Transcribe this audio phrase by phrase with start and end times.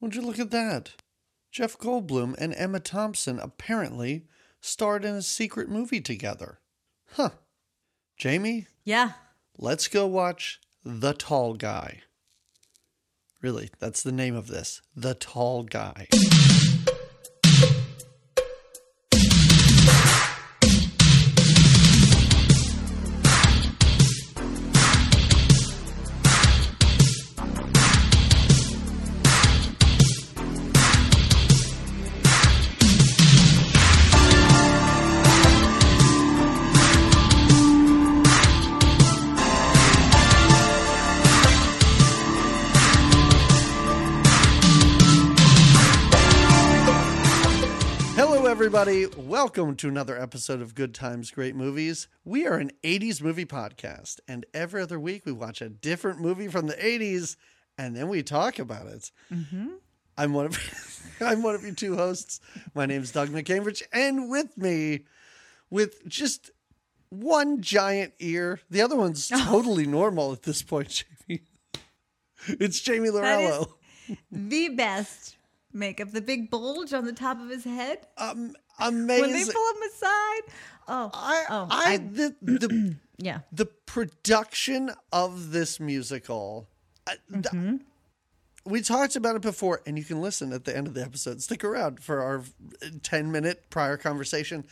[0.00, 0.92] Would you look at that?
[1.50, 4.26] Jeff Goldblum and Emma Thompson apparently
[4.60, 6.58] starred in a secret movie together.
[7.12, 7.30] Huh.
[8.16, 9.12] Jamie, Yeah.
[9.58, 12.02] let's go watch The Tall Guy.
[13.42, 16.08] Really, that's the name of this The Tall Guy.
[49.06, 49.28] Everybody.
[49.28, 52.08] Welcome to another episode of Good Times, Great Movies.
[52.24, 56.48] We are an 80s movie podcast, and every other week we watch a different movie
[56.48, 57.36] from the 80s
[57.78, 59.10] and then we talk about it.
[60.18, 62.40] I'm one of I'm one of your two hosts.
[62.74, 65.04] My name is Doug McCambridge, and with me,
[65.70, 66.50] with just
[67.10, 71.42] one giant ear, the other one's totally normal at this point, Jamie.
[72.48, 73.72] It's Jamie Lorello.
[74.30, 75.36] The best
[75.72, 76.10] makeup.
[76.12, 78.06] The big bulge on the top of his head.
[78.16, 80.42] Um, When they pull him aside.
[80.88, 81.10] Oh.
[81.12, 83.40] I, oh, I, I- the, the yeah.
[83.52, 86.68] the production of this musical
[87.32, 87.76] Mm-hmm.
[88.64, 91.40] we talked about it before and you can listen at the end of the episode
[91.40, 92.42] stick around for our
[93.04, 94.64] 10 minute prior conversation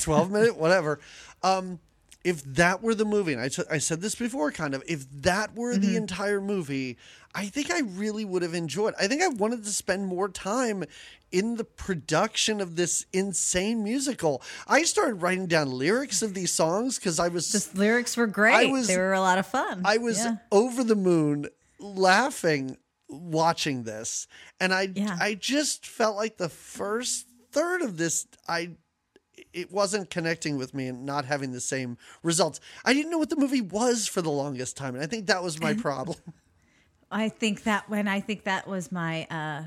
[0.00, 1.00] 12 minute whatever
[1.42, 1.80] um
[2.24, 5.06] if that were the movie and I t- I said this before kind of if
[5.22, 5.80] that were Mm-hmm.
[5.80, 6.98] the entire movie
[7.34, 10.84] i think i really would have enjoyed i think i wanted to spend more time
[11.32, 16.98] in the production of this insane musical i started writing down lyrics of these songs
[16.98, 18.70] because i was The lyrics were great.
[18.70, 19.82] was- they were a lot of fun.
[19.84, 20.36] I was Yeah.
[20.50, 22.76] over the moon laughing
[23.08, 24.26] watching this.
[24.60, 25.16] And I Yeah.
[25.20, 28.76] I just felt like the first third of this I
[29.52, 32.58] it wasn't connecting with me and not having the same results.
[32.86, 35.42] I didn't know what the movie was for the longest time, and I think that
[35.42, 36.16] was my problem.
[37.10, 39.64] I think that when I think that was my uh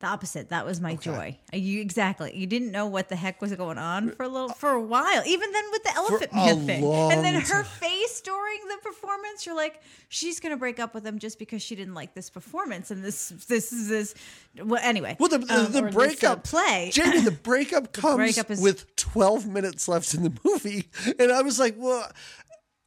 [0.00, 0.50] the opposite.
[0.50, 1.38] That was my joy.
[1.52, 2.36] You exactly.
[2.36, 5.22] You didn't know what the heck was going on for a little for a while.
[5.26, 6.84] Even then with the elephant man thing.
[6.84, 11.18] And then her face during the performance, you're like, she's gonna break up with him
[11.18, 12.90] just because she didn't like this performance.
[12.90, 14.14] And this this is this
[14.62, 15.16] well anyway.
[15.18, 16.90] Well, the, the, um, the this, uh, breakup play.
[16.92, 20.90] Jamie, the breakup comes breakup is- with 12 minutes left in the movie.
[21.18, 22.10] And I was like, well,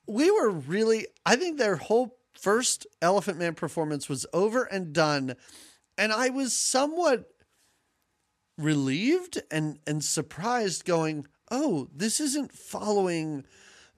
[0.07, 5.35] we were really, I think their whole first Elephant Man performance was over and done.
[5.99, 7.25] And I was somewhat
[8.57, 13.45] relieved and, and surprised going, oh, this isn't following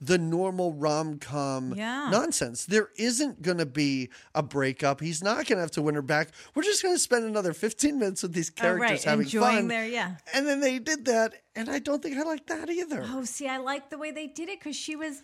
[0.03, 2.09] the normal rom com Yeah.
[2.11, 2.65] nonsense.
[2.65, 4.99] There isn't going to be a breakup.
[4.99, 6.29] He's not going to have to win her back.
[6.55, 9.03] We're just going to spend another 15 minutes with these Oh, characters right.
[9.03, 9.67] having Enjoying fun.
[9.67, 10.15] their yeah.
[10.33, 13.05] And then they did that, and I don't think I like that either.
[13.07, 15.21] Oh, see, I like the way they did it because she was,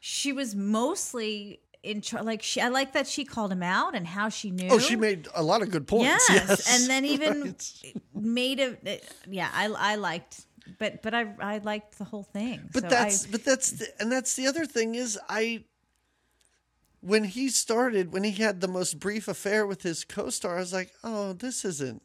[0.00, 2.24] she was mostly in charge.
[2.24, 4.68] Like she, I like that she called him out and how she knew.
[4.70, 6.26] Oh, she made a lot of good points.
[6.28, 7.42] yes, Yes, and then even
[7.84, 7.94] Right.
[8.14, 9.50] made a eh, yeah.
[9.52, 10.46] I I liked,
[10.78, 12.68] but but I I liked the whole thing.
[12.72, 15.64] But So that's I, but that's the, and that's the other thing is I
[17.00, 20.72] when he started when he had the most brief affair with his co-star I was
[20.72, 22.00] like oh this isn't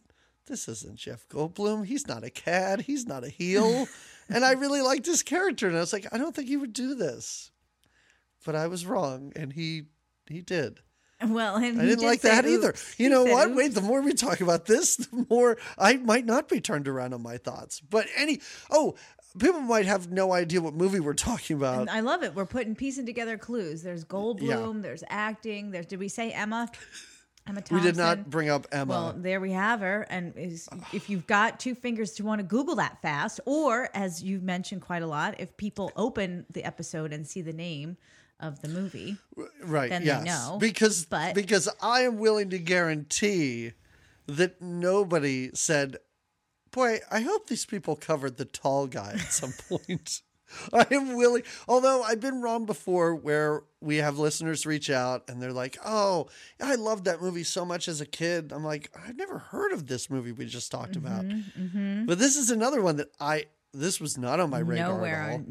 [0.47, 3.87] this isn't Jeff Goldblum he's not a cad he's not a heel
[4.29, 6.73] and I really liked his character and I was like I don't think he would
[6.73, 7.49] do this
[8.45, 9.83] but I was wrong and he
[10.27, 10.81] he did
[11.27, 12.73] well, and I didn't did like that either.
[12.97, 13.49] You He know what?
[13.49, 13.57] oops.
[13.57, 17.13] Wait, the more we talk about this, the more I might not be turned around
[17.13, 17.81] on my thoughts.
[17.81, 18.39] But any
[18.69, 18.95] oh,
[19.37, 21.81] people might have no idea what movie we're talking about.
[21.81, 22.35] And I love it.
[22.35, 23.83] We're putting piecing together clues.
[23.83, 24.81] There's Goldblum.
[24.81, 25.71] There's acting.
[25.71, 26.69] There's did we say Emma?
[27.47, 27.77] Emma Thompson.
[27.77, 28.93] we did not bring up Emma.
[28.93, 30.05] Well, there we have her.
[30.09, 34.23] And is, if you've got two fingers to want to Google that fast, or as
[34.23, 37.97] you've mentioned quite a lot, if people open the episode and see the name
[38.39, 39.17] of the movie,
[39.63, 39.89] right?
[39.89, 43.73] then they yes, know, because but- because I am willing to guarantee
[44.27, 45.97] that nobody said,
[46.71, 50.21] "Boy, I hope these people covered the tall guy at some point."
[50.73, 55.39] I am willing, although I've been wrong before where we have listeners reach out and
[55.39, 56.27] they're like, Oh,
[56.59, 58.51] I loved that movie so much as a kid.
[58.51, 61.23] I'm like, I've never heard of this movie we just talked about.
[61.23, 63.45] Mm-hmm, But this is another one that I,
[63.75, 64.95] this was not on my radar.
[64.95, 65.47] nowhere, At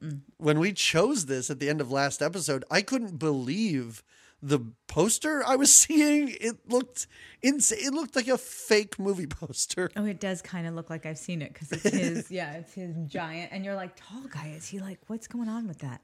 [0.00, 0.10] no.
[0.38, 4.02] When we chose this at the end of last episode, I couldn't believe
[4.42, 6.28] the poster I was seeing.
[6.40, 7.06] It looked
[7.42, 7.78] insane.
[7.82, 9.90] It looked like a fake movie poster.
[9.96, 12.30] Oh, it does kind of look like I've seen it because it's his.
[12.30, 14.52] yeah, it's his giant, and you're like, tall guy.
[14.56, 14.98] Is he like?
[15.06, 16.02] What's going on with that?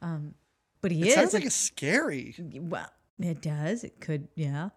[0.00, 0.34] Um,
[0.80, 1.14] but he It is.
[1.14, 2.34] sounds like it's scary.
[2.38, 2.88] well,
[3.20, 3.84] it does.
[3.84, 4.28] It could.
[4.34, 4.70] Yeah.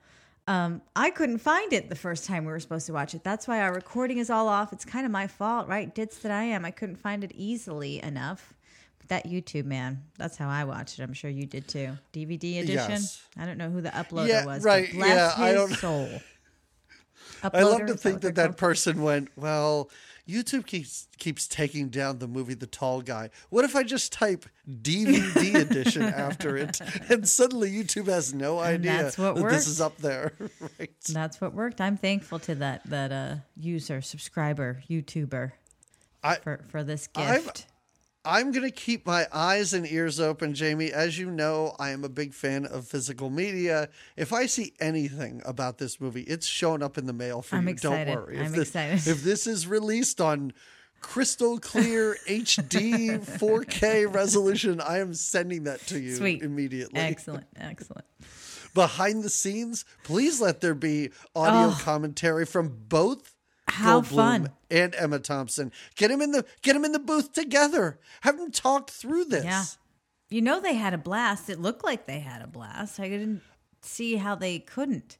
[0.48, 3.24] Um, I couldn't find it the first time we were supposed to watch it.
[3.24, 4.72] That's why our recording is all off.
[4.72, 5.94] It's kind of my fault, right?
[5.94, 6.66] Ditz that I am.
[6.66, 8.54] I couldn't find it easily enough.
[9.00, 11.04] But that YouTube man, that's how I watched it.
[11.04, 11.98] I'm sure you did too.
[12.14, 12.92] DVD edition.
[12.92, 13.24] Yes.
[13.38, 14.64] I don't know who the uploader Yeah, was.
[14.64, 16.10] right, yeah, I his don't- soul.
[17.54, 19.90] I love to think that that person went, well,
[20.28, 23.30] YouTube keeps keeps taking down the movie The Tall Guy.
[23.50, 29.04] What if I just type DVD edition after it, and suddenly YouTube has no idea
[29.04, 29.54] that's what that worked.
[29.56, 30.34] this is up there,
[30.80, 30.90] right?
[31.10, 31.80] That's what worked.
[31.80, 35.52] I'm thankful to that that uh user, subscriber, YouTuber
[36.24, 37.68] I- for for this I've- gift.
[38.26, 40.92] I'm going to keep my eyes and ears open, Jamie.
[40.92, 43.90] As you know, I am a big fan of physical media.
[44.18, 47.68] If I see anything about this movie, it's showing up in the mail for I'm
[47.68, 47.74] you.
[47.74, 48.14] excited.
[48.14, 48.40] Don't worry.
[48.40, 49.08] I'm if this, excited.
[49.08, 50.54] If this is released on
[51.02, 56.42] crystal clear HD 4K resolution, I am sending that to you Sweet.
[56.42, 57.00] immediately.
[57.00, 58.06] Excellent, excellent.
[58.74, 61.80] Behind the scenes, please let there be audio Oh.
[61.82, 63.35] commentary from both
[63.76, 64.50] How Goldblum fun.
[64.72, 65.72] and Emma Thompson.
[65.96, 68.00] Get him in the get him in the booth together.
[68.22, 69.46] Have them talk through this.
[69.46, 69.64] Yeah.
[70.30, 71.50] You know they had a blast.
[71.50, 73.00] It looked like they had a blast.
[73.00, 73.42] I didn't
[73.82, 75.18] see how they couldn't.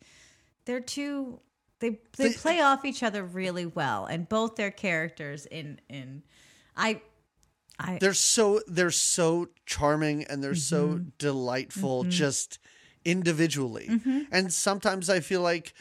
[0.66, 1.40] They're too
[1.80, 6.24] they they play off each other really well and both their characters in in
[6.76, 7.02] I
[7.78, 11.10] I They're so they're so charming and they're so Mm-hmm.
[11.20, 12.58] delightful just
[13.04, 13.88] individually.
[13.90, 14.22] Mm-hmm.
[14.32, 15.74] And sometimes I feel like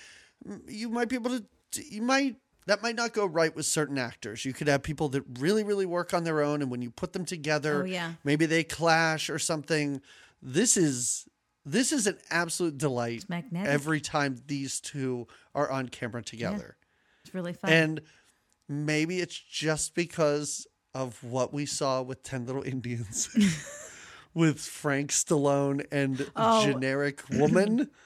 [0.47, 1.45] mm, you might be able to
[1.89, 4.45] you might that might not go right with certain actors.
[4.45, 7.13] You could have people that really really work on their own and when you put
[7.13, 8.13] them together, Oh, yeah.
[8.25, 10.01] maybe they clash or something.
[10.43, 11.27] This is
[11.67, 13.69] this is an absolute delight magnetic.
[13.73, 16.77] every time these two are on camera together.
[17.25, 17.71] it's really fun.
[17.73, 18.01] And
[18.69, 23.29] maybe it's just because of what we saw with 10 Little Indians
[24.35, 26.65] with Frank Stallone and Oh.
[26.65, 27.91] generic woman.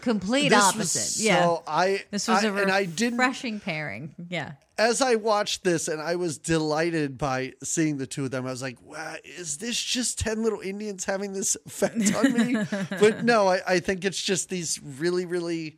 [0.00, 1.22] Complete This opposite.
[1.22, 1.42] yeah.
[1.42, 4.14] So I, This was I- a and I didn't refreshing pairing.
[4.28, 4.52] Yeah.
[4.78, 8.50] as I watched this and I was delighted by seeing the two of them, I
[8.50, 12.64] was like, wow, is this just 10 little Indians having this effect on me?
[13.00, 15.76] but no, I, I think it's just these really, really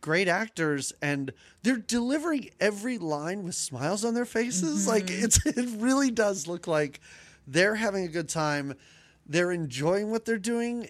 [0.00, 1.32] great actors and
[1.62, 4.80] they're delivering every line with smiles on their faces.
[4.82, 4.88] Mm-hmm.
[4.88, 7.00] Like it's it really does look like
[7.46, 8.74] they're having a good time.
[9.26, 10.88] They're enjoying what they're doing.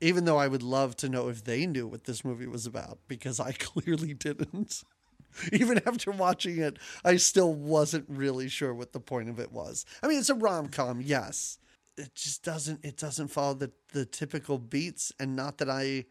[0.00, 2.98] Even though I would love to know if they knew what this movie was about,
[3.08, 4.82] because I clearly didn't.
[5.52, 9.84] Even after watching it, I still wasn't really sure what the point of it was.
[10.02, 11.58] I mean, it's a rom com, yes.
[11.98, 16.04] It just doesn't it doesn't follow the, the typical beats and not that I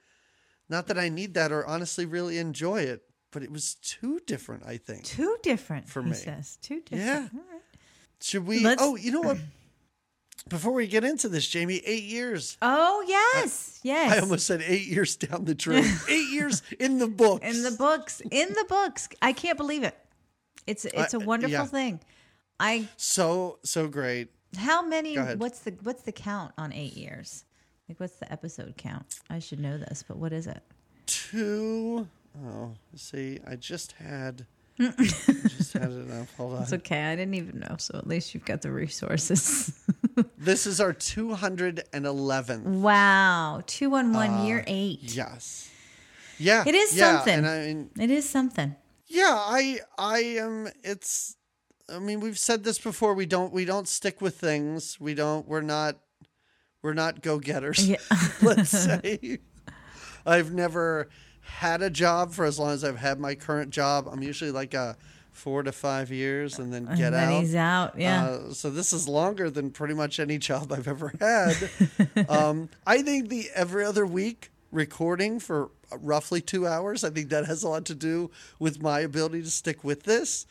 [0.69, 4.63] not that I need that or honestly really enjoy it, but it was too different,
[4.65, 5.03] I think.
[5.05, 6.13] too different For me.
[6.15, 6.57] says.
[6.61, 7.05] Two different.
[7.05, 7.19] Yeah.
[7.21, 7.61] Right.
[8.21, 9.37] Should we Let's- Oh, you know what?
[10.47, 12.56] Before we get into this, Jamie, eight years.
[12.62, 13.80] Oh yes.
[13.81, 14.13] yes.
[14.13, 15.83] I almost said eight years down the drain.
[16.09, 17.44] eight years in the books.
[17.44, 19.97] in the books in the books i can't believe it
[20.68, 21.65] it's it's a I- wonderful yeah.
[21.65, 22.00] thing
[22.59, 24.30] i so so great.
[24.57, 27.45] how many what's the what's the count on eight years
[27.89, 30.62] like what's the episode count i should know this but what is it
[31.07, 32.07] Two
[32.45, 34.45] oh see, I just had
[34.80, 34.92] I
[35.57, 36.27] just had it up.
[36.38, 36.63] Hold on.
[36.63, 39.74] it's okay i didn't even know so at least you've got the resources
[40.38, 42.63] This is our 211th.
[42.63, 45.69] wow two on one uh, year eight Yes.
[46.38, 46.63] Yeah.
[46.67, 47.45] It is yeah, something.
[47.45, 48.75] I mean, it is something
[49.07, 51.35] yeah, I I am it's
[51.87, 54.99] I mean, we've said this before, we don't we don't stick with things.
[54.99, 55.99] We don't we're not
[56.81, 57.87] we're not go-getters.
[57.87, 57.97] yeah
[58.42, 59.40] let's say.
[60.25, 61.09] I've never
[61.42, 64.07] had a job for as long as I've had my current job.
[64.11, 64.97] I'm usually like a
[65.35, 67.42] 4 to 5 years and then get and then out.
[67.42, 71.13] he's out yeah Uh, so this is longer than pretty much any job I've ever
[71.19, 71.69] had.
[72.30, 77.04] um, I think the every other week recording for roughly two hours.
[77.04, 80.45] I think that has a lot to do with my ability to stick with this.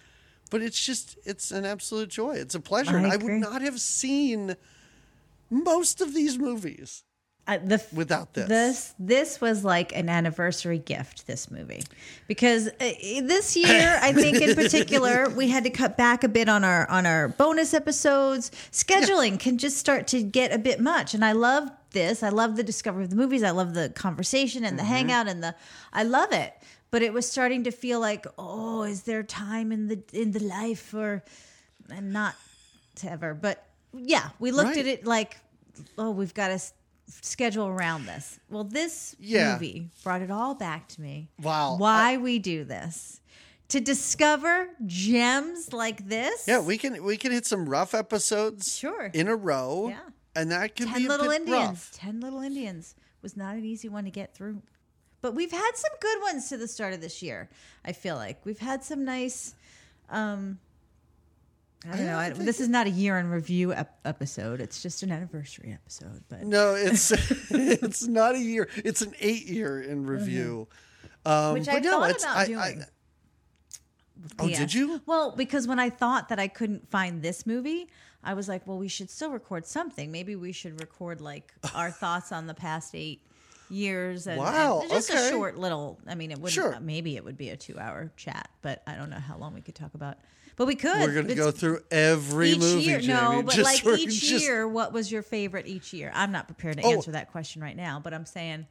[0.51, 2.35] But it's just it's an absolute joy.
[2.37, 2.97] It's a pleasure.
[2.97, 4.57] I and I would not have seen
[5.51, 7.05] most of these movies
[7.47, 8.49] Uh, the without this.
[8.49, 11.27] This this was like an anniversary gift.
[11.27, 11.83] This movie,
[12.27, 16.49] because uh, this year, I think in particular, we had to cut back a bit
[16.49, 18.51] on our on our bonus episodes.
[18.73, 22.23] Scheduling can just start to get a bit much, and I love this.
[22.23, 23.43] I love the discovery of the movies.
[23.43, 25.55] I love the conversation and the hangout and the.
[25.93, 26.55] I love it,
[26.91, 30.41] but it was starting to feel like, oh, is there time in the in the
[30.43, 31.23] life for,
[31.91, 32.37] and not
[32.97, 34.79] to ever, but yeah, we looked Right.
[34.79, 35.37] at it like,
[35.99, 36.59] oh, we've got to
[37.07, 38.39] schedule around this.
[38.51, 39.53] Well, this Yeah.
[39.55, 41.29] movie brought it all back to me.
[41.41, 41.77] Wow.
[41.77, 43.21] Why we do this.
[43.69, 46.47] To discover gems like this.
[46.47, 49.07] yeah, we can we can hit some rough episodes Sure.
[49.15, 49.89] in a row.
[49.89, 50.01] Yeah.
[50.37, 51.69] And that can Ten be a Little bit Indians.
[51.69, 51.91] rough.
[51.93, 54.63] Ten Little Indians was not an easy one to get through.
[55.23, 57.49] but we've had some good ones to the start of this year.
[57.83, 59.55] I feel like we've had some nice.
[60.11, 60.59] Um,
[61.91, 62.19] I don't know.
[62.19, 64.61] I, this is not a year in review ep- episode.
[64.61, 66.23] It's just an anniversary episode.
[66.29, 67.11] But No, it's
[67.51, 68.69] it's not a year.
[68.77, 70.67] It's an eight year in review.
[71.27, 72.85] Um, Which I no, thought it's- about I- I- doing.
[74.39, 74.59] oh, Yeah.
[74.59, 75.01] did you?
[75.07, 77.89] Well, because when I thought that I couldn't find this movie,
[78.23, 80.11] I was like, well, we should still record something.
[80.11, 83.21] Maybe we should record like our thoughts on the past eight
[83.69, 84.27] years.
[84.27, 85.27] And, Wow, and just okay.
[85.27, 85.99] a short little.
[86.07, 86.53] I mean, it wouldn't.
[86.53, 86.79] Sure.
[86.81, 89.75] Maybe it would be a two-hour chat, but I don't know how long we could
[89.75, 90.17] talk about.
[90.57, 91.01] But we could.
[91.01, 93.01] We're going to go through every each movie, year.
[93.01, 93.15] Jamie.
[93.15, 96.11] No, but like each just- year, what was your favorite each year?
[96.15, 96.93] I'm not prepared to Oh.
[96.93, 98.67] answer that question right now, but I'm saying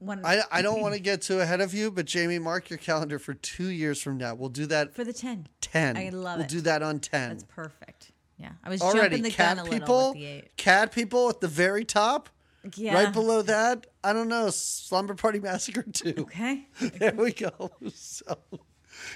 [0.00, 2.78] when I, I don't want to get too ahead of you, but Jamie, mark your
[2.78, 4.34] calendar for two years from now.
[4.34, 5.48] We'll do that for the ten.
[5.60, 5.96] 10.
[5.96, 6.38] I love it.
[6.42, 7.28] we'll do that on 10.
[7.30, 8.12] That's perfect.
[8.36, 10.56] Yeah, I was Already, jumping the cat gun a people, with the eight.
[10.56, 12.28] cat people at the very top.
[12.76, 12.94] Yeah.
[12.94, 16.14] Right below that, I don't know, Slumber Party Massacre 2.
[16.18, 16.66] Okay.
[16.80, 17.70] there we go.
[17.94, 18.36] So,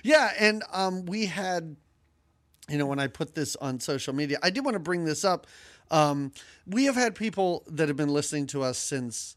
[0.03, 1.77] yeah, and um, we had,
[2.69, 5.25] you know, when I put this on social media, I did want to bring this
[5.25, 5.47] up.
[5.91, 6.33] Um,
[6.67, 9.37] we have had people that have been listening to us since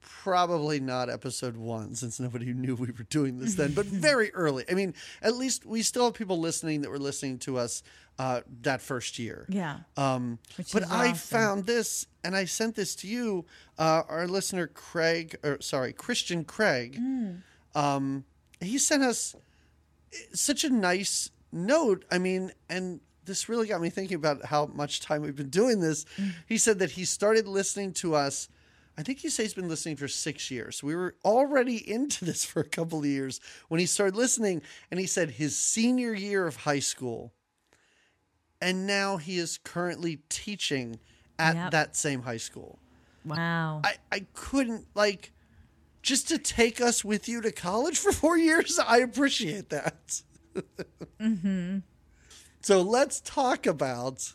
[0.00, 4.64] probably not episode one, since nobody knew we were doing this then, but very early.
[4.70, 7.82] I mean, at least we still have people listening that were listening to us
[8.18, 9.46] uh, that first year.
[9.48, 9.78] Yeah.
[9.96, 10.38] Um,
[10.72, 11.14] but I awesome.
[11.14, 13.46] found this, and I sent this to you,
[13.78, 16.96] uh, our listener Craig, or sorry, Christian Craig.
[16.96, 17.30] Hmm.
[17.74, 18.24] Um,
[18.60, 19.36] he sent us
[20.32, 22.04] such a nice note.
[22.10, 25.80] I mean, and this really got me thinking about how much time we've been doing
[25.80, 26.04] this.
[26.46, 28.48] He said that he started listening to us.
[28.96, 30.82] I think he says he's been listening for six years.
[30.82, 34.98] We were already into this for a couple of years when he started listening, and
[34.98, 37.32] he said his senior year of high school
[38.60, 40.98] and now he is currently teaching
[41.38, 41.70] at Yep.
[41.70, 42.78] that same high school.
[43.24, 43.82] Wow.
[43.84, 45.32] I, I couldn't like
[46.08, 48.80] just to take us with you to college for four years.
[48.86, 50.22] I appreciate that.
[51.20, 51.78] mm-hmm.
[52.62, 54.32] So let's talk about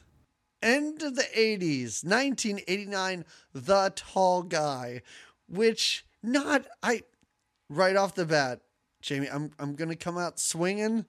[0.61, 5.01] end of the 80s, 1989, The Tall Guy,
[5.49, 7.01] which not I
[7.69, 8.61] right off the bat,
[9.01, 11.05] Jamie, I'm I'm going to come out swinging.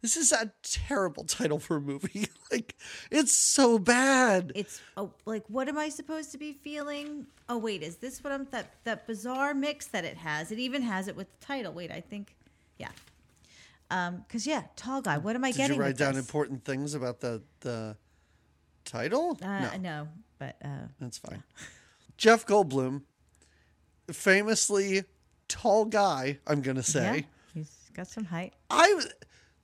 [0.00, 2.28] This is a terrible title for a movie.
[2.52, 2.76] like
[3.10, 4.52] it's so bad.
[4.54, 7.26] It's oh, like what am I supposed to be feeling?
[7.48, 10.52] Oh wait, is this what I'm that that bizarre mix that it has?
[10.52, 11.72] It even has it with the title.
[11.72, 12.36] Wait, I think,
[12.78, 12.90] yeah,
[13.90, 15.18] um, because yeah, tall guy.
[15.18, 15.76] What am I Did getting?
[15.76, 16.24] you write down this?
[16.24, 17.96] important things about the the
[18.84, 19.38] title?
[19.42, 20.08] Uh, no.
[20.38, 21.42] but uh, That's fine.
[22.16, 23.02] Jeff Goldblum,
[24.10, 25.04] famously
[25.46, 27.26] tall guy, I'm going to say.
[27.54, 28.54] yeah, he's got some height.
[28.70, 29.00] I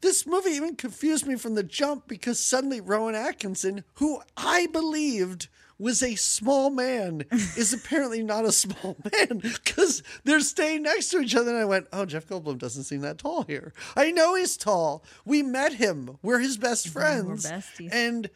[0.04, 5.48] this movie even confused me from the jump because suddenly Rowan Atkinson, who I believed
[5.78, 11.20] was a small man, is apparently not a small man because they're staying next to
[11.20, 11.52] each other.
[11.52, 13.72] And I went, "Oh, Jeff Goldblum doesn't seem that tall here.
[13.96, 15.04] I know he's tall.
[15.24, 16.18] We met him.
[16.22, 17.50] We're his best friends,
[17.90, 18.28] and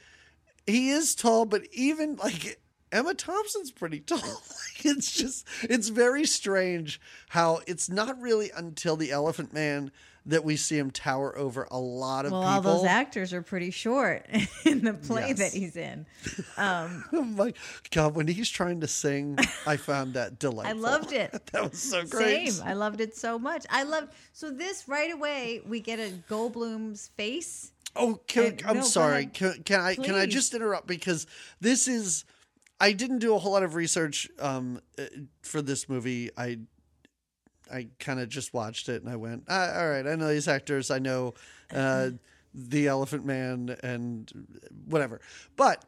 [0.67, 1.45] he is tall.
[1.45, 2.61] But even like."
[2.91, 4.41] Emma Thompson's pretty tall.
[4.83, 6.99] it's just, it's very strange
[7.29, 9.91] how it's not really until the Elephant Man
[10.29, 12.71] that we see him tower over a lot of Well, people.
[12.71, 14.27] all those actors are pretty short
[14.65, 15.39] in the play Yes.
[15.39, 16.07] that he's in.
[16.57, 17.53] Um, Oh my
[17.91, 20.77] God, when he's trying to sing, I found that delightful.
[20.77, 21.33] I loved it.
[21.53, 22.51] that was so great.
[22.53, 22.67] Same.
[22.69, 23.67] I loved it so much.
[23.71, 25.61] I loved so this right away.
[25.67, 27.73] We get a Goldblum's face.
[27.97, 29.27] Oh, can, And- I'm no, sorry.
[29.27, 31.27] Can, can I can I just interrupt because
[31.61, 32.25] this is
[32.81, 35.05] I didn't do a whole lot of research um, uh,
[35.43, 36.31] for this movie.
[36.37, 36.59] I
[37.73, 40.49] I kind of just watched it and I went, ah, all right, I know these
[40.49, 40.91] actors.
[40.91, 41.35] I know
[41.75, 42.11] uh,
[42.55, 44.31] the Elephant Man and
[44.87, 45.21] whatever.
[45.57, 45.85] But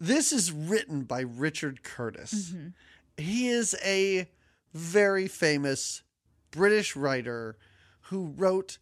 [0.00, 2.50] this is written by Richard Curtis.
[2.50, 2.68] Mm-hmm.
[3.16, 4.28] He is a
[4.74, 6.02] very famous
[6.50, 7.56] British writer
[8.02, 8.78] who wrote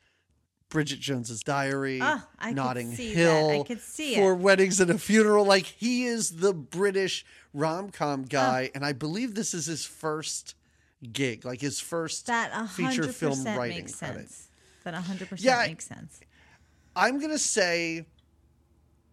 [0.69, 2.91] Bridget Jones's Diary, I could Notting.
[2.91, 4.39] Hill, I could see for it.
[4.39, 5.45] weddings and a funeral.
[5.45, 8.29] Like he is the British rom com Ah.
[8.29, 10.55] guy, and I believe this is his first
[11.07, 14.29] gig, like his first That feature film writing makes credit.
[14.29, 14.49] sense.
[14.85, 16.21] That a hundred Yeah, percent I- makes sense.
[16.95, 18.07] I'm gonna say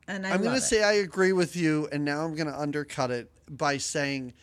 [0.07, 2.59] And I I'm going to say I agree with you, and now I'm going to
[2.59, 4.33] undercut it by saying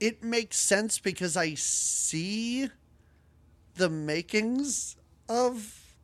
[0.00, 2.70] it makes sense because I see
[3.74, 4.96] the makings
[5.28, 5.94] of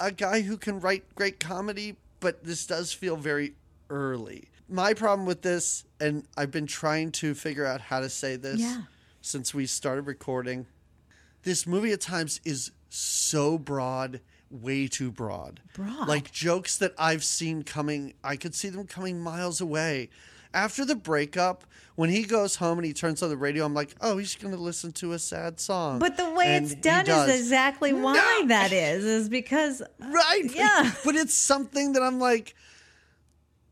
[0.00, 3.54] a guy who can write great comedy, but this does feel very
[3.90, 4.48] early.
[4.68, 8.60] My problem with this, and I've been trying to figure out how to say this
[8.60, 8.82] Yeah.
[9.28, 10.66] Since we started recording,
[11.42, 14.20] this movie at times is so broad,
[14.50, 15.60] way too broad.
[15.74, 16.08] Broad?
[16.08, 20.08] Like jokes that I've seen coming, I could see them coming miles away.
[20.54, 23.94] after the breakup, when he goes home and he turns on the radio, I'm like,
[24.00, 25.98] oh, he's going to listen to a sad song.
[25.98, 28.46] But the way And it's done is exactly why No.
[28.48, 30.44] that is, is because uh, right.
[30.54, 30.92] Yeah.
[31.04, 32.54] But it's something that I'm like,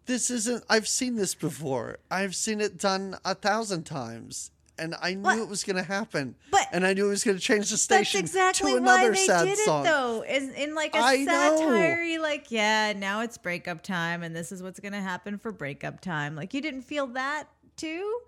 [0.05, 0.65] this isn't.
[0.69, 1.97] I've seen this before.
[2.11, 4.51] I've seen it done a thousand times.
[4.79, 5.39] And I knew What?
[5.39, 6.35] it was going to happen.
[6.51, 9.01] But- and I knew it was going to change the that's station exactly to why
[9.01, 9.87] another they sad did song.
[9.87, 10.23] it though.
[10.23, 14.63] Is in like a I satire, like yeah, now it's breakup time, and this is
[14.63, 16.35] what's gonna happen for breakup time.
[16.37, 17.45] Like you didn't feel that
[17.77, 18.21] too?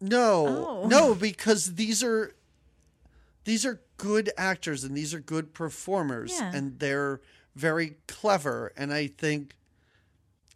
[0.00, 0.46] No,
[0.84, 0.86] Oh.
[0.88, 2.34] no, because these are
[3.44, 6.52] these are good actors and these are good performers Yeah.
[6.54, 7.20] and they're
[7.54, 8.72] very clever.
[8.76, 9.54] And I think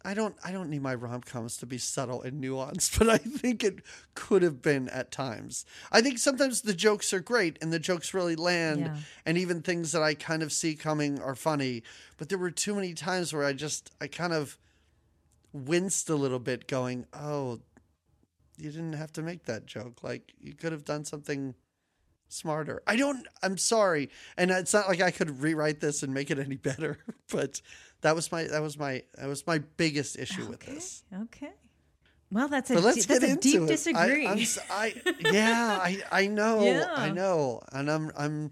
[0.05, 3.17] I don't I don't need my rom coms to be subtle and nuanced, but I
[3.17, 3.79] think it
[4.15, 5.65] could have been at times.
[5.91, 8.97] I think sometimes the jokes are great and the jokes really land, Yeah.
[9.25, 11.83] and even things that I kind of see coming are funny.
[12.17, 14.57] But there were too many times where I just I kind of
[15.51, 17.59] winced a little bit, going, "Oh,
[18.57, 20.03] you didn't have to make that joke.
[20.03, 21.55] Like you could have done something
[22.29, 22.81] smarter.
[22.87, 24.09] I don't I'm sorry.
[24.37, 26.97] And it's not like I could rewrite this and make it any better,
[27.31, 27.61] but
[28.01, 31.03] that was my that was my that was my biggest issue with Okay, this.
[31.23, 31.51] okay.
[32.31, 33.67] Well, that's a But let's that's get a into deep it.
[33.67, 34.27] disagree.
[34.27, 36.63] I, I yeah, I I know.
[36.63, 36.85] Yeah.
[36.95, 37.61] I know.
[37.73, 38.51] And I'm I'm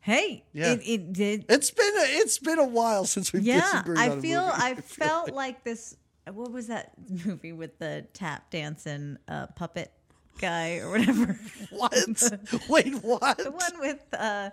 [0.00, 0.72] hey, Yeah.
[0.72, 1.44] it, it did.
[1.48, 4.56] it's been a, it's been a while since we've yeah, disagreed I a feel movie.
[4.58, 5.96] I felt like this.
[6.32, 6.92] What was that
[7.26, 9.92] movie with the tap dancing uh, puppet
[10.38, 11.38] guy or whatever?
[11.70, 12.22] what?
[12.68, 13.38] Wait, what?
[13.38, 14.50] the one with uh,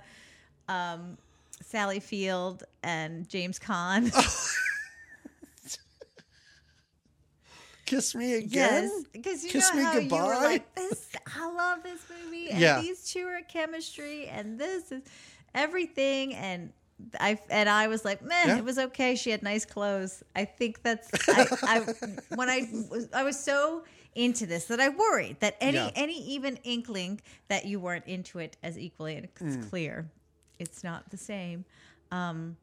[0.68, 1.18] um,
[1.62, 4.12] Sally Field and James Caan.
[7.86, 8.84] Kiss me again?
[8.84, 10.26] Yes, because you Kiss know me how you goodbye?
[10.26, 12.82] were like, "This, I love this movie, and Yeah.
[12.82, 15.02] these two are chemistry, and this is
[15.54, 16.72] everything." And
[17.20, 18.58] I and I was like, man, Yeah.
[18.60, 19.16] it was okay.
[19.16, 21.80] She had nice clothes." I think that's I, I
[22.36, 23.84] when I was I was so
[24.16, 25.92] into this that I worried that any Yeah.
[25.96, 29.64] any even inkling that you weren't into it as equally, and it's Hmm.
[29.70, 30.10] clear,
[30.60, 31.66] it's not the same.
[32.12, 32.58] Um,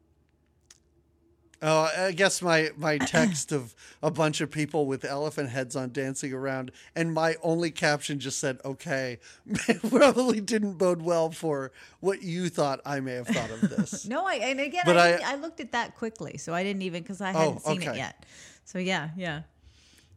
[1.61, 5.91] Oh, I guess my my text of a bunch of people with elephant heads on
[5.91, 9.19] dancing around, and my only caption just said "okay."
[9.89, 14.05] Probably didn't bode well for what you thought I may have thought of this.
[14.07, 16.83] no, I and again, But I, I- I looked at that quickly, so I didn't
[16.83, 18.25] even because I hadn't seen it yet.
[18.63, 19.41] So yeah, yeah.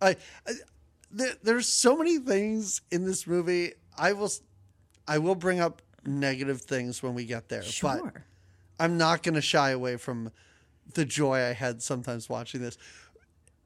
[0.00, 0.16] I
[1.12, 3.72] there, there's so many things in this movie.
[3.98, 4.30] I will
[5.06, 8.24] I will bring up negative things when we get there, but Sure.
[8.80, 10.30] I'm not going to shy away from
[10.94, 12.76] the joy I had sometimes watching this.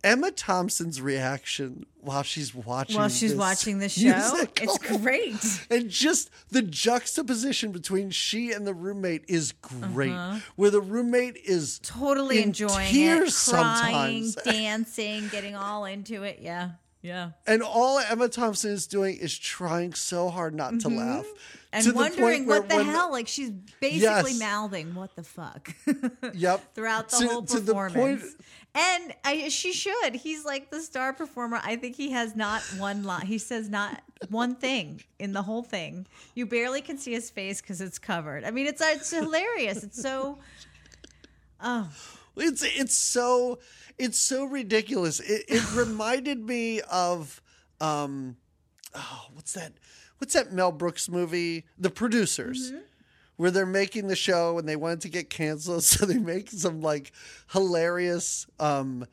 [0.04, 4.46] Emma Thompson's reaction while she's watching While she's this watching the show, musical.
[4.62, 5.66] it's great.
[5.70, 10.12] and just the juxtaposition between she and the roommate is great.
[10.54, 11.98] Where the roommate is Uh-huh.
[12.00, 14.34] Totally in enjoying tears it, crying, sometimes.
[14.44, 16.38] dancing, getting all into it.
[16.40, 16.72] Yeah,
[17.06, 17.30] yeah.
[17.46, 21.24] And all Emma Thompson is doing is trying so hard not to laugh.
[21.24, 21.36] Mm-hmm.
[21.72, 24.38] And to the wondering what the hell, like she's basically Yes.
[24.40, 25.74] mouthing "What the fuck"
[26.34, 26.74] Yep.
[26.74, 28.22] throughout the To- whole the performance.
[28.22, 28.22] point-
[28.74, 30.14] and I, she should.
[30.14, 31.60] He's like the star performer.
[31.64, 33.24] I think he has not one line.
[33.26, 36.06] He says not one thing in the whole thing.
[36.34, 38.44] You barely can see his face because it's covered.
[38.44, 39.82] I mean, it's it's hilarious.
[39.82, 40.38] It's so.
[41.60, 41.88] Oh,
[42.36, 43.58] It's it's so
[43.98, 45.20] it's so ridiculous.
[45.20, 47.40] It, it reminded me of
[47.80, 48.36] um
[48.94, 49.72] oh what's that
[50.18, 52.80] what's that Mel Brooks movie The Producers Mm-hmm.
[53.36, 56.80] where they're making the show and they wanted to get canceled so they make some
[56.80, 57.12] like
[57.52, 59.04] hilarious um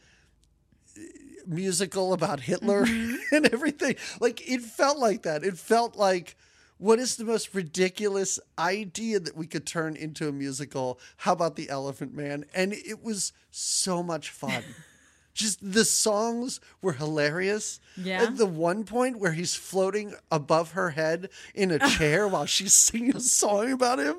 [1.45, 3.15] musical about Hitler Mm-hmm.
[3.35, 3.95] and everything.
[4.19, 5.43] Like it felt like that.
[5.43, 6.35] It felt like
[6.83, 10.99] what is the most ridiculous idea that we could turn into a musical?
[11.15, 12.43] How about the Elephant Man?
[12.53, 14.63] And it was so much fun.
[15.33, 17.79] Just the songs were hilarious.
[17.95, 18.23] Yeah.
[18.23, 22.73] At the one point where he's floating above her head in a chair while she's
[22.73, 24.17] singing a song about him.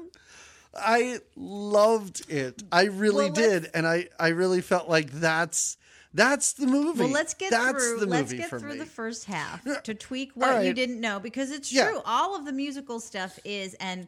[0.75, 2.63] I loved it.
[2.73, 3.71] I really Well, did.
[3.75, 5.77] And I, I really felt like that's
[6.15, 7.01] that's the movie.
[7.01, 8.01] Well, let's get that's through.
[8.01, 8.79] the Let's get through me.
[8.79, 11.89] the first half to tweak what you didn't know because it's Yeah.
[11.89, 12.01] true.
[12.07, 14.07] All of the musical stuff is and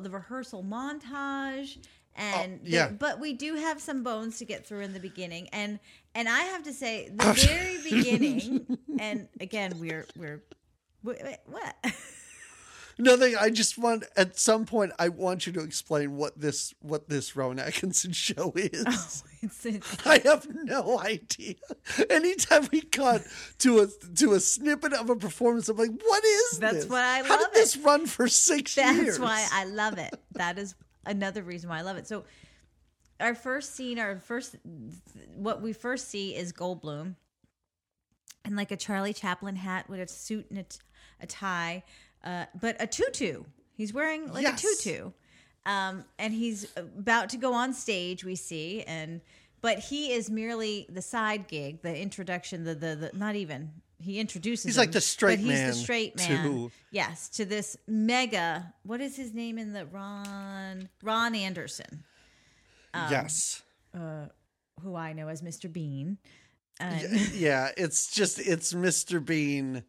[0.00, 1.80] the rehearsal montage oh,
[2.16, 2.88] and Oh, yeah.
[2.88, 5.78] the- but we do have some bones to get through in the beginning and
[6.16, 10.42] and I have to say the very beginning and again we're we're
[11.02, 11.76] what
[12.98, 13.36] Nothing.
[13.36, 17.34] I just want at some point I want you to explain what this what this
[17.34, 18.84] Rowan Atkinson show is.
[18.86, 21.54] Oh, it's, it's I have no idea.
[22.08, 23.22] Anytime we cut
[23.58, 26.58] to a to a snippet of a performance, I'm like, what is this?
[26.58, 26.88] That's this?
[26.88, 29.06] why I How love did this run for six That's years?
[29.06, 30.14] That's why I love it.
[30.32, 32.06] That is another reason why I love it.
[32.06, 32.24] So,
[33.20, 34.56] our first scene, our first,
[35.36, 37.14] what we first see is Goldblum,
[38.44, 40.78] and like a Charlie Chaplin hat with a suit and a, t-
[41.20, 41.84] a tie,
[42.24, 43.44] uh, but a tutu.
[43.76, 44.62] He's wearing like Yes.
[44.64, 45.10] a tutu,
[45.66, 48.24] um, and he's about to go on stage.
[48.24, 49.20] We see, and
[49.60, 53.70] but he is merely the side gig, the introduction, the the, the not even.
[54.00, 54.64] He introduces.
[54.64, 56.42] He's like the straight but he's man the straight man.
[56.42, 58.74] to- Yes, to this mega.
[58.82, 62.04] What is his name in the Ron Ron Anderson,
[62.92, 63.62] Um, yes.
[64.82, 65.72] who I know as Mr.
[65.72, 66.18] Bean.
[66.80, 69.24] And yeah, it's just it's Mr.
[69.24, 69.84] Bean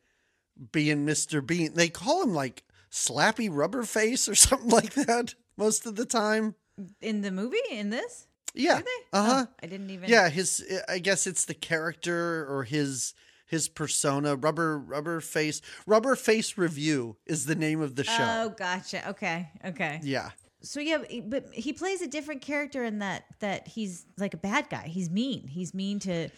[0.72, 1.46] being Mr.
[1.46, 1.74] Bean.
[1.74, 6.56] They call him like Slappy Rubber Face or something like that most of the time.
[7.02, 8.82] in the movie, in this, Yeah.
[9.14, 9.46] Uh huh.
[9.48, 10.10] Oh, I didn't even.
[10.10, 13.14] Yeah, his I guess it's the character or his
[13.48, 14.36] his persona.
[14.36, 18.44] Rubber Rubber Face Rubber Face Review is the name of the show.
[18.46, 19.10] Oh, gotcha.
[19.10, 20.00] Okay, okay.
[20.04, 20.32] yeah.
[20.62, 24.70] So yeah, but he plays a different character in that that he's like a bad
[24.70, 24.88] guy.
[24.88, 25.48] He's mean.
[25.48, 26.30] He's mean to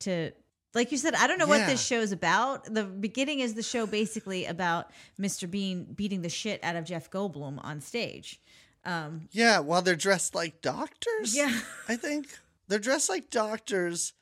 [0.00, 0.32] to
[0.74, 1.14] like you said.
[1.14, 1.66] I don't know what Yeah.
[1.66, 2.64] this show's about.
[2.72, 5.50] The beginning is the show basically about Mr.
[5.50, 8.40] Bean beating the shit out of Jeff Goldblum on stage.
[8.84, 11.36] Um, Yeah, while they're dressed like doctors.
[11.36, 11.60] Yeah.
[11.88, 14.12] I think they're dressed like doctors.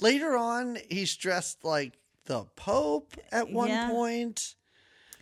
[0.00, 3.90] Later on, he's dressed like the Pope at one Yeah.
[3.90, 4.54] point.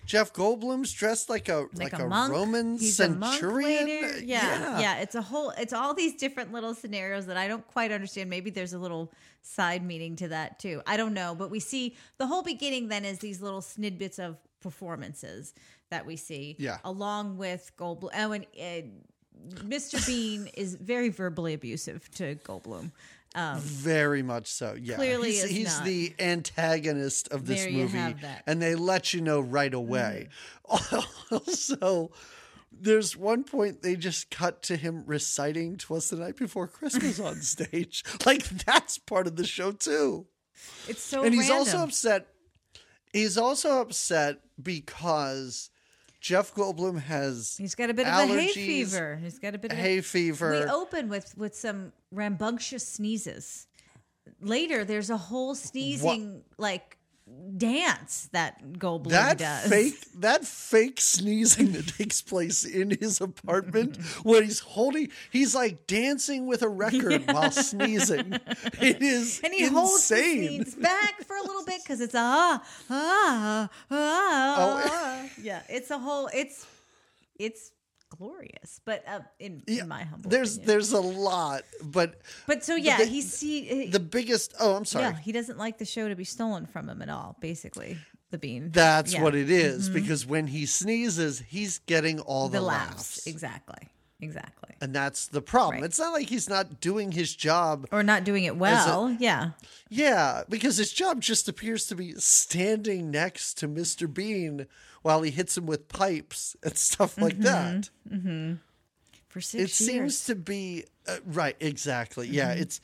[0.08, 2.08] Jeff Goldblum's dressed like a like, like, a, a.
[2.08, 3.84] Roman He's a centurion.
[3.84, 4.18] later.
[4.24, 5.50] Yeah, yeah, It's a whole.
[5.50, 8.30] It's all these different little scenarios that I don't quite understand.
[8.30, 10.80] Maybe there's a little side meaning to that too.
[10.86, 11.34] I don't know.
[11.34, 12.88] But we see the whole beginning.
[12.88, 15.52] Then is these little snidbits of performances
[15.90, 16.56] that we see.
[16.58, 16.78] Yeah.
[16.84, 18.08] Along with Goldblum.
[18.16, 18.88] Oh, and uh,
[19.56, 20.04] Mr.
[20.06, 22.92] Bean is very verbally abusive to Goldblum.
[23.38, 24.74] Um, Very much so.
[24.80, 24.96] Yeah.
[24.96, 27.98] Clearly he's, he's the antagonist of this There movie.
[27.98, 28.26] Mm-hmm.
[28.48, 30.28] and they let you know right away.
[31.30, 32.10] Also,
[32.72, 37.36] there's one point they just cut to him reciting "Twas the Night Before Christmas" on
[37.42, 38.02] stage.
[38.24, 40.26] Like that's part of the show too.
[40.88, 41.22] it's so.
[41.22, 41.58] and he's random.
[41.58, 42.28] also upset.
[43.12, 45.70] He's also upset because
[46.20, 49.16] Jeff Goldblum has He's got a bit of a hay fever.
[49.22, 50.50] He's got a bit of a hay fever.
[50.50, 53.66] We open with with some rambunctious sneezes.
[54.40, 56.97] Later, there's a whole sneezing like
[57.56, 59.68] dance that Goldblum that does.
[59.68, 65.86] fake that fake sneezing that takes place in his apartment when he's holding he's like
[65.86, 68.38] dancing with a record while sneezing
[68.80, 72.18] it is and he holds insane sneeze back for a little bit because it's a
[72.18, 74.56] ah ah ah.
[74.60, 75.30] Oh.
[75.42, 76.28] yeah, it's a whole.
[76.32, 76.66] It's
[77.38, 77.70] it's
[78.08, 80.66] glorious, but uh, in, Yeah, in my humble there's opinion.
[80.68, 85.04] there's a lot but But so yeah, the- he see the biggest oh i'm sorry
[85.04, 87.36] yeah he doesn't like the show to be stolen from him at all.
[87.40, 87.98] Basically,
[88.30, 88.70] the bean.
[88.72, 89.22] that's Yeah.
[89.22, 93.26] what it is, because when he sneezes he's getting all the, the laughs, laughs.
[93.26, 93.88] Exactly.
[94.20, 94.74] Exactly.
[94.80, 95.84] and that's the problem Right.
[95.84, 99.16] it's not like he's not doing his job Or not doing it well.
[99.20, 99.50] yeah.
[99.90, 104.12] Yeah, because his job just appears to be standing next to Mr.
[104.12, 104.66] Bean
[105.08, 107.88] while he hits him with pipes and stuff like that.
[109.28, 109.72] For six It years.
[109.74, 112.28] seems to be uh, right, exactly.
[112.28, 112.80] Yeah, it's.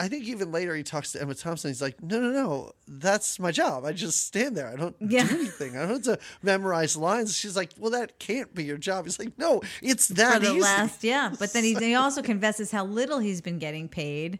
[0.00, 1.70] I think even later he talks to Emma Thompson.
[1.70, 3.84] He's like, "No, no, no, that's my job.
[3.84, 4.68] I just stand there.
[4.68, 5.26] I don't Yeah.
[5.28, 5.76] do anything.
[5.76, 9.18] I don't have to memorize lines." She's like, "Well, that can't be your job." He's
[9.18, 12.70] like, "No, it's that for the easy." last yeah but then he, he also confesses
[12.72, 14.38] how little he's been getting paid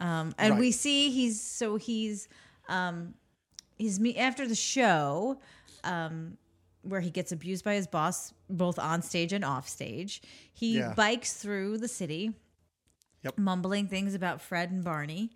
[0.00, 2.28] um, and we see he's so he's
[2.68, 3.14] um,
[3.78, 5.38] he's me after the show
[5.88, 6.36] um,
[6.82, 10.22] where he gets abused by his boss both on stage and off stage
[10.54, 10.94] he Yeah.
[10.94, 12.32] bikes through the city
[13.24, 13.38] Yep.
[13.38, 15.30] mumbling things about fred and barney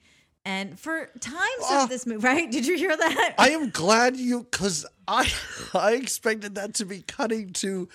[0.45, 1.85] and for times Ah.
[1.85, 5.31] of this movie right did you hear that I am glad you because I
[5.75, 7.89] I expected that to be cutting to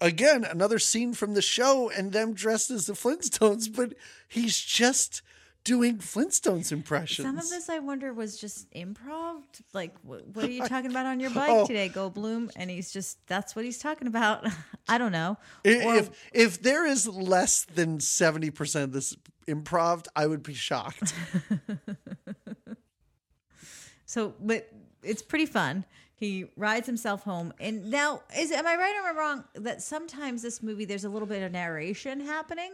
[0.00, 3.92] again another scene from the show and them dressed as the Flintstones, but
[4.26, 5.20] he's just
[5.64, 7.26] doing Flintstones impressions.
[7.26, 9.42] Some of this, I wonder, was just improv.
[9.72, 11.66] Like, what, what are you talking about on your bike Oh.
[11.66, 12.50] today, Goldblum?
[12.56, 14.46] And he's just, that's what he's talking about.
[14.88, 15.36] I don't know.
[15.66, 20.42] I- Or- if if there is less than seventy percent of this improv, I would
[20.42, 21.12] be shocked.
[24.06, 24.68] so, but
[25.02, 25.84] it's pretty fun.
[26.14, 27.52] He rides himself home.
[27.60, 31.04] And now, is am I right or am I wrong that sometimes this movie, there's
[31.04, 32.72] a little bit of narration happening,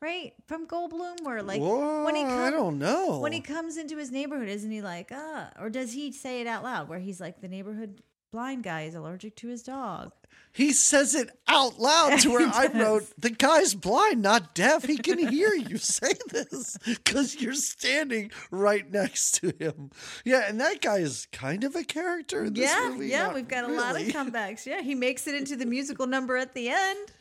[0.00, 0.32] right?
[0.46, 2.50] From Goldblum, where like Whoa, when he I comes.
[2.52, 3.18] don't know.
[3.20, 5.50] When he comes into his neighborhood, isn't he like, ah?
[5.58, 8.94] Or does he say it out loud where he's like, the neighborhood blind guy is
[8.94, 10.12] allergic to his dog?
[10.52, 14.84] He says it out loud to where I wrote, "The guy's blind, not deaf.
[14.84, 19.90] He can hear you say this because you're standing right next to him."
[20.24, 23.08] Yeah, and that guy is kind of a character in this yeah, movie.
[23.08, 24.64] yeah, we've got a lot of comebacks.
[24.66, 27.12] Yeah, he makes it into the musical number at the end.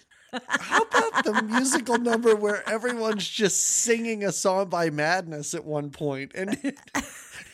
[0.47, 5.89] How about the musical number where everyone's just singing a song by Madness at one
[5.89, 5.97] point?
[5.97, 6.73] point, and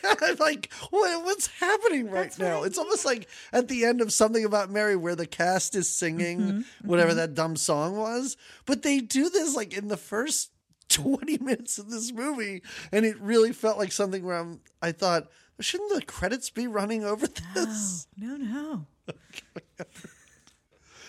[0.04, 2.62] I'm like, what, what's happening right That's now?
[2.64, 6.40] It's almost like at the end of Something About Mary where the cast is singing
[6.40, 8.36] Mm-hmm, whatever that dumb song was.
[8.66, 10.50] But they do this like in the first
[10.90, 12.62] 20 minutes of this movie.
[12.92, 17.02] And it really felt like something where I'm, I thought, shouldn't the credits be running
[17.02, 18.06] over this?
[18.18, 18.86] No, no.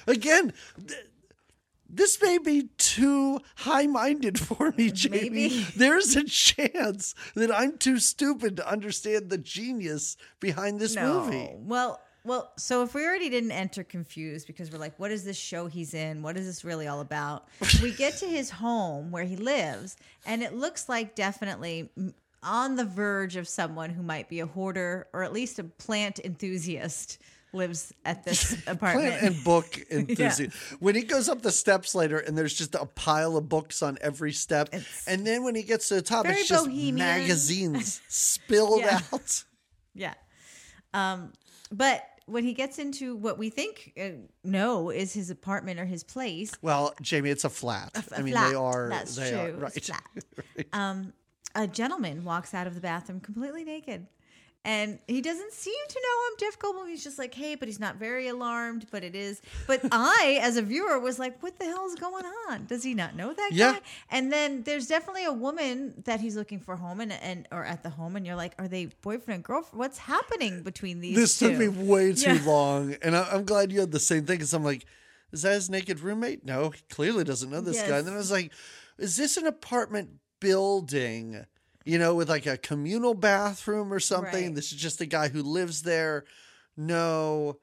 [0.08, 0.54] Again,
[0.88, 1.06] th-
[1.90, 5.20] this may be too high minded for me, Jamie.
[5.30, 5.50] Maybe.
[5.76, 11.24] There's a chance that I'm too stupid to understand the genius behind this No.
[11.26, 11.50] movie.
[11.54, 15.38] Well, well, so if we already didn't enter confused because we're like, what is this
[15.38, 16.24] show he's in?
[16.24, 17.48] What is this really all about?
[17.84, 19.96] we get to his home where he lives,
[20.26, 21.92] and it looks like definitely
[22.42, 26.20] on the verge of someone who might be a hoarder or at least a plant
[26.24, 27.20] enthusiast
[27.56, 29.18] lives at this apartment.
[29.20, 30.56] Plant and book enthusiast.
[30.80, 33.98] When he goes up the steps later and there's just a pile of books on
[34.02, 34.70] every step.
[34.74, 36.96] It's and then when he gets to the top, it's just bohemian.
[36.96, 39.00] magazines spilled Yeah.
[39.14, 39.44] out.
[39.94, 40.14] Yeah.
[40.94, 41.34] Um,
[41.72, 44.10] but when he gets into what we think uh,
[44.44, 47.92] no is his apartment or his place, Well, Jamie, it's a flat.
[48.12, 48.50] I a mean, flat.
[48.50, 48.90] they are.
[48.90, 49.64] That's they true.
[49.64, 49.90] Are, It's
[50.58, 50.68] right.
[50.74, 51.14] um,
[51.54, 54.08] a gentleman walks out of the bathroom completely naked.
[54.66, 56.90] And he doesn't seem to know I'm Jeff Goldblum.
[56.90, 59.42] He's just like, hey, but he's not very alarmed, but it is.
[59.68, 62.66] But I, as a viewer, was like, what the hell is going on?
[62.66, 63.74] Does he not know that Yeah.
[63.74, 63.82] guy?
[64.10, 67.84] And then there's definitely a woman that he's looking for home and, and or at
[67.84, 69.78] the home, and you're like, are they boyfriend and girlfriend?
[69.80, 71.50] What's happening between these This two?
[71.50, 72.40] took me way too Yeah.
[72.44, 74.38] long, and I, I'm glad you had the same thing.
[74.38, 74.86] Because I'm like,
[75.32, 76.44] is that his naked roommate?
[76.44, 77.98] No, he clearly doesn't know this guy.
[78.00, 78.52] And then I was like,
[78.98, 81.46] is this an apartment building?
[81.86, 84.46] You know, with like a communal bathroom or something.
[84.48, 84.56] Right.
[84.56, 86.26] This is just a guy who lives there.
[86.76, 87.58] No,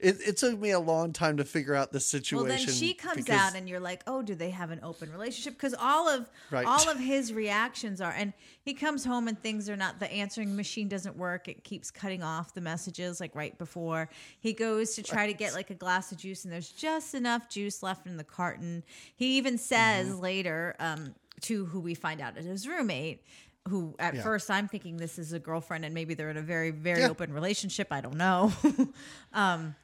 [0.00, 2.36] it, it took me a long time to figure out the situation.
[2.48, 5.10] Well, then she comes because- out, and you're like, "Oh, do they have an open
[5.10, 6.66] relationship?" Because all of Right.
[6.66, 9.98] all of his reactions are, and he comes home and things are not.
[10.00, 14.08] The answering machine doesn't work; it keeps cutting off the messages like right before
[14.40, 17.48] he goes to try to get like a glass of juice, and there's just enough
[17.48, 18.84] juice left in the carton.
[19.16, 20.20] He even says Mm-hmm.
[20.20, 23.22] later um, to who we find out is his roommate.
[23.68, 24.22] Who at Yeah.
[24.22, 27.10] first I'm thinking this is a girlfriend and maybe they're in a very very Yeah.
[27.10, 27.88] open relationship.
[27.90, 28.52] I don't know.
[29.32, 29.74] um,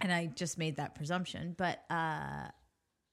[0.00, 2.48] and I just made that presumption, but uh,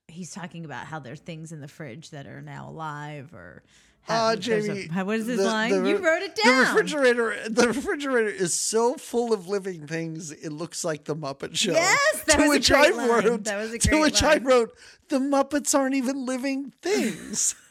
[0.08, 3.64] he's talking about how there's things in the fridge that are now alive or.
[4.08, 5.84] Uh, have- a- Jamie, how- what is his the- line?
[5.84, 6.56] the- you wrote it down.
[6.58, 10.32] The refrigerator, the refrigerator is so full of living things.
[10.32, 11.74] It looks like the Muppet Show.
[11.74, 13.08] Yes, that to was a which great I line.
[13.26, 13.44] wrote.
[13.44, 14.76] That was a to great which I wrote,
[15.10, 17.54] the Muppets aren't even living things.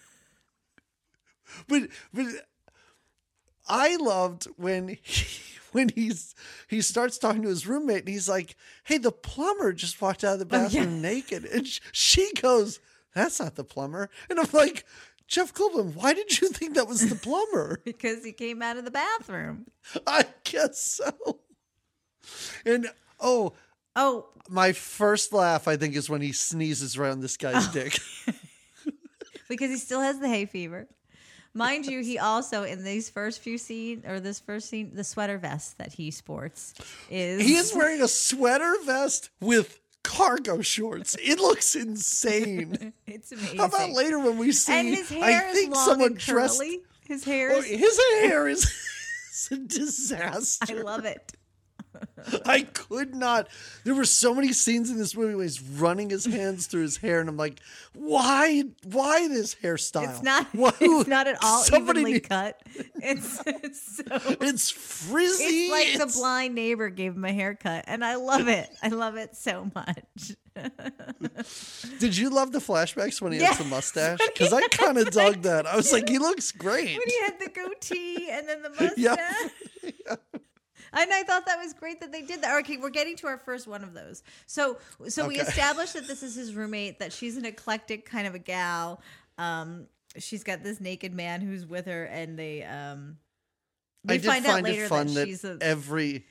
[1.68, 1.82] but
[2.12, 2.26] but
[3.68, 5.26] I loved when he,
[5.72, 6.34] when he's
[6.68, 10.40] he starts talking to his roommate and he's like, "Hey, the plumber just walked out
[10.40, 10.64] of the Oh, yeah.
[10.68, 12.80] bathroom naked," and sh- she goes,
[13.14, 14.84] "That's not the plumber," and I'm like.
[15.30, 17.82] Jeff Goldblum, why did you think that was the plumber?
[17.84, 19.66] because he came out of the bathroom.
[20.06, 21.40] I guess so.
[22.64, 22.88] And
[23.20, 23.52] oh,
[23.94, 27.70] Oh, my first laugh, I think, is when he sneezes around this guy's Oh.
[27.74, 27.98] dick.
[29.50, 30.88] because he still has the hay fever.
[31.58, 35.38] Mind you, he also in these first few scenes or this first scene, the sweater
[35.38, 36.72] vest that he sports
[37.10, 41.16] is He is wearing a sweater vest with cargo shorts.
[41.20, 42.92] It looks insane.
[43.08, 43.58] it's amazing.
[43.58, 44.72] How about later when we see?
[44.72, 46.62] and his hair I is think long someone dressed.
[47.06, 50.78] His hair Oh, his hair is, is a disaster.
[50.78, 51.32] I love it.
[52.46, 53.48] I could not.
[53.84, 56.96] There were so many scenes in this movie where he's running his hands through his
[56.98, 57.60] hair, and I'm like,
[57.94, 58.64] why?
[58.84, 60.08] Why this hairstyle?
[60.10, 60.46] It's not.
[60.52, 62.60] Why- It's not at all evenly need- cut.
[63.00, 64.04] It's it's so.
[64.40, 65.44] It's frizzy.
[65.44, 68.68] It's like the blind neighbor gave him a haircut, and I love it.
[68.82, 70.36] I love it so much.
[72.00, 73.56] Did you love the flashbacks when he Yes.
[73.56, 74.18] had the mustache?
[74.26, 75.66] Because I kind of dug that.
[75.66, 76.98] I was like, he looks great.
[76.98, 78.92] When he had the goatee and then the mustache.
[78.96, 80.18] Yep.
[80.92, 82.58] And I thought that was great that they did that.
[82.60, 84.22] Okay, we're getting to our first one of those.
[84.46, 86.98] So, so we established that this is his roommate.
[86.98, 89.00] That she's an eclectic kind of a gal.
[89.36, 93.18] Um, she's got this naked man who's with her, and they um.
[94.04, 95.58] We I did find, find, out later it fun that, that, she's a.
[95.60, 96.24] every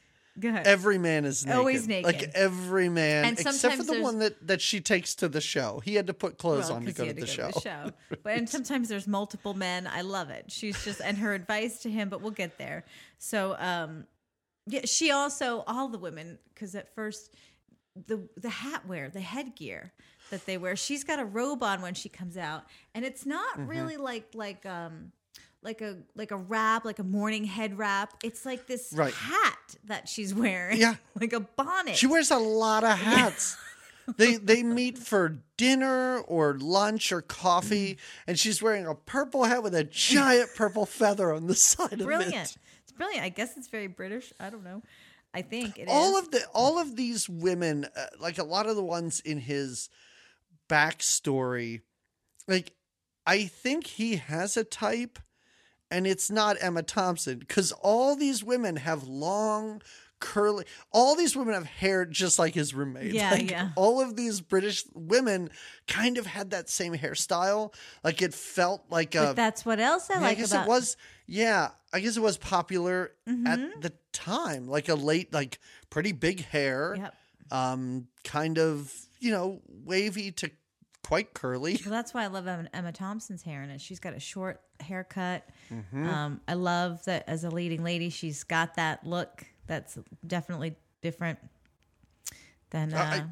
[0.44, 1.58] every man is naked.
[1.58, 2.06] Always naked.
[2.06, 5.82] Like every man, except for the one that that she takes to the show.
[5.84, 7.52] He had to put clothes Well, on to go he to had the show.
[7.62, 7.92] show.
[8.24, 9.88] But and sometimes there's multiple men.
[9.88, 10.46] I love it.
[10.52, 12.86] She's just and her advice to him, but we'll get there.
[13.18, 14.06] So um
[14.68, 17.34] yeah, she also all the women because at first
[18.08, 19.92] the the hat wear, the headgear
[20.30, 23.58] that they wear, she's got a robe on when she comes out, and it's not
[23.58, 23.68] Mm-hmm.
[23.68, 25.12] really like like um
[25.64, 28.14] like a like a wrap, like a morning head wrap.
[28.24, 29.14] It's like this Right.
[29.14, 30.78] hat that she's wearing.
[30.80, 30.96] Yeah.
[31.20, 31.96] like a bonnet.
[31.96, 33.58] She wears a lot of hats.
[34.18, 39.64] they they meet for dinner or lunch or coffee, and she's wearing a purple hat
[39.64, 42.06] with a giant purple feather on the side of it.
[42.06, 42.58] brilliant.
[42.98, 43.24] Brilliant.
[43.24, 44.34] I guess it's very British.
[44.40, 44.82] I don't know.
[45.34, 46.24] I think it all is.
[46.24, 49.90] of the all of these women uh, like a lot of the ones in his
[50.70, 51.82] backstory
[52.48, 52.72] like
[53.26, 55.20] i think he has a type
[55.92, 59.82] and it's not emma thompson because all these women have long
[60.20, 63.70] curly all these women have hair just like his roommate Yeah, Like, yeah.
[63.76, 65.50] all of these british women
[65.88, 70.10] kind of had that same hairstyle like it felt like a but that's what else
[70.10, 70.98] I yeah, like I guess about it was.
[71.30, 73.48] Yeah, I guess it was popular Mm-hmm.
[73.48, 77.14] at the time, like a late, like pretty big hair, Yep.
[77.52, 80.50] um, kind of you know wavy to
[81.04, 81.78] quite curly.
[81.86, 83.82] Well, that's why I love Emma, Emma Thompson's hair in it.
[83.82, 85.48] She's got a short haircut.
[85.70, 86.08] Mm-hmm.
[86.08, 91.40] Um, I love that as a leading lady, she's got that look that's definitely different
[92.70, 92.94] than.
[92.94, 93.28] Uh,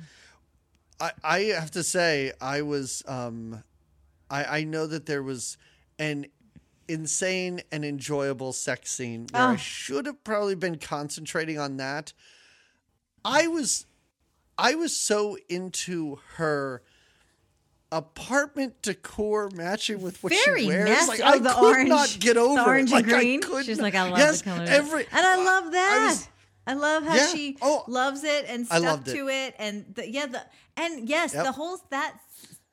[0.99, 3.63] I, I have to say, I was, um,
[4.29, 5.57] I, I know that there was
[5.99, 6.27] an
[6.87, 9.57] insane and enjoyable sex scene where I Oh.
[9.57, 12.13] should have probably been concentrating on that.
[13.25, 13.87] I was,
[14.57, 16.81] I was so into her
[17.97, 20.89] apartment decor matching with what very she wears.
[20.89, 21.07] messy.
[21.07, 22.95] Like oh, I the could orange, not get over the orange it.
[22.97, 23.41] and Like, I green.
[23.41, 25.99] could She's not- like, I love yes, the colors, Every, and I love that.
[26.01, 26.27] I, was-
[26.81, 27.27] love how Yeah.
[27.27, 29.13] she Oh, loves it and I stuck loved it.
[29.15, 30.41] to it, and the, yeah, the
[30.77, 31.43] and yes, Yep.
[31.45, 32.15] the whole that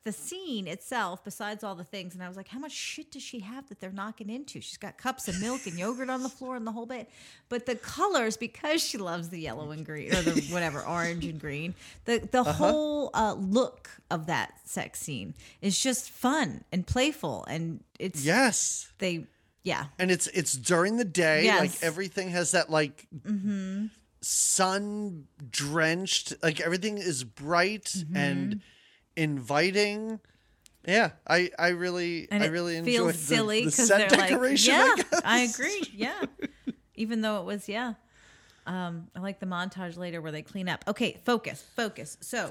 [0.03, 1.23] the scene itself.
[1.23, 3.79] Besides all the things, and I was like, how much shit does she have that
[3.79, 4.59] they're knocking into?
[4.61, 7.09] She's got cups of milk and yogurt on the floor and the whole bit.
[7.49, 11.39] But the colors, because she loves the yellow and green or the whatever orange and
[11.39, 11.73] green,
[12.05, 12.51] the the Uh-huh.
[12.53, 18.91] whole uh, look of that sex scene is just fun and playful, and it's yes.
[18.99, 19.25] they
[19.65, 23.07] yeah and it's it's during the day like everything has that like
[24.21, 28.61] sun drenched like everything is bright and
[29.15, 30.19] inviting
[30.85, 35.03] yeah i i really and i really enjoyed silly the, the set decoration like yeah
[35.11, 35.21] guess.
[35.23, 36.21] I, agree yeah
[36.95, 37.93] even though it was yeah
[38.67, 42.49] um i like the montage later where they clean up okay focus focus so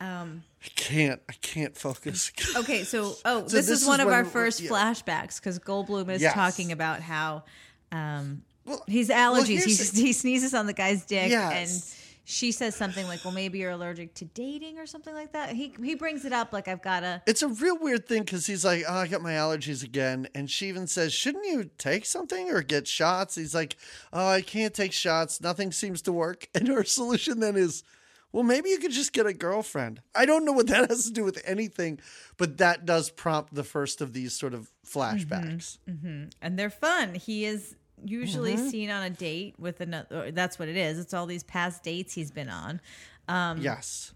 [0.00, 4.06] um I can't i can't focus okay so oh So this, this is one is
[4.06, 4.70] of our first yeah.
[4.70, 6.34] flashbacks because goldblum is Yes.
[6.34, 7.44] talking about how
[7.92, 11.52] um Well- his allergies here's he, he sneezes on the guy's dick Yes.
[11.52, 15.50] and she says something like well maybe you're allergic to dating or something like that
[15.50, 18.46] he he brings it up like i've got to it's a real weird thing because
[18.46, 20.28] he's like, oh, I got my allergies again.
[20.34, 23.34] And she even says, shouldn't you take something or get shots?
[23.34, 23.76] He's like,
[24.12, 25.40] oh, I can't take shots.
[25.40, 26.48] Nothing seems to work.
[26.56, 27.84] And her solution then is,
[28.32, 30.00] well, maybe you could just get a girlfriend.
[30.14, 32.00] I don't know what that has to do with anything,
[32.38, 35.78] but that does prompt the first of these sort of flashbacks.
[35.88, 36.06] Mm-hmm.
[36.06, 36.24] Mm-hmm.
[36.42, 37.14] and they're fun.
[37.14, 38.68] He is usually Mm-hmm.
[38.68, 40.30] seen on a date with another.
[40.30, 40.98] That's what it is.
[40.98, 42.80] It's all these past dates he's been on.
[43.28, 44.12] Um, Yes.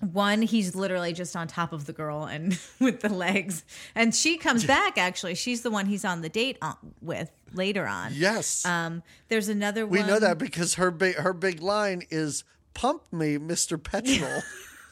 [0.00, 4.36] One, he's literally just on top of the girl and with the legs, and she
[4.36, 4.98] comes back.
[4.98, 8.10] Actually, she's the one he's on the date on, with later on.
[8.12, 8.66] Yes.
[8.66, 9.92] Um, there's another one.
[9.92, 10.08] we one.
[10.08, 12.42] know that because her big her big line is
[12.74, 14.42] "Pump me, Mister Petrol."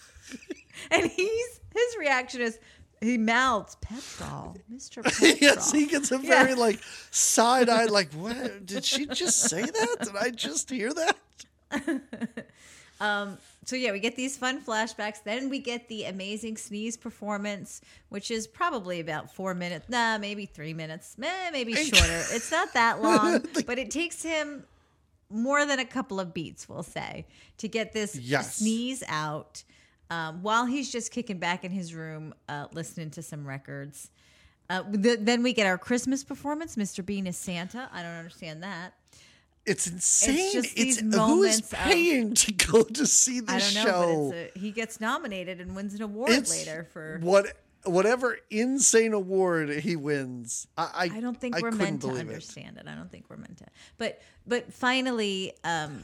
[0.90, 2.58] and he's his reaction is
[3.02, 5.30] he mouths petrol, Mister Petrol.
[5.40, 6.56] yes, he gets a very Yeah.
[6.56, 8.64] like side eye, like, what?
[8.64, 9.96] Did she just say that?
[10.02, 11.16] Did I just hear that?
[13.00, 15.22] um, so yeah, we get these fun flashbacks.
[15.24, 19.88] Then we get the amazing sneeze performance, which is probably about four minutes.
[19.88, 21.16] Nah, maybe three minutes.
[21.18, 22.22] Meh, maybe shorter.
[22.30, 24.64] it's not that long, but it takes him
[25.30, 27.24] more than a couple of beats, we'll say,
[27.58, 28.56] to get this Yes.
[28.56, 29.62] sneeze out.
[30.12, 34.10] Um, while he's just kicking back in his room, uh, listening to some records.
[34.68, 36.76] Uh, th- then we get our Christmas performance.
[36.76, 37.04] Mr.
[37.04, 37.88] Bean is Santa.
[37.92, 38.92] I don't understand that.
[39.64, 40.52] It's insane.
[40.52, 43.84] just It's, these who is moments of- paying to go to see I this don't
[43.84, 44.28] know, show?
[44.30, 47.18] but it's a, he gets nominated and wins an award It's later for.
[47.22, 47.46] what
[47.84, 50.66] whatever insane award he wins.
[50.76, 52.28] I I, I don't think I we're meant to believe it.
[52.28, 52.86] understand it.
[52.88, 53.66] I don't think we're meant to.
[53.98, 56.02] But but finally, um,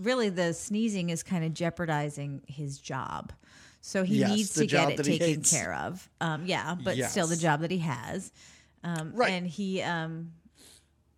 [0.00, 3.32] really, the sneezing is kind of jeopardizing his job.
[3.80, 6.08] So he Yes, needs to get it taken care of.
[6.20, 8.32] Um, yeah, but still the job that he has.
[8.82, 9.30] Um, Right.
[9.30, 10.32] And he, um,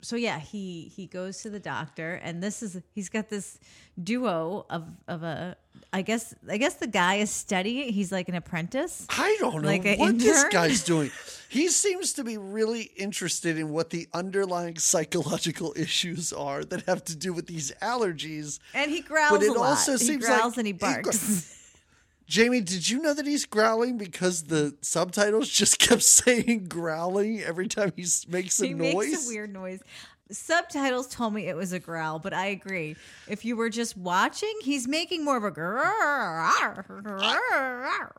[0.01, 3.59] so yeah, he he goes to the doctor, and this is he's got this
[4.03, 5.57] duo of of a.
[5.91, 7.93] I guess I guess the guy is studying.
[7.93, 9.07] He's like an apprentice.
[9.09, 11.11] I don't know Like what this guy's doing.
[11.49, 17.05] He seems to be really interested in what the underlying psychological issues are that have
[17.07, 18.59] to do with these allergies.
[18.75, 21.55] And he growls But it also he seems growls like and he he barks.
[22.29, 27.67] Jamie, did you know that he's growling because the subtitles just kept saying growling every
[27.69, 28.95] time he makes a he noise?
[29.09, 29.81] makes a weird noise.
[30.31, 32.97] Subtitles told me it was a growl, but I agree.
[33.29, 36.53] If you were just watching, he's making more of a grrr,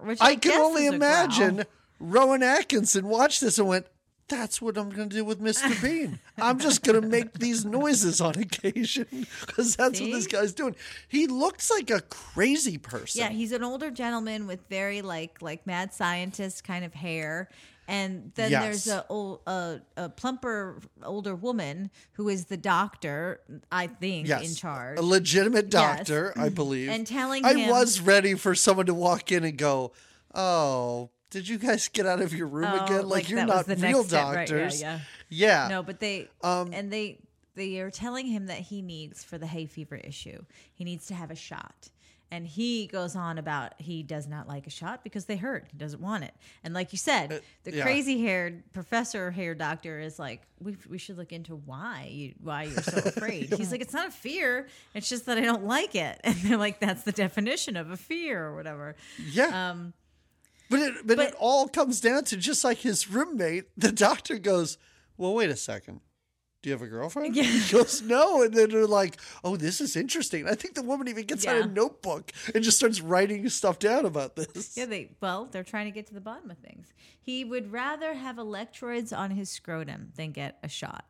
[0.02, 0.96] which I, I can only a growl.
[0.96, 1.66] imagine
[2.00, 3.86] Rowan Atkinson watched this and went,
[4.30, 5.82] that's what I'm going to do with Mr.
[5.82, 6.20] Bean.
[6.38, 9.06] I'm just going to make these noises on occasion
[9.42, 10.76] because that's what this guy's doing.
[11.08, 13.22] He looks like a crazy person.
[13.22, 17.50] Yeah, he's an older gentleman with very like like mad scientist kind of hair.
[17.88, 18.86] And then Yes.
[18.86, 19.14] there's a,
[19.48, 23.40] a a plumper older woman who is the doctor,
[23.72, 24.48] I think, yes.
[24.48, 25.00] in charge.
[25.00, 25.98] A legitimate Yes.
[25.98, 26.90] doctor, I believe.
[26.90, 29.92] And telling I him- was ready for someone to walk in and go,
[30.36, 33.04] "Oh, did you guys get out of your room Oh, again?
[33.04, 35.00] Like, like you're not the real step, right, yeah, doctors." yeah.
[35.30, 35.68] Yeah.
[35.70, 37.20] No, but they Um, and they
[37.56, 40.44] they are telling him that he needs for the hay fever issue.
[40.74, 41.90] He needs to have a shot.
[42.32, 45.66] And he goes on about he does not like a shot because they hurt.
[45.72, 46.34] He doesn't want it.
[46.64, 47.84] And like you said, the Uh, yeah.
[47.84, 52.64] crazy haired professor hair doctor is like, we, we should look into why you why
[52.66, 53.52] you're so afraid.
[53.58, 54.68] He's like, it's not a fear.
[54.94, 56.22] It's just that I don't like it.
[56.24, 58.96] And they're like, that's the definition of a fear or whatever.
[59.32, 59.72] Yeah.
[59.72, 59.94] Um,
[60.70, 64.78] But it but, it all comes down to just like his roommate, the doctor goes,
[65.18, 66.02] Well, wait a second.
[66.62, 67.38] Do you have a girlfriend?
[67.38, 67.44] Yeah.
[67.44, 68.44] He goes, No.
[68.44, 70.48] And then they're like, Oh, this is interesting.
[70.48, 74.06] I think the woman even gets out a notebook and just starts writing stuff down
[74.06, 74.78] about this.
[74.78, 76.94] Yeah, they well, they're trying to get to the bottom of things.
[77.20, 81.06] He would rather have electrodes on his scrotum than get a shot.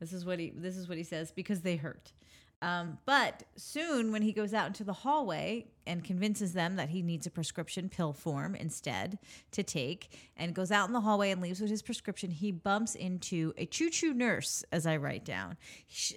[0.00, 2.12] This is what he this is what he says because they hurt.
[2.60, 7.02] Um, but soon, when he goes out into the hallway and convinces them that he
[7.02, 9.18] needs a prescription pill form instead
[9.52, 12.96] to take, and goes out in the hallway and leaves with his prescription, he bumps
[12.96, 15.56] into a choo choo nurse, as I write down.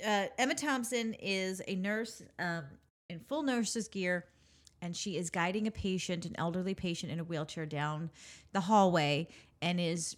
[0.05, 2.63] Uh, Emma Thompson is a nurse um,
[3.09, 4.25] in full nurse's gear
[4.81, 8.09] and she is guiding a patient, an elderly patient in a wheelchair down
[8.51, 9.27] the hallway
[9.61, 10.17] and is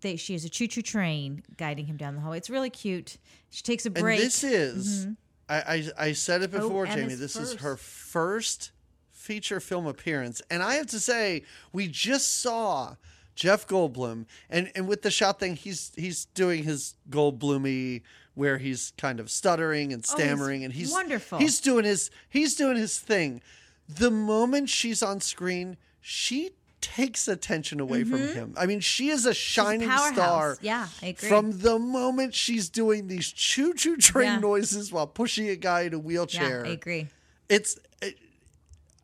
[0.00, 2.36] they she has a choo-choo train guiding him down the hallway.
[2.38, 3.16] It's really cute.
[3.50, 4.20] She takes a And break.
[4.20, 5.06] this is,
[5.52, 8.70] I, I, I said it Oh, before, Jamie, Emma's this is her first
[9.12, 10.42] feature film appearance.
[10.50, 11.42] And I have to say,
[11.72, 12.96] we just saw
[13.34, 18.02] Jeff Goldblum, and, and with the shot thing, he's he's doing his Goldblumy
[18.34, 21.38] where he's kind of stuttering and Oh, he's stammering, and he's wonderful.
[21.38, 23.40] He's doing his he's doing his thing.
[23.88, 26.50] The moment she's on screen, she
[26.82, 28.54] takes attention away from him.
[28.58, 29.30] I mean, she is a Mm-hmm.
[29.30, 30.58] A shining star.
[30.60, 31.28] Yeah, I agree.
[31.30, 34.38] From the moment she's doing these choo choo train Yeah.
[34.40, 37.08] noises while pushing a guy in a yeah, wheelchair, I agree.
[37.48, 38.18] it's it,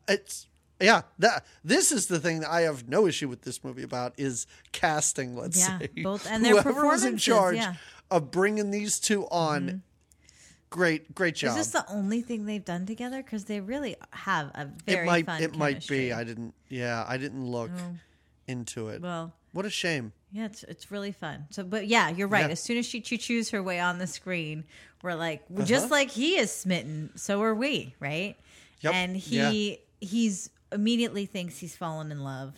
[0.07, 0.45] it's
[0.79, 1.01] yeah.
[1.17, 4.45] That this is the thing that I have no issue with this movie about is
[4.71, 5.35] casting.
[5.35, 7.73] Let's Yeah, say both- and their whoever was in charge yeah.
[8.11, 9.83] of bringing these two on.
[10.69, 11.49] Great, great job.
[11.49, 13.23] Is this the only thing they've done together?
[13.23, 16.13] Because they really have a very it might fun it might be.
[16.13, 16.53] I didn't.
[16.67, 17.71] Yeah, I didn't look
[18.47, 19.01] into it.
[19.01, 20.13] well, what a shame.
[20.31, 21.47] Yeah, it's it's really fun.
[21.49, 22.45] So, but yeah, you're right.
[22.45, 22.51] Yeah.
[22.51, 24.63] As soon as she choos her way on the screen,
[25.01, 25.67] we're like, well, Uh-huh.
[25.67, 28.35] just like he is smitten, so are we, right?
[28.81, 28.93] Yep.
[28.93, 32.53] And he he's immediately thinks he's fallen in love,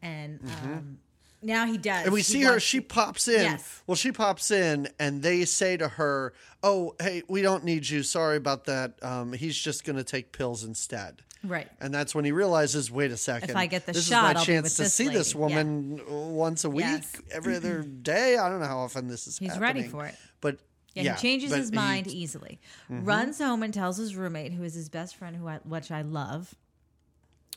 [0.00, 0.98] and um,
[1.42, 2.04] now he does.
[2.04, 3.42] And we He see her, she pops in.
[3.42, 3.82] Yes.
[3.86, 6.32] Well, she pops in, and they say to her,
[6.62, 8.02] Oh, hey, we don't need you.
[8.02, 9.02] Sorry about that.
[9.02, 11.22] Um, he's just going to take pills instead.
[11.44, 11.68] right.
[11.80, 13.50] And that's when he realizes, wait a second.
[13.50, 15.54] If I get the this shot, is my I'll chance to this see this lady."
[15.54, 15.62] Yeah.
[15.62, 16.00] woman
[16.36, 17.12] once a week, Yes.
[17.30, 18.36] every other day.
[18.36, 19.62] I don't know how often this is He's happening.
[19.84, 20.16] ready for it.
[20.40, 20.58] But
[20.94, 22.60] Yeah, yeah, he changes his he- mind easily.
[22.90, 23.04] Mm-hmm.
[23.04, 26.02] Runs home and tells his roommate, who is his best friend, who I, which I
[26.02, 26.56] love,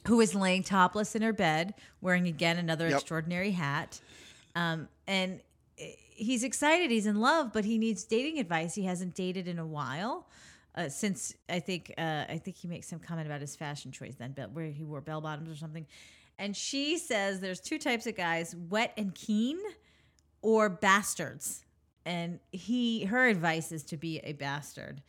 [0.07, 2.99] who is laying topless in her bed, wearing again another Yep.
[2.99, 3.99] extraordinary hat.
[4.55, 5.41] Um, and
[5.77, 6.91] eh, he's excited.
[6.91, 8.75] He's in love, but he needs dating advice.
[8.75, 10.27] He hasn't dated in a while.
[10.73, 14.15] Uh, since I think uh, I think he makes some comment about his fashion choice
[14.15, 15.85] then, but where he wore bell bottoms or something,
[16.39, 19.57] and she says there's two types of guys: wet and keen,
[20.41, 21.65] or bastards.
[22.05, 25.01] And he, her advice is to be a bastard.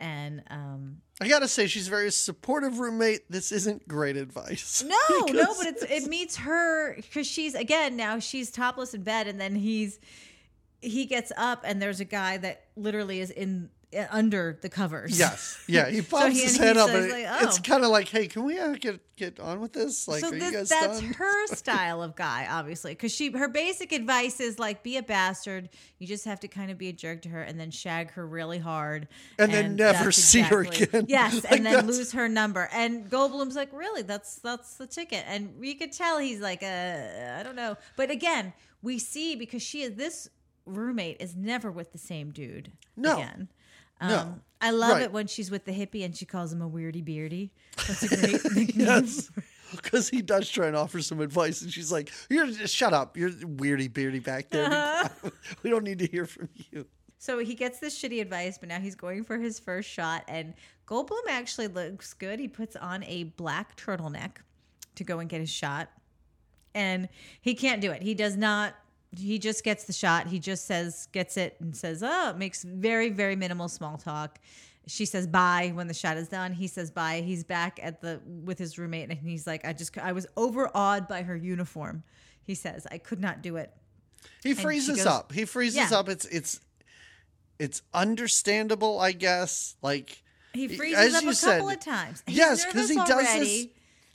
[0.00, 3.30] And um, I gotta say, she's a very supportive roommate.
[3.30, 4.84] This isn't great advice.
[4.86, 9.26] no, no, but it's it meets her because she's again now she's topless in bed,
[9.26, 9.98] and then he's
[10.80, 13.70] he gets up, and there's a guy that literally is in
[14.10, 15.18] under the covers.
[15.18, 15.88] Yes, yeah.
[15.88, 17.62] He pops he- his and he head up, says, and like, it- it's oh.
[17.62, 20.06] kind of like, "Hey, can we uh, get get on with this?
[20.06, 24.40] Like, so this, that's done?" her style of guy, obviously, because she her basic advice
[24.40, 25.68] is like be a bastard.
[25.98, 28.26] You just have to kind of be a jerk to her, and then shag her
[28.26, 29.08] really hard,
[29.38, 31.06] And then never see her again.
[31.08, 32.68] Yes, Like, and then lose her number.
[32.72, 34.02] And Goldblum's like, really?
[34.02, 35.24] That's that's the ticket.
[35.26, 37.76] And you could tell he's like, uh, I don't know.
[37.96, 40.28] But again, we see because she is this
[40.66, 42.72] roommate is never with the same dude.
[42.96, 43.14] No.
[43.14, 43.48] again.
[44.00, 44.40] Um, No.
[44.60, 45.02] I love Right.
[45.02, 47.52] it when she's with the hippie and she calls him a weirdy beardy.
[47.86, 48.86] That's a great nickname.
[48.86, 49.30] Yes.
[49.70, 53.16] Because he does try and offer some advice, and she's like, "You're just shut up.
[53.16, 54.64] You're weirdy beardy back there.
[54.64, 55.30] Uh-huh.
[55.62, 56.86] we don't need to hear from you."
[57.18, 60.24] So he gets this shitty advice, but now he's going for his first shot.
[60.26, 60.54] And
[60.86, 62.40] Goldblum actually looks good.
[62.40, 64.36] He puts on a black turtleneck
[64.94, 65.90] to go and get his shot.
[66.74, 67.08] And
[67.42, 68.02] he can't do it.
[68.02, 68.74] He does not
[69.16, 70.26] he just gets the shot.
[70.26, 74.38] He just says, gets it and says, oh, makes very, very minimal small talk.
[74.86, 76.52] She says bye when the shot is done.
[76.52, 77.20] He says bye.
[77.24, 81.06] He's back at the with his roommate and he's like, I just I was overawed
[81.08, 82.04] by her uniform.
[82.42, 83.70] He says, I could not do it.
[84.42, 85.32] He freezes goes- up.
[85.32, 85.98] He freezes Yeah.
[85.98, 86.08] up.
[86.08, 86.60] It's it's
[87.58, 89.76] it's understandable, I guess.
[89.82, 90.22] Like
[90.54, 92.22] He freezes up you a said, couple of times.
[92.26, 93.40] He's yes, because he does already.
[93.40, 93.66] this.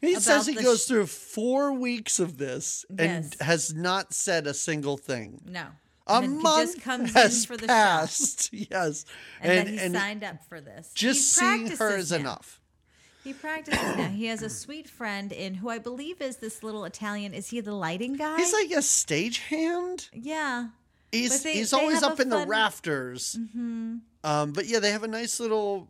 [0.08, 3.40] He says he goes sh- through four weeks of this and Yes.
[3.42, 5.42] has not said a single thing.
[5.46, 5.66] No.
[6.06, 7.74] A month just comes has in for the shot.
[7.74, 8.50] passed.
[8.54, 9.06] Yes,
[9.42, 10.92] And, then he signed up for this.
[10.94, 12.18] just He seeing her is now.
[12.18, 12.60] enough.
[13.24, 14.10] He practices now.
[14.10, 17.34] He has a sweet friend in who I believe is this little Italian.
[17.34, 18.36] Is he the lighting guy?
[18.36, 20.10] He's like a stagehand.
[20.14, 20.68] yeah.
[21.14, 22.52] He's they- he's they always up in the fun- Mm-hmm.
[22.52, 23.38] rafters.
[24.26, 25.88] Um, but yeah, they have a nice little.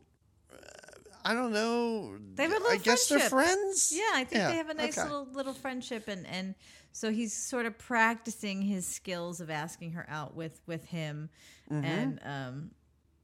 [1.26, 2.17] I don't know.
[2.36, 3.93] They have a little I guess they're friends.
[3.95, 5.07] Yeah, I think Yeah, they have a nice okay.
[5.07, 6.55] little little friendship, and and
[6.91, 11.30] so he's sort of practicing his skills of asking her out with with him,
[11.71, 11.86] Mm-hmm.
[11.86, 12.71] and um,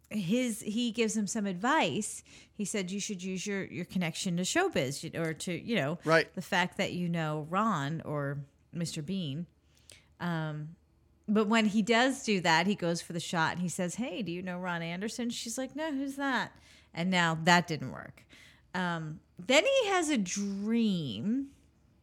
[0.10, 2.24] his he gives him some advice.
[2.54, 6.34] He said you should use your your connection to showbiz or to you know Right.
[6.36, 8.40] the fact that you know Ron or
[8.76, 9.06] Mr.
[9.06, 9.46] Bean.
[10.20, 10.76] Um,
[11.28, 14.22] but when he does do that, he goes for the shot and he says, Hey,
[14.24, 15.30] do you know Ron Anderson?
[15.30, 16.52] She's like, No, who's that?
[16.94, 18.26] And now that didn't work.
[18.74, 21.48] Um, then he has a dream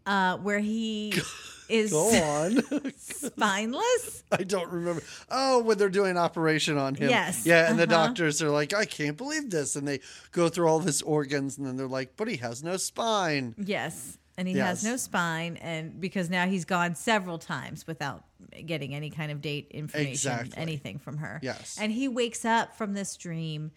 [0.06, 1.12] uh, where he
[1.68, 2.92] is Go on.
[2.96, 4.24] spineless.
[4.32, 5.02] I don't remember.
[5.30, 7.10] Oh, when they're doing an operation on him.
[7.10, 8.06] Yes, Yeah, and the uh-huh.
[8.08, 9.76] doctors are like, I can't believe this.
[9.76, 10.00] And they
[10.32, 13.54] go through all of his organs, and then they're like, but he has no spine.
[13.58, 14.18] Yes.
[14.38, 14.82] And he Yes.
[14.82, 18.22] has no spine, and because now he's gone several times without
[18.66, 20.52] getting any kind of date information, Exactly.
[20.58, 21.40] anything from her.
[21.42, 21.78] Yes.
[21.80, 23.70] And he wakes up from this dream,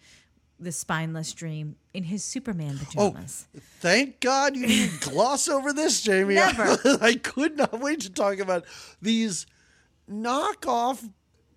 [0.60, 3.48] this spineless dream, in his Superman oh, pajamas.
[3.56, 6.34] Oh, Thank God you didn't gloss over this, Jamie.
[6.36, 6.78] Never.
[7.00, 8.64] I could not wait to talk about
[9.00, 9.46] these
[10.10, 11.10] knockoff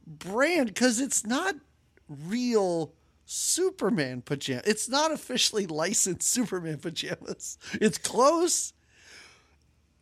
[0.08, 1.56] brand because it's not
[2.08, 2.94] real
[3.26, 4.64] Superman pajamas.
[4.66, 7.58] It's not officially licensed Superman pajamas.
[7.74, 8.74] It's close.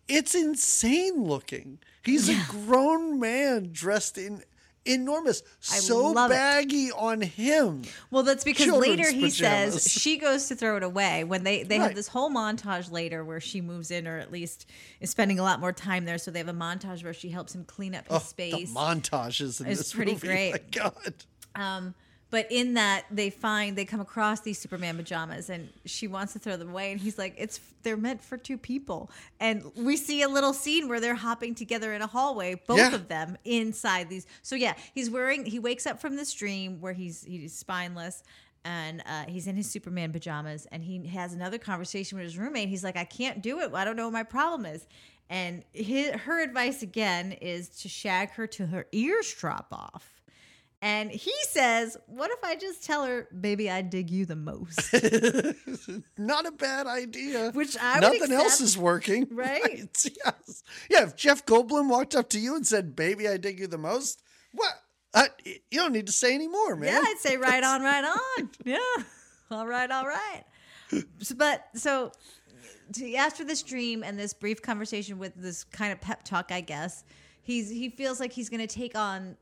[0.08, 1.80] It's insane looking.
[2.04, 4.44] He's a grown man dressed in
[4.86, 6.36] enormous, I so love it.
[6.36, 7.84] baggy on him.
[8.10, 9.84] Well, that's because Children's later he pajamas.
[9.84, 11.86] says she goes to throw it away when they they Right.
[11.88, 14.66] have this whole montage later where she moves in or at least
[15.00, 16.18] is spending a lot more time there.
[16.18, 18.70] So they have a montage where she helps him clean up his Oh, space.
[18.70, 20.28] The montages in It's this pretty movie.
[20.28, 20.52] great.
[20.54, 21.14] My God.
[21.56, 21.96] Um,
[22.32, 26.40] but in that they find they come across these Superman pajamas, and she wants to
[26.40, 30.24] throw them away, and he's like, "It's they're meant for two people." And we see
[30.24, 32.96] a little scene where they're hopping together in a hallway, both Yeah.
[32.96, 34.26] of them inside these.
[34.42, 35.46] So yeah, he's wearing.
[35.46, 38.24] He wakes up from this dream where he's he's spineless.
[38.64, 42.70] And uh, he's in his Superman pajamas, and he has another conversation with his roommate.
[42.70, 43.74] He's like, "I can't do it.
[43.74, 44.86] I don't know what my problem is."
[45.32, 50.21] And his, her advice again is to shag her till her ears drop off.
[50.84, 54.92] And he says, What if I just tell her, baby, I dig you the most?
[56.18, 57.52] Not a bad idea.
[57.52, 59.28] Which I would Nothing else is working.
[59.32, 59.90] right?
[60.26, 60.64] Yes.
[60.90, 61.04] Yeah.
[61.04, 64.22] If Jeff Goldblum walked up to you and said, "Baby, I dig you the most,"
[64.54, 64.72] what?
[65.14, 66.94] Uh, you don't need to say any more, man.
[66.94, 68.50] Yeah, I'd say right on, right on.
[68.64, 68.78] Yeah.
[69.52, 70.44] All right, all right.
[71.20, 72.12] So- but so
[72.94, 76.62] to, after this dream and this brief conversation with this kind of pep talk, I
[76.62, 77.04] guess,
[77.44, 79.36] he's he feels like he's going to take on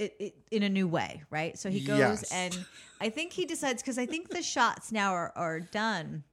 [0.00, 1.58] it, it in a new way, right?
[1.58, 2.32] So he goes Yes.
[2.32, 2.66] and
[3.00, 6.24] I think he decides because I think the shots now are, are done.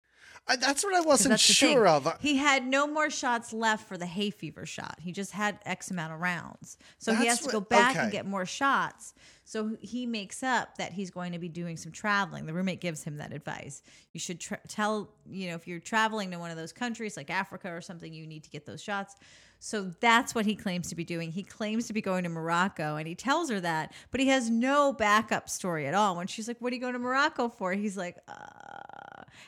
[0.49, 2.07] I, that's what I wasn't sure of.
[2.21, 4.95] He had no more shots left for the hay fever shot.
[5.01, 6.77] He just had X amount of rounds.
[6.99, 8.03] So he has to go what- back okay.
[8.03, 9.13] and get more shots.
[9.43, 12.45] So he makes up that he's going to be doing some traveling.
[12.45, 13.81] The roommate gives him that advice.
[14.13, 17.29] You should tra- tell, you know, if you're traveling to one of those countries like
[17.29, 19.15] Africa or something, you need to get those shots.
[19.59, 21.31] So that's what he claims to be doing.
[21.31, 24.49] He claims to be going to Morocco and he tells her that, but he has
[24.49, 26.15] no backup story at all.
[26.15, 27.73] When she's like, What are you going to Morocco for?
[27.73, 28.33] He's like, uh.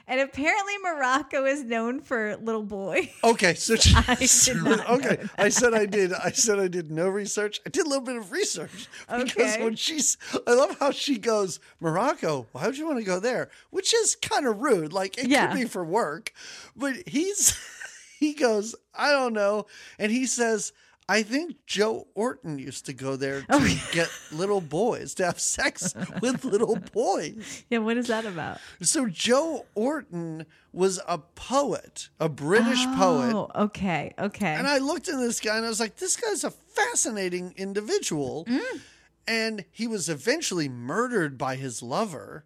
[0.07, 3.12] And apparently, Morocco is known for little boy.
[3.24, 4.57] Okay, so I did
[4.89, 6.14] okay, I said I did.
[6.14, 7.62] I said I did no research.
[7.66, 9.64] I did a little bit of research because Okay.
[9.64, 12.47] when she's, I love how she goes Morocco.
[12.53, 13.49] Why would you want to go there?
[13.70, 14.93] Which is kind of rude.
[14.93, 15.47] Like it Yeah.
[15.47, 16.34] could be for work,
[16.76, 17.55] but he's
[18.24, 19.66] he goes I don't know,
[19.98, 20.74] and he says.
[21.12, 25.40] I think Joe Orton used to go there to Oh, get little boys, to have
[25.40, 27.64] sex with little boys.
[27.68, 28.60] Yeah, what is that about?
[28.84, 33.34] So Joe Orton was a poet, a British poet.
[33.34, 34.54] Oh, okay, okay.
[34.54, 38.46] And I looked at this guy and I was like, this guy's a fascinating individual.
[38.46, 38.80] Mm.
[39.28, 42.46] And he was eventually murdered by his lover.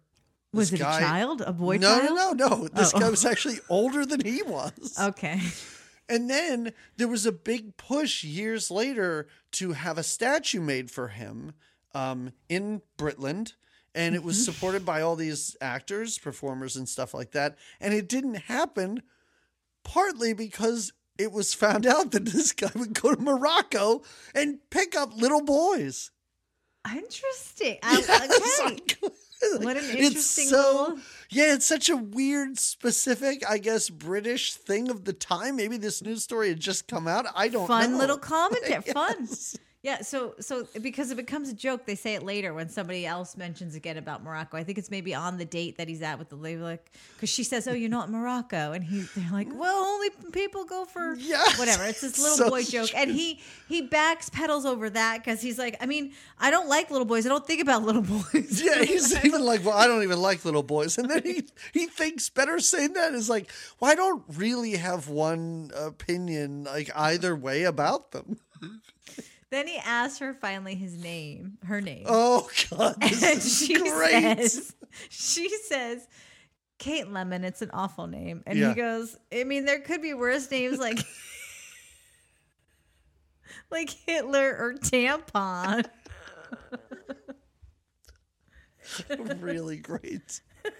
[0.54, 1.42] Was it guy- a child?
[1.46, 2.14] A boy no, child?
[2.16, 2.68] no, no, no.
[2.68, 3.00] This Oh.
[3.00, 4.96] guy was actually older than he was.
[5.00, 5.40] Okay.
[6.08, 11.08] And then there was a big push years later to have a statue made for
[11.08, 11.52] him
[11.94, 13.54] um, in Britland.
[13.94, 14.52] And it was Mm-hmm.
[14.52, 17.56] supported by all these actors, performers, and stuff like that.
[17.80, 19.02] And it didn't happen
[19.84, 24.02] partly because it was found out that this guy would go to Morocco
[24.34, 26.10] and pick up little boys.
[26.92, 27.78] Interesting.
[27.82, 28.64] I, It's okay.
[28.64, 28.98] like-
[29.60, 30.98] What an it's so little-
[31.30, 36.02] yeah it's such a weird specific i guess british thing of the time maybe this
[36.02, 38.82] news story had just come out i don't fun know little commentary.
[38.82, 39.28] Fun.
[39.84, 43.36] Yeah, so so because it becomes a joke, they say it later when somebody else
[43.36, 44.56] mentions again about Morocco.
[44.56, 47.28] I think it's maybe on the date that he's at with the lady, like because
[47.28, 50.86] she says, "Oh, you're not in Morocco," and he they're like, "Well, only people go
[50.86, 51.58] for Yes.
[51.58, 55.42] whatever." It's this little So boy joke, and he he backs pedals over that because
[55.42, 57.26] he's like, "I mean, I don't like little boys.
[57.26, 58.00] I don't think about little
[58.32, 61.44] boys." yeah he's even like well i don't even like little boys and then he
[61.74, 66.88] he thinks better saying that is like well i don't really have one opinion like
[66.96, 68.38] either way about them
[69.54, 72.04] then he asks her finally his name, her name.
[72.08, 74.74] oh god this and is she great says,
[75.08, 76.06] she says,
[76.78, 78.42] Kate Lemon, it's an awful name.
[78.46, 78.68] And Yeah.
[78.70, 80.98] he goes, I mean, there could be worse names like
[83.70, 85.86] like Hitler or tampon.
[89.40, 90.40] really great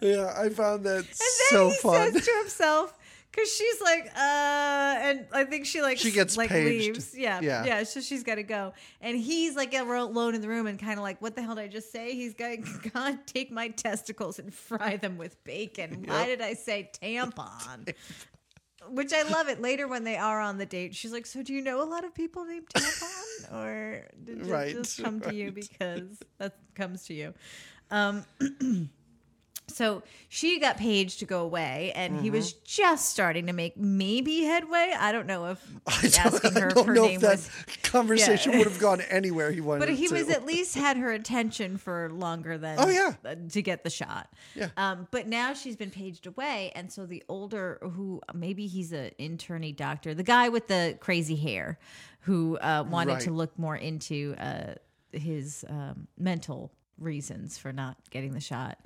[0.00, 2.94] yeah i found that And then so he fun says to himself,
[3.30, 6.86] because she's like, uh, and I think she like She gets like paged.
[6.96, 7.64] leaves, yeah, Yeah.
[7.64, 10.98] yeah, So she's got to go, and he's like alone in the room and kind
[10.98, 12.14] of like, what the hell did I just say?
[12.14, 12.64] He's going,
[12.94, 16.04] God, take my testicles and fry them with bacon.
[16.06, 17.94] Why did I say tampon?
[18.90, 19.60] Which I love it.
[19.60, 22.04] Later when they are on the date, she's like, "So do you know a lot
[22.04, 27.04] of people named tampon, or did it Right, just come to you because that comes
[27.06, 27.34] to you?"
[27.90, 28.24] Um,
[29.68, 34.42] so she got paged to go away, and he was just starting to make maybe
[34.42, 34.94] headway.
[34.98, 37.30] I don't know if I asking her I if don't her know name if that
[37.32, 37.50] was,
[37.82, 38.58] conversation Yeah.
[38.58, 41.76] would have gone anywhere he wanted but he it was at least had her attention
[41.78, 43.14] for longer than Oh, yeah.
[43.24, 44.28] uh, to get the shot.
[44.54, 44.68] Yeah.
[44.76, 49.10] Um, but now she's been paged away, and so the older who maybe he's an
[49.18, 51.78] interny doctor, the guy with the crazy hair,
[52.20, 54.74] who uh, wanted to look more into uh,
[55.12, 58.78] his um, mental reasons for not getting the shot.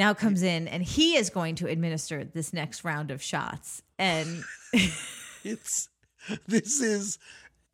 [0.00, 3.82] Now comes in and he is going to administer this next round of shots.
[3.98, 4.44] And
[5.44, 5.88] It's
[6.46, 7.18] this is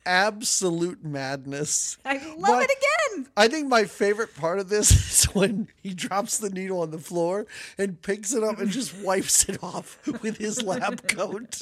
[0.07, 1.97] absolute madness.
[2.05, 3.27] I love it again.
[3.35, 4.91] I think my favorite part of this
[5.25, 7.45] is when he drops the needle on the floor
[7.77, 11.61] and picks it up and just wipes it off with his lab coat.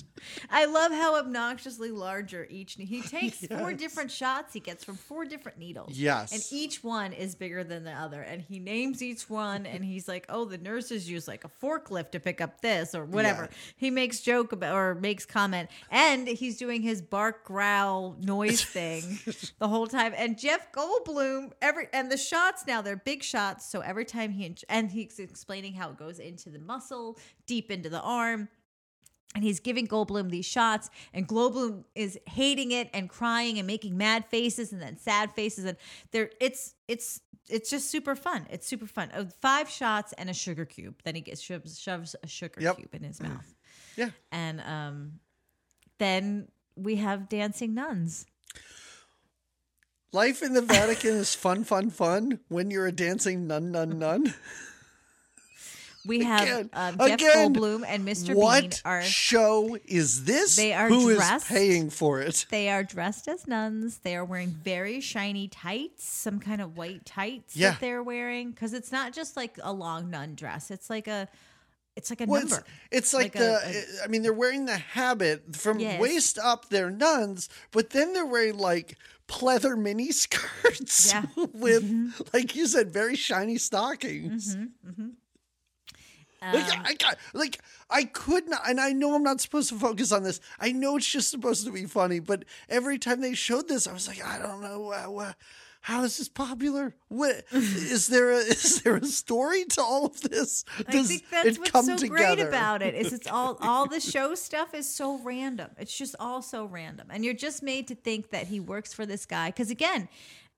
[0.49, 2.75] I love how obnoxiously larger each.
[2.75, 5.97] He takes four different shots he gets from four different needles.
[5.97, 6.31] Yes.
[6.31, 8.21] and each one is bigger than the other.
[8.21, 12.11] And he names each one, and he's like, "Oh, the nurses use like a forklift
[12.11, 13.57] to pick up this or whatever." Yeah.
[13.77, 18.34] He makes joke about or makes comment, and he's doing his bark growl noise
[18.65, 19.19] thing
[19.59, 20.13] the whole time.
[20.17, 24.55] And Jeff Goldblum, every and the shots now they're big shots, so every time he
[24.69, 27.17] and he's explaining how it goes into the muscle,
[27.47, 28.49] deep into the arm
[29.33, 33.97] and he's giving Goldblum these shots, and Goldblum is hating it and crying and making
[33.97, 35.77] mad faces and then sad faces, and
[36.11, 37.19] there it's it's
[37.49, 38.47] it's just super fun.
[38.49, 39.11] It's super fun.
[39.13, 40.95] Uh, Five shots and a sugar cube.
[41.03, 42.77] Then he gets shoves, shoves a sugar Yep.
[42.77, 43.53] cube in his mouth,
[43.97, 44.09] Yeah.
[44.31, 45.19] and um,
[45.99, 48.25] then we have dancing nuns.
[50.11, 54.33] Life in the Vatican is fun, fun, fun when you're a dancing nun, nun, nun.
[56.07, 58.27] We have Again, um, Jeff again, Goldblum and Mr.
[58.27, 60.55] Bean What are show is this?
[60.55, 62.45] They are Who is dressed- paying for it?
[62.51, 63.97] They are dressed as nuns.
[64.03, 67.71] They are wearing very shiny tights, some kind of white tights Yeah.
[67.71, 70.69] that they're wearing because it's not just like a long nun dress.
[70.69, 71.27] It's like a,
[71.95, 72.63] it's like a Well, number.
[72.91, 73.59] it's like, Like the.
[74.01, 75.99] a- I mean, they're wearing the habit from Yes.
[75.99, 76.69] waist up.
[76.69, 81.25] They're nuns, but then they're wearing like pleather mini skirts Yeah.
[81.53, 82.21] with, Mm-hmm.
[82.33, 84.55] like you said, very shiny stockings.
[86.41, 89.79] Like, Um, I got, like I could not, and I know I'm not supposed to
[89.79, 90.39] focus on this.
[90.59, 93.93] I know it's just supposed to be funny, but every time they showed this, I
[93.93, 95.33] was like, I don't know, uh, uh,
[95.85, 96.95] how is this popular?
[97.09, 98.31] What is there?
[98.31, 100.65] A, is there a story to all of this?
[100.79, 102.07] I Does think that's what's so together?
[102.07, 105.69] great about it is it's all all the show stuff is so random.
[105.77, 109.05] It's just all so random, and you're just made to think that he works for
[109.05, 110.09] this guy because again.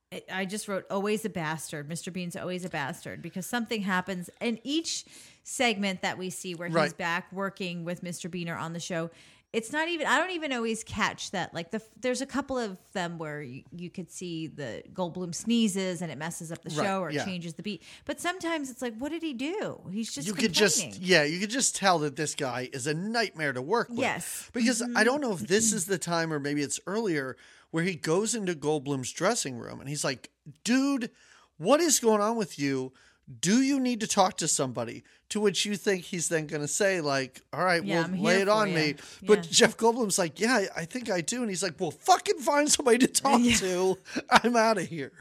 [0.10, 1.90] I- I just wrote always a bastard.
[1.90, 2.14] Mr.
[2.14, 5.04] Bean's always a bastard because something happens in each
[5.44, 8.32] segment that we see where he's back working with Mr.
[8.32, 9.10] Bean or on the show.
[9.58, 12.78] It's not even I don't even always catch that like the there's a couple of
[12.94, 16.86] them where you, you could see the Goldblum sneezes and it messes up the Right,
[16.86, 17.26] show or yeah.
[17.26, 17.82] changes the beat.
[18.06, 19.82] But sometimes it's like what did he do?
[19.92, 22.94] He's just you could just yeah you could just tell that this guy is a
[22.94, 24.50] nightmare to work with Yes.
[24.54, 25.04] because i mm-hmm.
[25.04, 27.38] don't know if this is the time or maybe it's earlier
[27.72, 30.30] where he goes into goldblum's dressing room and he's like
[30.64, 31.10] dude
[31.58, 32.94] what is going on with you
[33.42, 36.68] do you need to talk to somebody to which you think he's then going to
[36.68, 39.52] say like all right Yeah, well lay it on ya." me but Yeah.
[39.52, 43.00] jeff goldblum's like yeah i think i do and he's like well fucking find somebody
[43.00, 43.56] to talk Yeah.
[43.58, 43.98] to
[44.30, 45.12] i'm out of here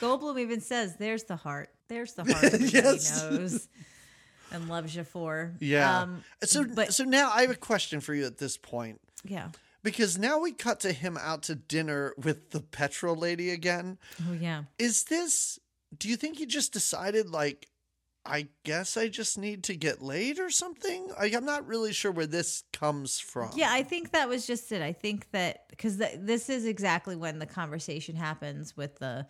[0.00, 1.70] Goldblum even says, "There's the heart.
[1.88, 3.22] There's the heart that Yes.
[3.22, 3.68] he knows
[4.50, 8.14] and loves you for." yeah Um, so but so now i have a question for
[8.14, 9.48] you at this point yeah.
[9.82, 13.98] Because now we cut to him out to dinner with the petrol lady again.
[14.26, 14.62] Oh yeah.
[14.78, 15.58] Is this,
[15.98, 17.68] do you think he just decided, like,
[18.26, 21.08] I guess I just need to get laid or something?
[21.18, 23.50] Like, I'm not really sure where this comes from.
[23.54, 24.80] Yeah, I think that was just it.
[24.80, 29.26] I think that because th- this is exactly when the conversation happens with the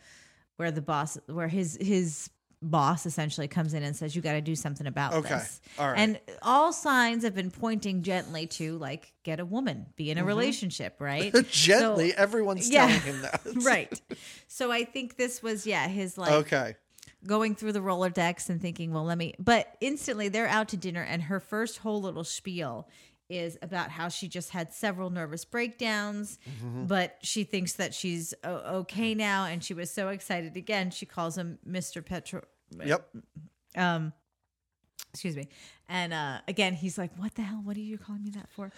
[0.56, 2.30] where the boss, where his his
[2.70, 5.28] boss essentially comes in and says, "You got to do something about Okay.
[5.34, 5.98] this." All right.
[5.98, 10.24] And all signs have been pointing gently to like get a woman, be in a
[10.24, 11.32] relationship, right?
[11.50, 12.86] Gently, So- everyone's Yeah.
[12.88, 13.40] telling him that.
[13.62, 14.00] right.
[14.48, 16.76] So I think this was yeah his like Okay.
[17.26, 19.34] going through the Rolodex and thinking, well, let me.
[19.38, 22.88] But instantly they're out to dinner, and her first whole little spiel
[23.30, 26.84] is about how she just had several nervous breakdowns, Mm-hmm.
[26.86, 30.90] but she thinks that she's okay now, and she was so excited again.
[30.90, 32.04] She calls him Mr.
[32.04, 32.42] Petro.
[32.84, 33.08] Yep.
[33.76, 34.12] Um,
[35.12, 35.48] excuse me.
[35.88, 37.60] And uh, again, he's like, "What the hell?
[37.62, 38.70] What are you calling me that for?"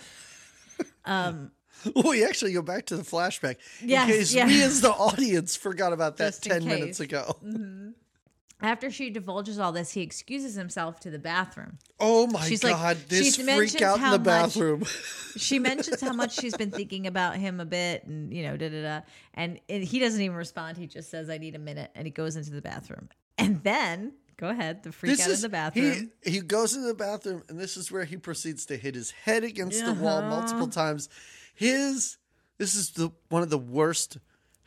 [1.05, 1.51] Um,
[1.95, 4.47] Well, we actually go back to the flashback in Yes, case yeah.
[4.47, 7.37] we, as the audience, forgot about that Just 10 minutes ago.
[8.62, 11.76] after she divulges all this, he excuses himself to the bathroom.
[12.01, 14.84] Oh my She's like- this freak out in the much- bathroom.
[15.37, 18.70] she mentions how much she's been thinking about him a bit and you know da
[18.70, 19.01] da da
[19.34, 22.11] and, and he doesn't even respond he just says i need a minute and he
[22.11, 26.30] goes into the bathroom and then go ahead the freak out in the bathroom He,
[26.30, 29.45] he goes into the bathroom, and this is where he proceeds to hit his head
[29.45, 30.28] against the wall Uh-huh.
[30.30, 31.09] multiple times.
[31.55, 32.18] His
[32.59, 34.18] this is the one of the worst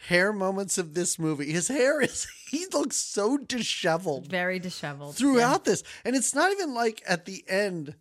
[0.08, 1.52] hair moments of this movie.
[1.52, 6.74] His hair is he looks so disheveled very disheveled throughout this, and it's not even
[6.74, 7.96] like at the end.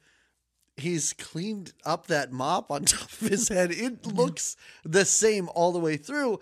[0.79, 3.70] He's cleaned up that mop on top of his head.
[3.70, 4.16] It Mm-hmm.
[4.16, 6.41] looks the same all the way through.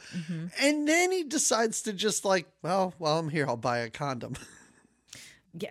[0.61, 4.35] And then he decides to just like, well, while I'm here, I'll buy a condom.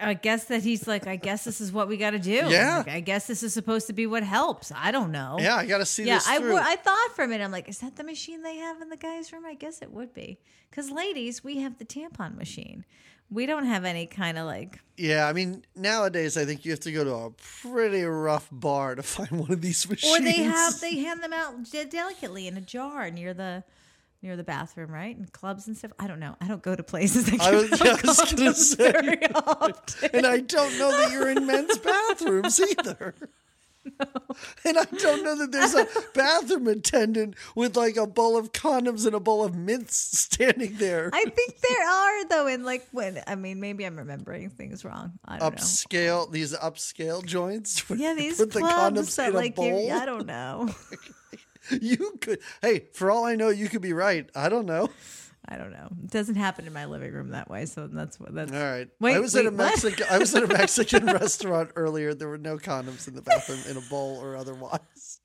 [0.01, 2.77] I guess that he's like i guess this is what we got to do Yeah.
[2.79, 5.67] Like, i guess this is supposed to be what helps i don't know Yeah, I
[5.67, 8.41] got to see yeah I thought for a minute i'm like is that the machine
[8.41, 10.39] they have in the guys room i guess it would be
[10.71, 12.83] because ladies we have the tampon machine
[13.31, 16.79] we don't have any kind of like Yeah, I mean, nowadays I think you have
[16.81, 20.19] to go to a pretty rough bar to find one of these machines.
[20.19, 23.63] Or they have they hand them out de- delicately in a jar near the
[24.21, 25.15] near the bathroom, right?
[25.15, 25.91] And clubs and stuff.
[25.99, 26.35] I don't know.
[26.41, 28.93] I don't go to places that I was, out yeah, I was gonna say,
[30.13, 33.13] and I don't know that you're in men's bathrooms either.
[34.65, 39.05] And I don't know that there's a bathroom attendant with like a bowl of condoms
[39.05, 41.09] and a bowl of mints standing there.
[41.13, 45.13] I think there are though, in like when I mean maybe I'm remembering things wrong.
[45.23, 45.57] I don't know.
[45.57, 47.87] upscale, these upscale joints.
[47.89, 49.91] with- Yeah, these put the clubs condoms that in a like give, bowl.
[49.93, 50.69] I don't know.
[51.71, 54.29] You could, hey, for all I know, you could be right.
[54.35, 54.89] I don't know.
[55.47, 55.89] I don't know.
[56.03, 58.87] It doesn't happen in my living room that way, so that's what that's All right.
[58.99, 59.51] Wait, I was at a?
[59.51, 60.05] Mexican.
[60.09, 62.13] I was at a Mexican restaurant earlier.
[62.13, 65.19] There were no condoms in the bathroom, in a bowl or otherwise.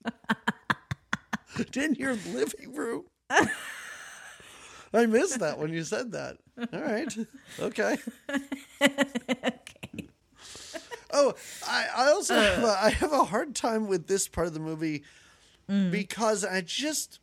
[1.75, 3.05] in your living room.
[4.93, 6.37] I missed that when you said that.
[6.73, 7.17] All right.
[7.59, 7.97] Okay.
[8.81, 9.55] okay.
[11.13, 11.33] Oh,
[11.67, 12.77] I, I also have, a, uh.
[12.81, 15.03] I have a hard time with this part of the movie
[15.69, 15.91] mm.
[15.91, 17.19] because I just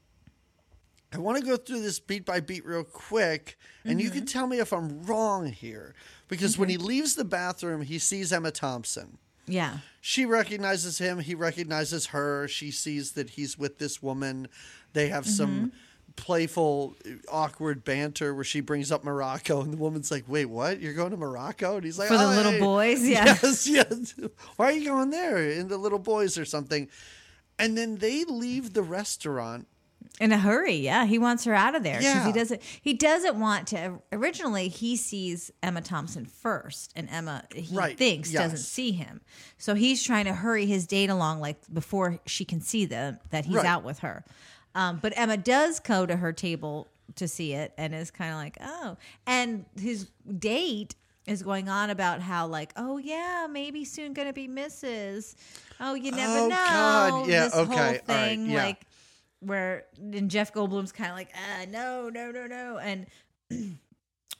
[1.12, 4.26] I want to go through this beat by beat real quick, and you can mm-hmm.
[4.26, 5.94] tell me if I'm wrong here.
[6.28, 6.86] Because when he mm-hmm.
[6.86, 9.18] leaves the bathroom, he sees Emma Thompson.
[9.46, 9.78] Yeah.
[10.00, 11.20] She recognizes him.
[11.20, 12.46] He recognizes her.
[12.48, 14.48] She sees that he's with this woman.
[14.92, 16.12] They have some mm-hmm.
[16.16, 16.96] playful,
[17.30, 20.80] awkward banter where she brings up Morocco, and the woman's like, "Wait, what?
[20.80, 23.24] You're going to Morocco?" And he's like, For the "Oh, little hey." boys, yeah.
[23.42, 24.14] Yes, yes.
[24.56, 25.50] Why are you going there?
[25.50, 26.88] In the little boys or something?
[27.58, 29.66] And then they leave the restaurant.
[30.20, 31.04] In a hurry, yeah.
[31.06, 32.26] He wants her out of there because Yeah.
[32.26, 32.62] he doesn't.
[32.82, 34.00] He doesn't want to.
[34.12, 38.42] Originally, he sees Emma Thompson first, and Emma he Right, thinks yes.
[38.42, 39.20] doesn't see him.
[39.58, 43.44] So he's trying to hurry his date along, like before she can see them that
[43.44, 43.66] he's Right.
[43.66, 44.24] out with her.
[44.74, 48.36] Um, but Emma does go to her table to see it, and is kind of
[48.38, 48.96] like, oh.
[49.26, 50.94] And his date
[51.26, 55.34] is going on about how like, oh yeah, maybe soon gonna be Mrs.
[55.80, 56.54] Oh, you never Oh, know.
[56.56, 57.28] God.
[57.28, 58.64] Yeah, this okay, whole all right, thing, yeah.
[58.64, 58.80] like
[59.40, 63.06] where and Jeff Goldblum's kind of like, ah, no, no, no, no, and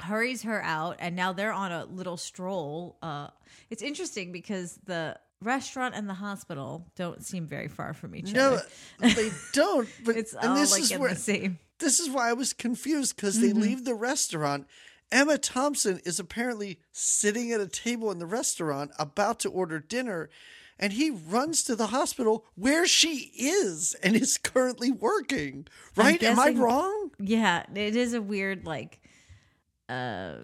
[0.00, 2.98] hurries her out, and now they're on a little stroll.
[3.02, 3.28] Uh,
[3.70, 8.54] it's interesting because the restaurant and the hospital don't seem very far from each No,
[8.54, 8.62] other.
[9.00, 9.88] No, they don't.
[10.04, 11.58] But It's and all this like is in where the same.
[11.78, 13.46] this is why I was confused because Mm-hmm.
[13.46, 14.66] they leave the restaurant.
[15.10, 20.28] Emma Thompson is apparently sitting at a table in the restaurant about to order dinner,
[20.78, 25.66] and he runs to the hospital where she is and is currently working.
[25.96, 26.22] Right?
[26.22, 27.10] Am I wrong?
[27.18, 29.00] Yeah, it is a weird like
[29.88, 30.34] uh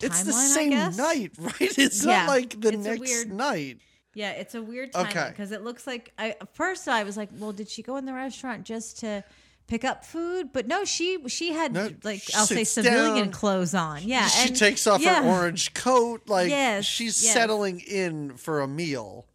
[0.00, 1.78] It's the same night, right?
[1.78, 3.78] It's Yeah, not like the next weird- night.
[4.14, 5.26] Yeah, it's a weird Okay.
[5.28, 8.14] because it looks like I first I was like, well, did she go in the
[8.14, 9.22] restaurant just to
[9.66, 10.54] pick up food?
[10.54, 13.30] But no, she she had No, like I'll say civilian down.
[13.30, 14.02] clothes on.
[14.04, 15.22] Yeah, she and- takes off yeah.
[15.22, 17.34] her orange coat, like Yes, she's yes.
[17.34, 19.25] settling in for a meal.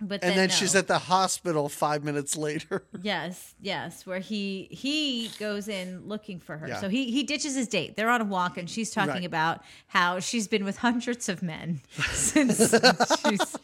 [0.00, 0.80] But And then she's no.
[0.80, 2.84] at the hospital five minutes later.
[3.02, 6.68] Yes, yes, where he he goes in looking for her.
[6.68, 6.80] Yeah.
[6.80, 7.96] So he he ditches his date.
[7.96, 9.24] They're on a walk and she's talking Right.
[9.24, 11.80] about how she's been with hundreds of men
[12.12, 12.74] since
[13.22, 13.56] she's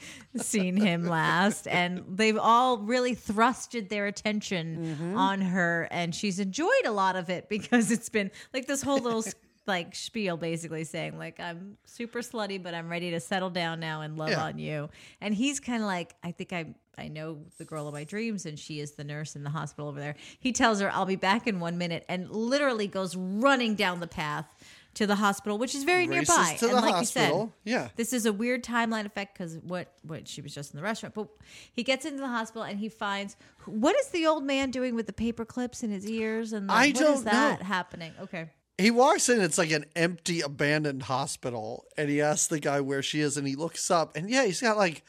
[0.42, 4.64] seen him last and they've all really thrusted their attention
[4.94, 5.16] Mm-hmm.
[5.16, 8.98] on her and she's enjoyed a lot of it because it's been like this whole
[8.98, 9.22] little
[9.66, 14.02] like spiel basically saying like I'm super slutty but I'm ready to settle down now
[14.02, 14.44] and love Yeah.
[14.44, 14.90] on you.
[15.20, 18.46] And he's kind of like I think I I know the girl of my dreams
[18.46, 20.14] and she is the nurse in the hospital over there.
[20.38, 24.06] He tells her I'll be back in 1 minute and literally goes running down the
[24.06, 24.46] path
[24.94, 26.54] to the hospital which is very Races nearby.
[26.58, 27.52] to and the like hospital.
[27.64, 27.88] you said, Yeah.
[27.96, 31.14] this is a weird timeline effect because what what she was just in the restaurant.
[31.14, 31.28] But
[31.72, 33.34] he gets into the hospital and he finds
[33.64, 36.72] what is the old man doing with the paper clips in his ears and the,
[36.74, 37.66] I what is don't that know.
[37.66, 38.12] happening?
[38.20, 38.50] Okay.
[38.78, 43.02] He walks in, it's like an empty, abandoned hospital, and he asks the guy where
[43.02, 45.04] she is, and he looks up, and yeah, he's got like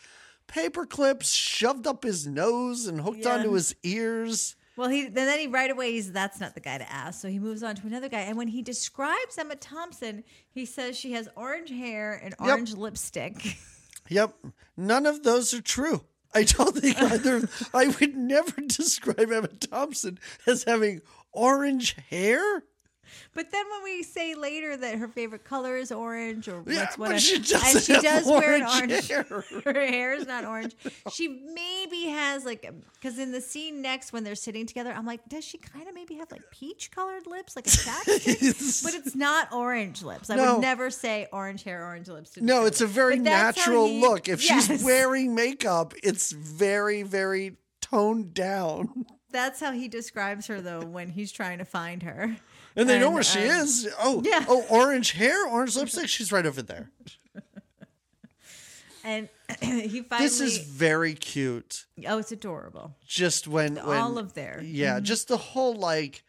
[0.48, 3.38] paper clips shoved up his nose and hooked Yeah.
[3.38, 4.56] onto his ears.
[4.78, 7.22] Well, he and then he right away he's that's not the guy to ask.
[7.22, 10.96] So he moves on to another guy, and when he describes Emma Thompson, he says
[10.98, 13.58] she has orange hair and orange lipstick.
[14.08, 14.36] Yep,
[14.78, 16.04] none of those are true.
[16.32, 17.50] I don't think either.
[17.74, 21.02] I would never describe Emma Thompson as having
[21.32, 22.62] orange hair.
[23.34, 26.98] But then when we say later that her favorite color is orange or Yeah, what's
[26.98, 29.24] but what, she and doesn't she does wear an orange hair.
[29.64, 30.76] Her hair is not orange.
[31.12, 35.28] She maybe has like because in the scene next when they're sitting together, I'm like,
[35.30, 38.84] does she kind of maybe have like peach colored lips, like a chapstick?
[38.84, 40.30] but it's not orange lips.
[40.30, 40.54] I No.
[40.56, 42.32] would never say orange hair, orange lips.
[42.32, 44.28] to No, it's a very But natural he- look.
[44.28, 49.06] If she's wearing makeup, it's very, very toned down.
[49.32, 52.38] That's how he describes her though when he's trying to find her.
[52.76, 53.90] And they know And, where she um, is.
[54.00, 54.46] Oh, yeah.
[54.50, 56.10] oh, orange hair, orange lipstick.
[56.10, 56.92] She's right over there.
[59.06, 59.30] And
[59.62, 61.86] he finally This is very cute.
[62.08, 62.96] Oh, it's adorable.
[63.06, 66.24] Just when, when All of their yeah, just the whole like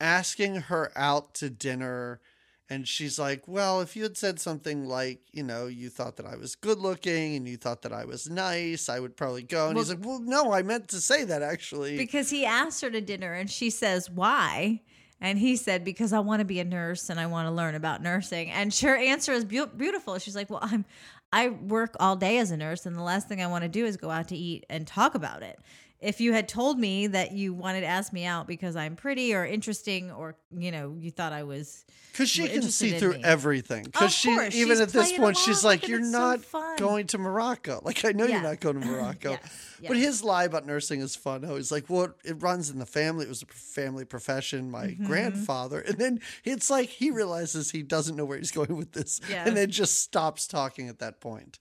[0.00, 2.20] asking her out to dinner.
[2.68, 6.26] And she's like, Well, if you had said something like, you know, you thought that
[6.26, 9.68] I was good looking and you thought that I was nice, I would probably go.
[9.68, 11.96] And he's like, Well, no, I meant to say that actually.
[11.96, 14.80] because he asked her to dinner and she says why
[15.20, 17.74] and he said because i want to be a nurse and i want to learn
[17.74, 18.50] about nursing.
[18.50, 20.18] And her answer is beau- beautiful.
[20.18, 20.84] She's like well i'm
[21.32, 23.84] i work all day as a nurse and the last thing i want to do
[23.84, 25.58] is go out to eat and talk about it
[26.04, 29.34] if you had told me that you wanted to ask me out because i'm pretty
[29.34, 33.24] or interesting or you know you thought i was Because she can see through me.
[33.24, 33.84] everything.
[33.84, 37.18] Because she, even she's at this point, she's like, "You're so not fun." going to
[37.18, 37.80] Morocco.
[37.82, 38.34] Like I know Yeah.
[38.34, 41.42] you're not going to Morocco." Yes, But his lie about nursing is fun.
[41.42, 43.24] How he's like, "Well, it runs in the family.
[43.26, 44.70] It was a family profession.
[44.70, 45.06] My Mm-hmm.
[45.06, 49.20] grandfather." And then it's like he realizes he doesn't know where he's going with this,
[49.28, 49.42] Yeah.
[49.46, 51.58] and then just stops talking at that point.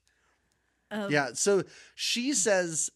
[0.92, 1.30] Um, yeah.
[1.34, 1.64] So
[1.96, 2.92] she says,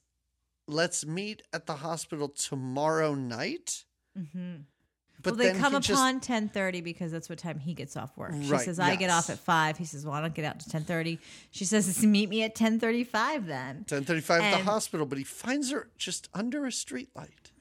[0.67, 6.81] "Let's meet at the hospital tomorrow night." But well, they then come upon ten thirty
[6.81, 8.33] because that's what time he gets off work.
[8.39, 9.77] She Right, says, "I get off at 5.
[9.77, 11.19] He says, "Well, I don't get out to ten 30.
[11.51, 15.71] She says, "Meet me at ten thirty-five then." 10:35 at the hospital, but he finds
[15.71, 17.51] her just under a streetlight.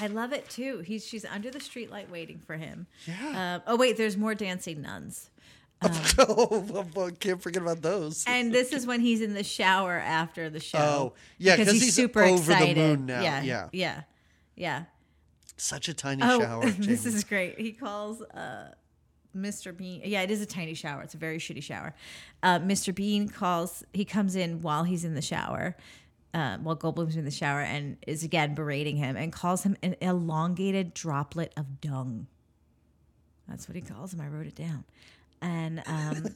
[0.00, 0.78] I love it too.
[0.80, 2.86] He's she's under the streetlight waiting for him.
[3.06, 3.60] Yeah.
[3.66, 5.30] Uh, oh wait, there's more dancing nuns.
[6.18, 8.24] oh, can't forget about those.
[8.26, 10.78] And this is when he's in the shower after the show.
[10.78, 12.76] Oh, yeah, 'cause he's over the excited.
[12.76, 13.22] moon now.
[13.22, 13.68] Yeah, Yeah.
[13.72, 14.02] yeah,
[14.56, 14.84] yeah.
[15.56, 16.70] Such a tiny Oh, shower.
[16.70, 17.58] this is great.
[17.60, 18.72] He calls uh,
[19.36, 19.76] Mr.
[19.76, 20.02] Bean.
[20.04, 21.02] Yeah, it is a tiny shower.
[21.02, 21.94] It's a very shitty shower.
[22.42, 22.94] Uh, Mr.
[22.94, 23.84] Bean calls.
[23.92, 25.76] He comes in while he's in the shower.
[26.34, 29.96] Uh, while Goldblum's in the shower and is again berating him and calls him an
[30.00, 32.26] elongated droplet of dung.
[33.48, 34.20] That's what he calls him.
[34.20, 34.84] I wrote it down.
[35.42, 36.26] And um,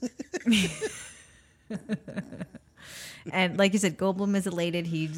[3.32, 4.86] and like you said, Goldblum is elated.
[4.86, 5.08] He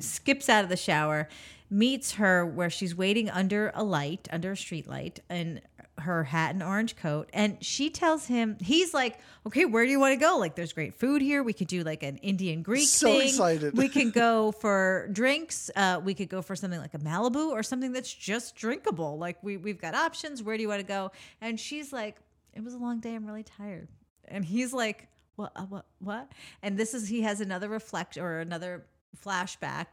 [0.00, 1.28] skips out of the shower,
[1.70, 5.60] meets her where she's waiting under a light, under a street light, and
[5.98, 7.30] her hat and orange coat.
[7.32, 10.38] And she tells him, he's like, okay, where do you want to go?
[10.38, 11.44] Like, there's great food here.
[11.44, 13.28] We could do like an Indian Greek So thing.
[13.28, 13.76] excited.
[13.76, 15.70] We can go for drinks.
[15.76, 19.18] Uh, we could go for something like a Malibu or something that's just drinkable.
[19.18, 20.42] Like, we, we've got options.
[20.42, 21.12] Where do you want to go?
[21.40, 22.16] And she's like,
[22.54, 23.14] it was a long day.
[23.14, 23.88] I'm really tired.
[24.26, 26.32] And he's like, what, uh, what, what?
[26.62, 28.86] And this is, he has another reflect or another
[29.24, 29.86] flashback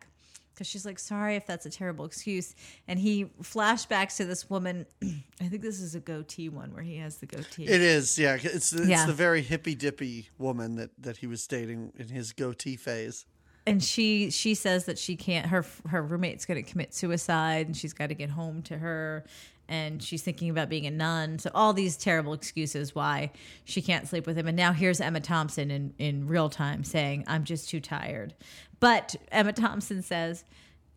[0.54, 2.56] because she's like, sorry if that's a terrible excuse.
[2.88, 4.86] And he flashbacks to this woman.
[5.42, 7.66] I think this is a goatee one where he has the goatee.
[7.66, 8.38] It is, yeah.
[8.42, 9.06] It's it's Yeah.
[9.06, 13.26] the very hippy dippy woman that that he was dating in his goatee phase.
[13.68, 17.78] and she she says that she can't her her roommate's going to commit suicide and
[17.78, 19.24] she's got to get home to her
[19.72, 21.40] and she's thinking about being a nun.
[21.40, 23.32] So all these terrible excuses why
[23.64, 24.48] she can't sleep with him.
[24.48, 28.36] And now here's emma thompson in in real time saying i'm just too tired.
[28.80, 30.44] But emma thompson says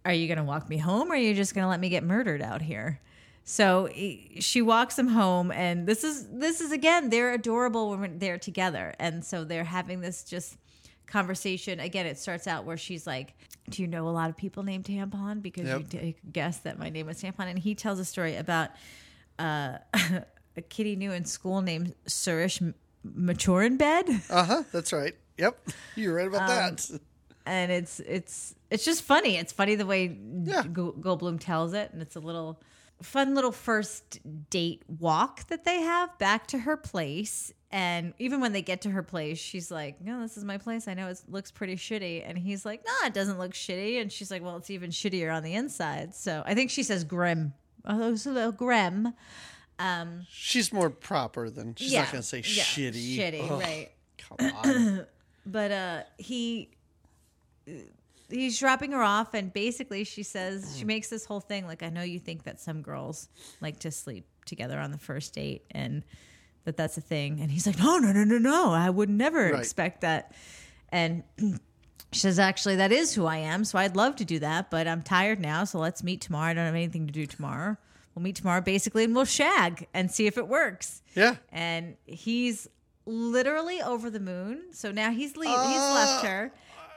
[0.05, 1.89] are you going to walk me home or are you just going to let me
[1.89, 3.01] get murdered out here?
[3.45, 8.19] So he- she walks him home and this is this is again they're adorable when
[8.19, 8.95] they're together.
[8.99, 10.57] And so they're having this just
[11.07, 11.81] conversation.
[11.81, 13.35] Again it starts out where she's like
[13.71, 15.79] do you know a lot of people named tampon because Yep.
[15.79, 18.71] you d- guessed that my name was tampon and he tells a story about
[19.39, 19.79] uh,
[20.57, 24.63] a kid he knew in school named Surish M- Maturin bed Uh huh.
[24.73, 25.15] That's right.
[25.39, 25.69] Yep.
[25.97, 27.01] You're right Um, about that.
[27.47, 30.63] and it's it's it's just funny it's funny the way Yeah.
[30.65, 32.61] Go- Goldblum tells it and it's a little
[33.03, 38.53] fun little first date walk that they have back to her place and even when
[38.53, 40.87] they get to her place she's like no this is my place.
[40.87, 42.23] I know it looks pretty shitty.
[42.25, 44.01] And he's like no it doesn't look shitty.
[44.01, 46.15] And she's like well it's even shittier on the inside.
[46.15, 47.53] So i think she says grim.
[47.85, 49.13] Oh it's a little grim.
[49.81, 53.17] Um She's more proper than she's not gonna say yeah, shitty.
[53.17, 53.91] shitty Ugh, right.
[54.19, 55.07] Come on.
[55.47, 56.71] but uh he
[58.31, 61.89] he's dropping her off and basically she says she makes this whole thing like i
[61.89, 63.29] know you think that some girls
[63.61, 66.03] like to sleep together on the first date and
[66.65, 69.51] that that's a thing and he's like no no no no no i would never
[69.51, 69.59] Right.
[69.61, 70.33] expect that
[70.91, 71.23] and
[72.13, 74.87] she says actually that is who i am so i'd love to do that but
[74.89, 77.77] i'm tired now so let's meet tomorrow i don't have anything to do tomorrow
[78.15, 81.37] we'll meet tomorrow basically and we'll shag and see if it works Yeah.
[81.53, 82.69] and he's
[83.07, 84.63] literally over the moon.
[84.73, 86.53] So now he's leave, he's Uh, left her,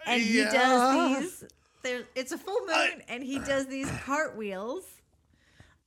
[0.05, 1.49] and he does these.
[1.83, 4.85] There, it's a full moon, and he does these cartwheels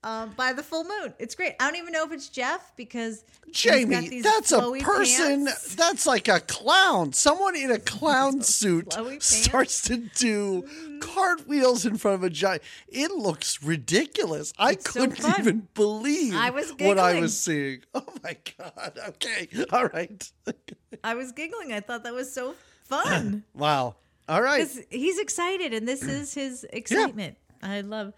[0.02, 1.12] um, by the full moon.
[1.18, 1.54] It's great.
[1.60, 5.44] I don't even know if it's Jeff because Jamie, that's a person.
[5.46, 5.74] pants.
[5.74, 7.12] That's like a clown.
[7.12, 12.62] Someone in a clown suit starts to do cartwheels in front of a giant.
[12.88, 14.52] It looks ridiculous.
[14.58, 15.34] I It's so couldn't fun.
[15.38, 17.82] even believe I was what I was seeing.
[17.94, 18.98] Oh my god.
[19.08, 19.48] Okay.
[19.72, 20.30] All right.
[21.04, 21.72] I was giggling.
[21.72, 23.44] I thought that was so fun.
[23.54, 23.96] wow.
[24.28, 24.66] All right.
[24.90, 27.36] he's excited, and this is his excitement.
[27.62, 28.14] I love.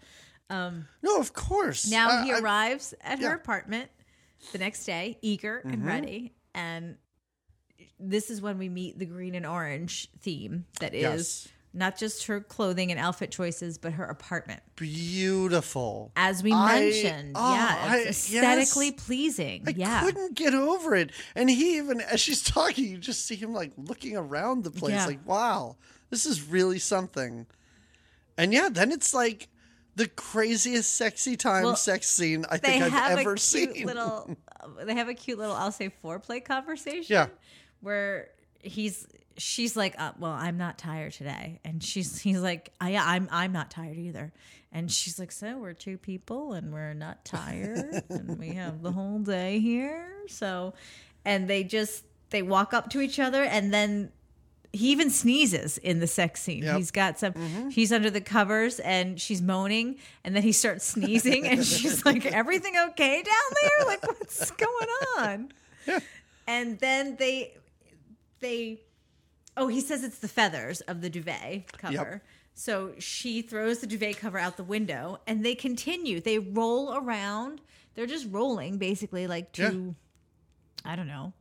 [0.53, 1.89] Um, No, of course.
[1.89, 3.89] Now I- he I- arrives at her apartment
[4.51, 5.69] the next day, eager Mm-hmm.
[5.73, 6.33] and ready.
[6.53, 6.97] And
[7.99, 11.47] this is when we meet the green and orange theme that is Yes.
[11.73, 14.61] not just her clothing and outfit choices, but her apartment.
[14.75, 16.11] beautiful.
[16.15, 19.05] As we I- mentioned, oh, yeah, I- aesthetically yes.
[19.05, 19.63] pleasing.
[19.67, 20.01] I yeah.
[20.01, 21.11] couldn't get over it.
[21.35, 24.93] And he even, as she's talking, you just see him like looking around the place,
[24.93, 25.05] Yeah.
[25.05, 25.77] like, wow,
[26.09, 27.47] this is really something.
[28.37, 29.47] And yeah, then it's like
[29.95, 33.85] the craziest sexy time Well, sex scene I think I've ever seen.
[33.85, 34.35] little.
[34.61, 37.05] uh, They have a cute little, I'll say, foreplay conversation.
[37.07, 37.27] Yeah.
[37.81, 38.29] where
[38.61, 43.03] he's she's like, uh, "Well, I'm not tired today," and she's he's like, "I yeah,
[43.05, 44.31] I'm I'm not tired either,"
[44.71, 48.91] and she's like, "So we're two people and we're not tired and we have the
[48.91, 50.73] whole day here." So,
[51.25, 54.11] and they just they walk up to each other and then.
[54.73, 56.63] He even sneezes in the sex scene.
[56.63, 56.77] Yep.
[56.77, 57.33] He's got some.
[57.33, 57.69] Mm-hmm.
[57.69, 62.25] He's under the covers and she's moaning, and then he starts sneezing, and she's like,
[62.25, 63.85] "Everything okay down there?
[63.85, 64.87] Like, what's going
[65.19, 65.51] on?"
[66.47, 67.53] and then they
[68.39, 68.79] they
[69.57, 72.21] oh he says it's the feathers of the duvet cover
[72.53, 77.61] so she throws the duvet cover out the window and they continue they roll around
[77.95, 79.95] they're just rolling basically like two
[80.85, 81.33] i don't know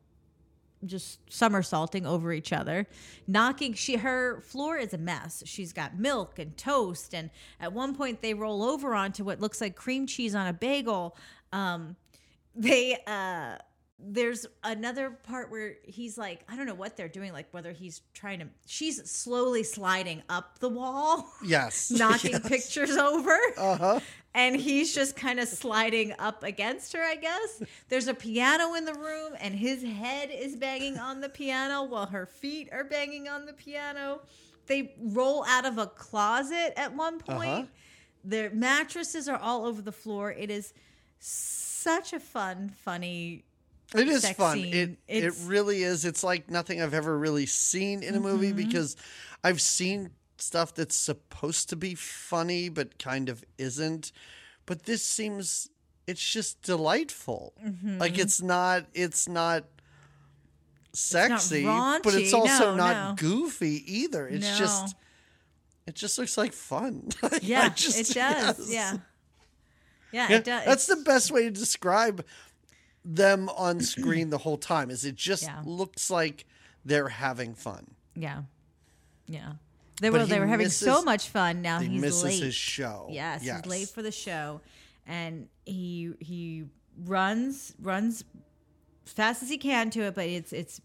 [0.84, 2.86] just somersaulting over each other
[3.26, 5.42] knocking she her floor is a mess.
[5.46, 7.30] She's got milk and toast and
[7.60, 11.16] at one point they roll over onto what looks like cream cheese on a bagel.
[11.52, 11.96] Um
[12.54, 13.56] they uh
[14.04, 18.00] there's another part where he's like, I don't know what they're doing, like whether he's
[18.14, 21.90] trying to, she's slowly sliding up the wall, Yes.
[21.96, 22.48] knocking Yes.
[22.48, 23.38] pictures over.
[23.56, 24.00] Uh-huh.
[24.34, 27.62] And he's just kind of sliding up against her, I guess.
[27.88, 32.06] There's a piano in the room, and his head is banging on the piano while
[32.06, 34.20] her feet are banging on the piano.
[34.66, 37.50] They roll out of a closet at one point.
[37.50, 37.64] Uh-huh.
[38.24, 40.32] Their mattresses are all over the floor.
[40.32, 40.72] It is
[41.18, 43.44] such a fun, funny.
[43.94, 44.56] It is fun.
[44.58, 44.74] scene.
[45.08, 46.04] It it really is.
[46.04, 48.56] It's like nothing I've ever really seen in a movie Mm-hmm.
[48.56, 48.96] because
[49.44, 54.12] I've seen stuff that's supposed to be funny but kind of isn't.
[54.66, 55.68] But this seems
[56.06, 57.52] it's just delightful.
[57.64, 57.98] Mm-hmm.
[57.98, 59.64] Like it's not it's not
[60.92, 63.14] sexy, not but it's also No, not no.
[63.16, 64.26] goofy either.
[64.28, 64.56] It's No.
[64.58, 64.94] just
[65.86, 67.08] it just looks like fun.
[67.42, 68.70] Yeah, just- it does.
[68.70, 68.70] yes.
[68.70, 68.96] Yeah.
[70.12, 70.64] Yeah, Yeah, it does.
[70.66, 72.24] That's the best way to describe
[73.04, 74.90] them on screen the whole time.
[74.90, 75.62] Is it just Yeah.
[75.64, 76.46] looks like
[76.84, 77.86] they're having fun.
[78.14, 78.42] Yeah.
[79.26, 79.52] Yeah.
[80.00, 81.62] They were they were having so much fun.
[81.62, 82.42] Now He he's misses late.
[82.42, 83.06] his show.
[83.10, 84.60] Yes, he's late for the show,
[85.06, 86.64] and he he
[87.04, 88.24] runs runs
[89.04, 90.80] fast as he can to it, but it's it's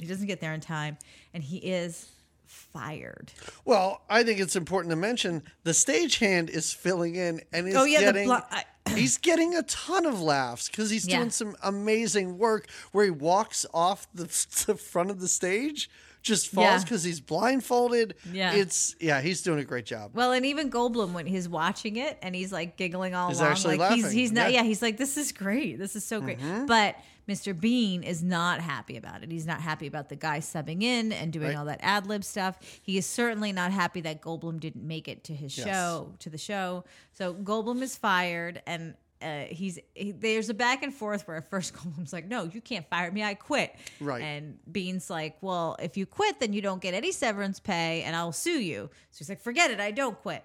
[0.00, 0.98] he doesn't get there in time,
[1.32, 2.10] and he is
[2.46, 3.32] fired.
[3.64, 7.84] Well, I think it's important to mention the stagehand is filling in and is Oh,
[7.84, 8.64] yeah, the getting blo- I-
[9.00, 11.18] he's getting a ton of laughs because he's Yeah.
[11.18, 14.24] doing some amazing work where he walks off the,
[14.66, 15.88] the front of the stage,
[16.22, 16.78] just falls Yeah.
[16.82, 18.14] because he's blindfolded.
[18.32, 18.52] Yeah.
[18.52, 20.10] it's yeah, he's doing a great job.
[20.14, 23.52] Well, and even Goldblum when he's watching it and he's like giggling all He's along,
[23.52, 24.46] actually like he's laughing, he's not yeah.
[24.46, 24.54] Mm-hmm.
[24.56, 24.62] yeah.
[24.68, 26.38] he's like this is great, this is so great.
[26.66, 26.96] But
[27.28, 27.58] Mr.
[27.58, 29.30] Bean is not happy about it.
[29.30, 31.56] He's not happy about the guy subbing in and doing Right.
[31.56, 32.58] all that ad lib stuff.
[32.82, 35.66] He is certainly not happy that Goldblum didn't make it to his Yes.
[35.66, 36.84] show to the show.
[37.12, 38.94] So Goldblum is fired and.
[39.22, 42.60] Uh, he's he, there's a back and forth where at first Goldblum's like, "No, you
[42.60, 43.22] can't fire me.
[43.22, 44.20] I quit." Right.
[44.22, 48.14] And Bean's like, "Well, if you quit, then you don't get any severance pay, and
[48.14, 49.80] I'll sue you." So he's like, "Forget it.
[49.80, 50.44] I don't quit."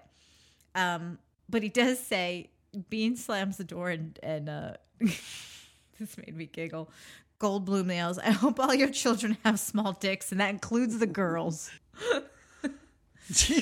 [0.74, 1.18] Um,
[1.50, 2.48] but he does say
[2.88, 4.72] Bean slams the door and and uh,
[6.02, 6.90] this made me giggle.
[7.40, 8.18] Goldblum nails.
[8.18, 11.70] I hope all your children have small dicks, and that includes the girls.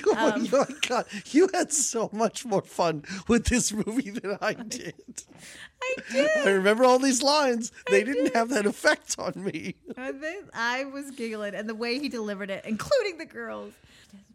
[0.06, 4.54] oh Um, my god, you had so much more fun with this movie than I
[4.54, 4.94] did.
[5.82, 6.30] I did.
[6.46, 7.70] I remember all these lines.
[7.88, 9.76] They didn't have that effect on me.
[9.96, 10.12] I
[10.54, 13.72] I was giggling, and the way he delivered it, including the girls.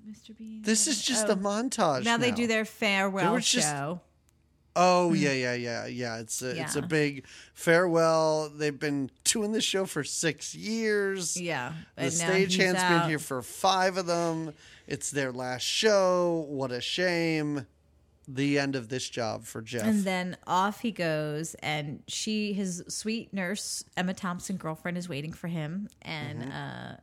[0.08, 0.38] Mr.
[0.38, 0.62] Bean?
[0.62, 2.02] This is just a montage.
[2.02, 2.04] Oh.
[2.04, 4.00] now they do their farewell was just- show.
[4.76, 6.18] Oh yeah, yeah, yeah, yeah.
[6.18, 8.50] It's a it's a big farewell.
[8.50, 11.40] They've been doing this show for six years.
[11.40, 14.54] Yeah, The and now he's stagehand's been here for five of them.
[14.88, 16.46] It's their last show.
[16.50, 17.66] What a shame.
[18.28, 19.86] The end of this job for Jeff.
[19.86, 25.32] And then off he goes, and she, his sweet nurse, Emma Thompson girlfriend, is waiting
[25.32, 25.90] for him.
[26.02, 26.52] And Mm-hmm.
[26.52, 26.96] uh,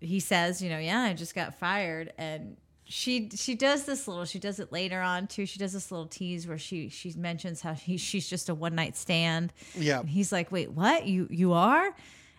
[0.00, 4.24] he says, "You know, yeah, I just got fired." And she she does this little.
[4.24, 5.46] She does it later on too.
[5.46, 8.74] She does this little tease where she she mentions how he, she's just a one
[8.74, 9.52] night stand.
[9.74, 10.00] Yeah.
[10.00, 11.06] And he's like, "Wait, what?
[11.06, 11.94] You you are?"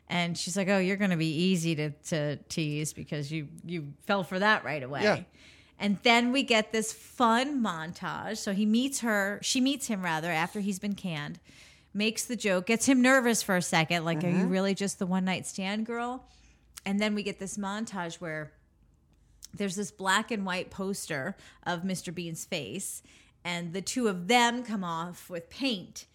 [0.09, 3.93] And she's like, "Oh, you're going to be easy to to tease because you you
[4.05, 5.19] fell for that right away." Yeah.
[5.79, 8.37] And then we get this fun montage.
[8.37, 11.39] So he meets her, she meets him rather after he's been canned,
[11.93, 14.49] makes the joke, gets him nervous for a second, like, are you mm-hmm.
[14.49, 16.25] really just the one night stand girl?
[16.85, 18.51] And then we get this montage where
[19.54, 21.36] there's this black and white poster
[21.66, 22.14] of Mr.
[22.14, 23.04] Bean's face,
[23.45, 26.06] and the two of them come off with paint.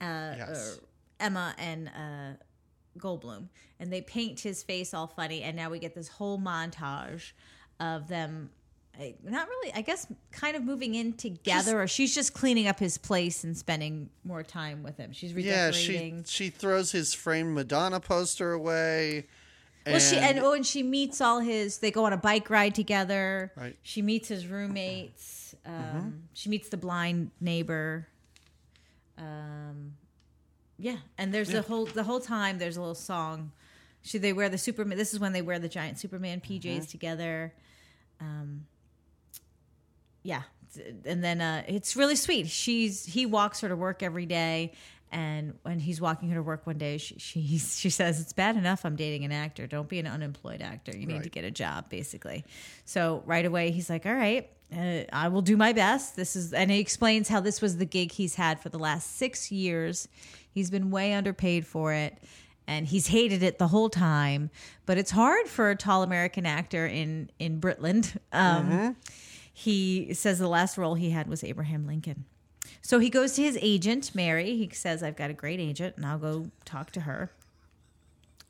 [0.00, 0.78] Uh, Yes.
[1.18, 2.32] Emma and uh,
[2.98, 3.48] Goldblum,
[3.80, 7.32] and they paint his face all funny, and now we get this whole montage
[7.80, 8.50] of them.
[9.00, 12.78] uh, Not really, I guess, kind of moving in together, or she's just cleaning up
[12.78, 15.12] his place and spending more time with him.
[15.12, 16.16] She's redecorating.
[16.18, 19.26] yeah, she she throws his framed Madonna poster away.
[19.86, 21.78] Well, she and oh, and she meets all his.
[21.78, 23.52] They go on a bike ride together.
[23.56, 23.72] Right.
[23.72, 23.78] Mm-hmm.
[23.82, 25.54] She meets his roommates.
[25.64, 28.08] Um, She meets the blind neighbor.
[29.18, 29.94] Um,
[30.78, 32.58] yeah, and there's the whole the whole time.
[32.58, 33.52] There's a little song.
[34.02, 34.98] She they wear the Superman.
[34.98, 36.84] This is when they wear the giant Superman PJs Mm-hmm.
[36.84, 37.52] together.
[38.20, 38.66] Um,
[40.22, 40.42] yeah,
[41.04, 42.48] and then uh, it's really sweet.
[42.48, 44.72] She's he walks her to work every day,
[45.12, 48.56] and when he's walking her to work one day, she she, she says it's bad
[48.56, 49.66] enough I'm dating an actor.
[49.66, 50.96] Don't be an unemployed actor.
[50.96, 52.44] You need to get a job, basically.
[52.84, 54.50] So right away he's like, all right.
[54.76, 56.16] Uh, I will do my best.
[56.16, 59.16] This is, and he explains how this was the gig he's had for the last
[59.16, 60.08] six years.
[60.50, 62.18] He's been way underpaid for it,
[62.66, 64.50] and he's hated it the whole time.
[64.84, 68.16] But it's hard for a tall American actor in in Britland.
[68.32, 68.68] Um,
[69.52, 72.24] He says the last role he had was Abraham Lincoln.
[72.82, 74.56] So he goes to his agent, Mary.
[74.56, 77.30] He says, I've got a great agent, and I'll go talk to her.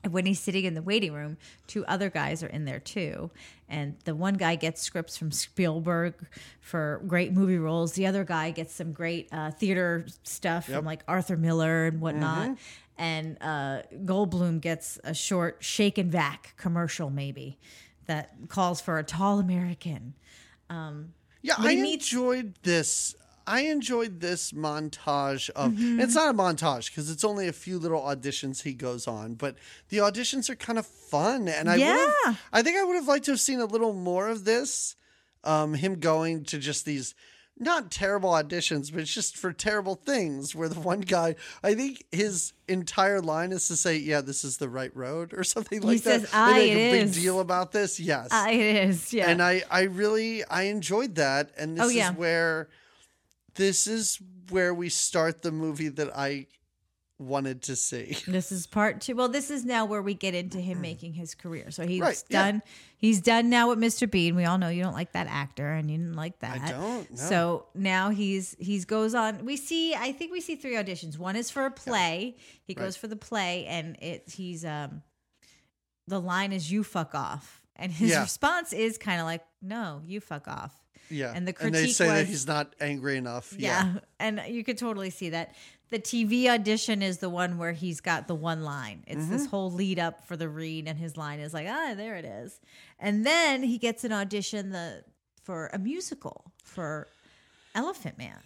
[0.03, 3.31] And when he's sitting in the waiting room, two other guys are in there too.
[3.67, 6.13] And the one guy gets scripts from Spielberg
[6.61, 7.93] for great movie roles.
[7.93, 10.77] The other guy gets some great uh, theater stuff Yep.
[10.77, 12.57] from like Arthur Miller and whatnot.
[12.97, 17.57] And uh, Goldblum gets a short shake and vac commercial, maybe,
[18.05, 20.13] that calls for a tall American.
[20.69, 23.15] Yeah, I meets- enjoyed this.
[23.47, 25.71] I enjoyed this montage of.
[25.71, 25.99] Mm-hmm.
[26.01, 29.55] It's not a montage because it's only a few little auditions he goes on, but
[29.89, 32.35] the auditions are kind of fun, and I Yeah.
[32.53, 34.95] I think I would have liked to have seen a little more of this.
[35.43, 37.15] Um, him going to just these
[37.59, 40.53] not terrible auditions, but it's just for terrible things.
[40.53, 44.57] Where the one guy, I think his entire line is to say, "Yeah, this is
[44.57, 46.21] the right road" or something like that.
[46.21, 47.99] says, They "Aye, make it a big is." deal about this.
[47.99, 48.59] Yes, Uh, it
[48.89, 49.29] is, yeah.
[49.29, 52.11] and I I really I enjoyed that, and this Oh, yeah.
[52.11, 52.67] is where
[53.57, 54.19] this is
[54.49, 56.47] where we start the movie that I
[57.19, 58.15] wanted to see.
[58.27, 59.15] This is part two.
[59.15, 61.71] Well, this is now where we get into him making his career.
[61.71, 62.51] So he's Right, yeah.
[62.51, 62.61] done.
[62.97, 64.09] He's done now with Mr.
[64.09, 64.35] Bean.
[64.35, 66.61] We all know you don't like that actor, and you didn't like that.
[66.61, 67.15] I don't, no.
[67.17, 69.45] So now he's he's goes on.
[69.45, 69.93] We see.
[69.95, 71.17] I think we see three auditions.
[71.17, 72.35] One is for a play.
[72.63, 75.01] He goes for the play, and it he's um,
[76.07, 78.21] the line is "you fuck off," and his Yeah.
[78.21, 80.73] response is kind of like, "No, you fuck off."
[81.09, 83.53] Yeah, And the they critique say that was- he's not angry enough.
[83.57, 83.93] Yeah.
[83.93, 85.55] Yeah, And you could totally see that.
[85.89, 89.05] The TV audition is the one where he's got the one line.
[89.07, 89.49] It's this Mm-hmm.
[89.51, 92.59] whole lead up for the read, and his line is like, ah, there it is.
[92.99, 95.03] And then he gets an audition the
[95.41, 97.07] for a musical for
[97.73, 98.39] Elephant Man,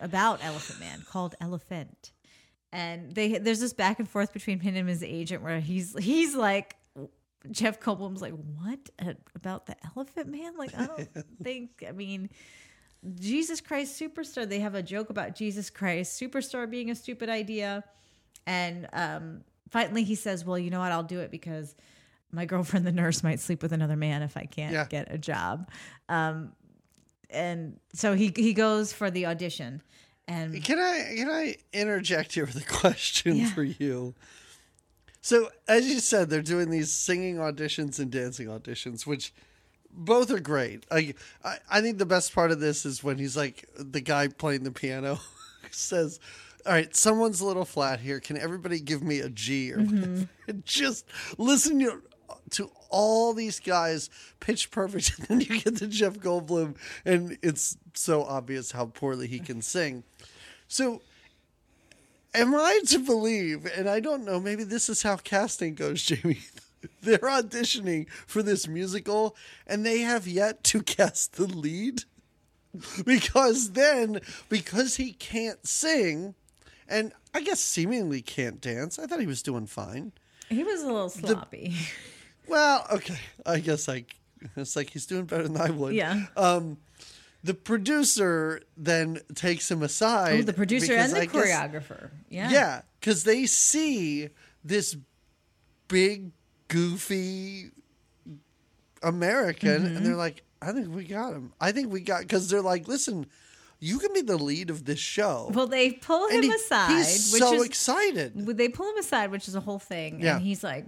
[0.00, 2.10] about Elephant Man called Elephant.
[2.72, 6.34] And they there's this back and forth between him and his agent where he's he's
[6.34, 6.74] like
[7.50, 10.56] Jeff Goldblum's like, what Uh, about the Elephant Man?
[10.56, 11.08] Like, I don't
[11.42, 11.84] think.
[11.88, 12.28] I mean,
[13.18, 14.48] Jesus Christ Superstar.
[14.48, 17.82] They have a joke about Jesus Christ Superstar being a stupid idea,
[18.46, 19.40] and um,
[19.70, 20.92] finally he says, "Well, you know what?
[20.92, 21.74] I'll do it because
[22.30, 24.86] my girlfriend, the nurse, might sleep with another man if I can't Yeah.
[24.86, 25.70] get a job."
[26.10, 26.52] Um,
[27.30, 29.80] and so he he goes for the audition,
[30.28, 33.50] and Can I can I interject here with a question Yeah.
[33.54, 34.14] for you?
[35.20, 39.32] So as you said, they're doing these singing auditions and dancing auditions, which
[39.92, 40.86] both are great.
[40.90, 41.14] I,
[41.44, 44.64] I I think the best part of this is when he's like the guy playing
[44.64, 45.20] the piano
[45.70, 46.20] says,
[46.64, 48.20] "All right, someone's a little flat here.
[48.20, 49.96] Can everybody give me a G or mm-hmm.
[49.96, 51.06] whatever?" And just
[51.38, 52.02] listen to
[52.50, 54.10] to all these guys
[54.40, 59.26] pitch perfect, and then you get to Jeff Goldblum, and it's so obvious how poorly
[59.26, 60.04] he can sing.
[60.68, 61.02] So
[62.34, 66.40] am I to believe, and I don't know, maybe this is how casting goes, Jamie.
[67.02, 69.36] They're auditioning for this musical
[69.66, 72.04] and they have yet to cast the lead.
[73.04, 76.34] Because then, because he can't sing,
[76.88, 80.12] and I guess seemingly can't dance, I thought he was doing fine.
[80.48, 81.74] he was a little sloppy.
[82.46, 83.18] Well, okay.
[83.44, 84.04] I guess I,
[84.56, 85.94] it's like he's doing better than I would.
[85.94, 86.26] yeah.
[86.36, 86.78] Um,
[87.42, 90.40] The producer then takes him aside.
[90.40, 92.10] Oh, the producer and the I guess- choreographer.
[92.28, 92.50] Yeah.
[92.50, 94.28] Yeah, because they see
[94.62, 94.96] this
[95.88, 96.32] big,
[96.68, 97.70] goofy
[99.02, 99.96] American, Mm-hmm.
[99.96, 101.52] and they're like, "I think we got him.
[101.60, 103.26] I think we got." Because they're like, "Listen,
[103.78, 107.32] you can be the lead of this show." Well, they pull him he- aside, he's
[107.32, 108.34] which so is excited.
[108.58, 110.20] they pull him aside, which is a whole thing.
[110.20, 110.32] Yeah.
[110.32, 110.36] Mm-hmm.
[110.36, 110.86] And he's like,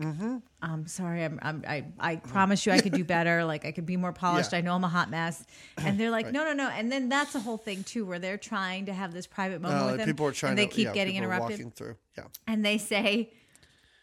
[0.62, 3.44] I'm sorry, I'm, I'm I I promise you I could do better.
[3.52, 4.52] Like I could be more polished.
[4.52, 4.58] Yeah.
[4.58, 5.44] I know I'm a hot mess.
[5.76, 6.68] And they're like, no, no, no.
[6.68, 9.82] And then that's a whole thing too, where they're trying to have this private moment
[9.82, 10.06] Uh, with him.
[10.06, 11.50] people are trying and they to keep yeah, getting interrupted.
[11.58, 12.24] Walking through, yeah.
[12.46, 13.32] And they say,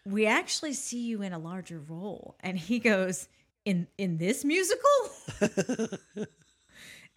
[0.05, 2.35] We actually see you in a larger role.
[2.41, 3.29] And he goes,
[3.65, 4.99] In in this musical?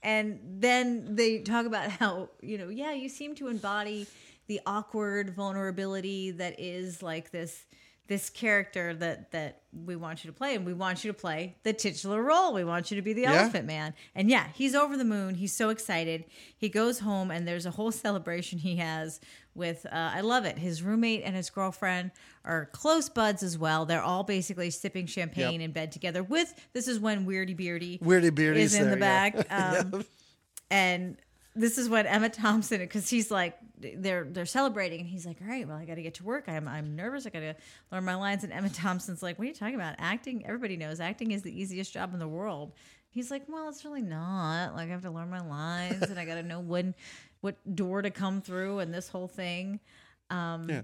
[0.03, 4.07] and then they talk about how, you know, yeah, you seem to embody
[4.47, 7.65] the awkward vulnerability that is like this
[8.09, 10.55] this character that that we want you to play.
[10.55, 12.53] And we want you to play the titular role.
[12.53, 13.41] We want you to be the Yeah.
[13.43, 13.95] elephant man.
[14.15, 15.35] And yeah he's over the moon.
[15.37, 16.25] He's so excited.
[16.57, 19.21] He goes home and there's a whole celebration he has
[19.55, 20.59] with uh, i love it.
[20.59, 22.11] His roommate and his girlfriend
[22.45, 23.87] are close buds as well.
[23.87, 25.69] They're all basically sipping champagne Yep.
[25.69, 29.01] in bed together with this is when weirdy beardy Weirdy beardy is in there, the
[29.01, 29.31] yeah.
[29.31, 30.05] back um,
[30.71, 31.17] and
[31.55, 35.49] this is what Emma Thompson because he's like they're they're celebrating and he's like all
[35.49, 36.45] right well I got to get to work.
[36.49, 37.27] I'm I'm nervous.
[37.27, 37.55] I got to
[37.91, 38.45] learn my lines.
[38.45, 39.97] And Emma Thompson's like what are you talking about?
[39.99, 42.73] Acting everybody knows acting is the easiest job in the world.
[43.11, 44.75] He's like well it's really not.
[44.75, 46.95] Like I have to learn my lines and I got to know when
[47.43, 49.81] what door to come through and this whole thing.
[50.31, 50.83] Um, yeah.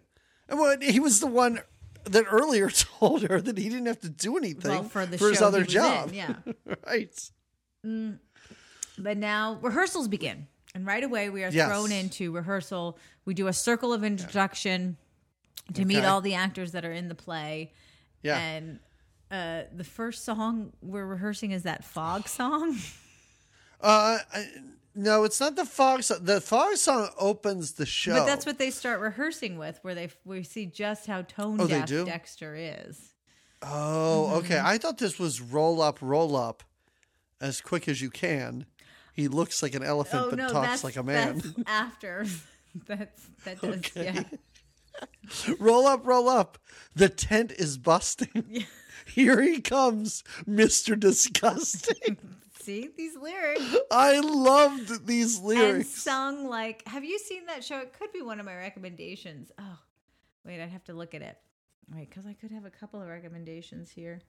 [0.49, 1.61] And well, he was the one
[2.05, 2.69] that earlier
[2.99, 6.09] told her that he didn't have to do anything well for the his other job.
[6.09, 6.35] in, yeah.
[6.87, 7.31] Right.
[7.87, 8.19] Mm.
[8.99, 10.49] But now rehearsals begin.
[10.75, 11.69] And right away, we are Yes.
[11.69, 12.99] thrown into rehearsal.
[13.25, 14.97] We do a circle of introduction
[15.75, 17.73] to meet all the actors that are in the play.
[18.23, 18.39] Yeah.
[18.39, 18.79] And
[19.31, 22.77] uh, the first song we're rehearsing is that fog song.
[23.81, 24.47] Uh, I,
[24.95, 26.19] no, it's not the fog song.
[26.23, 28.15] The fog song opens the show.
[28.15, 31.67] But that's what they start rehearsing with, where they we see just how tone Oh,
[31.69, 31.89] deaf?
[31.89, 33.13] Dexter is.
[33.63, 34.55] Oh, okay.
[34.57, 34.67] Mm-hmm.
[34.67, 36.63] I thought this was roll up, roll up,
[37.41, 38.67] as quick as you can.
[39.19, 41.43] He looks like an elephant, Oh but no, talks like a man.
[41.67, 42.25] After.
[42.87, 44.13] that's that does Okay.
[44.15, 44.23] yeah.
[45.59, 46.57] roll up, roll up.
[46.95, 48.65] The tent is busting.
[49.13, 52.17] Here he comes, Mister Disgusting.
[52.61, 55.75] See these lyrics I loved these lyrics.
[55.75, 56.87] and sung like.
[56.87, 57.81] Have you seen that show?
[57.81, 59.51] It could be one of my recommendations.
[59.59, 59.79] Oh,
[60.47, 61.37] wait, I'd have to look at it.
[61.93, 64.21] Wait, because I could have a couple of recommendations here.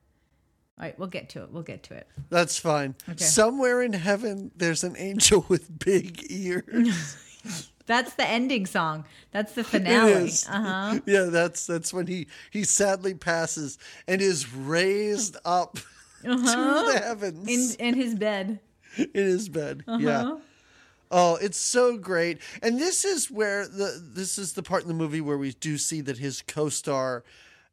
[0.78, 1.50] All right, we'll get to it.
[1.52, 2.06] We'll get to it.
[2.30, 2.94] That's fine.
[3.08, 3.22] Okay.
[3.24, 7.16] Somewhere in heaven, there's an angel with big ears.
[7.86, 9.04] That's the ending song.
[9.32, 10.12] That's the finale.
[10.12, 10.46] is.
[10.48, 11.00] Uh huh.
[11.06, 15.74] Yeah, that's that's when he he sadly passes and is raised up
[16.22, 17.76] to the heavens Uh-huh.
[17.80, 18.60] In in his bed.
[18.96, 19.82] in his bed.
[19.88, 19.98] Uh-huh.
[20.00, 20.36] Yeah.
[21.10, 22.38] Oh, it's so great.
[22.62, 25.76] And this is where the this is the part in the movie where we do
[25.76, 27.24] see that his co-star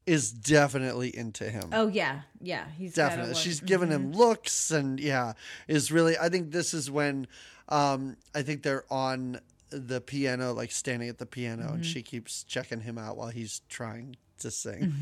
[0.08, 1.70] is definitely into him.
[1.74, 2.66] Oh yeah, yeah.
[2.78, 3.36] He's definitely.
[3.36, 5.34] She's giving him looks and yeah,
[5.68, 7.28] is really I think this is when
[7.70, 9.40] um I think they're on
[9.70, 11.74] the piano like standing at the piano Mm-hmm.
[11.76, 14.94] and she keeps checking him out while he's trying to sing.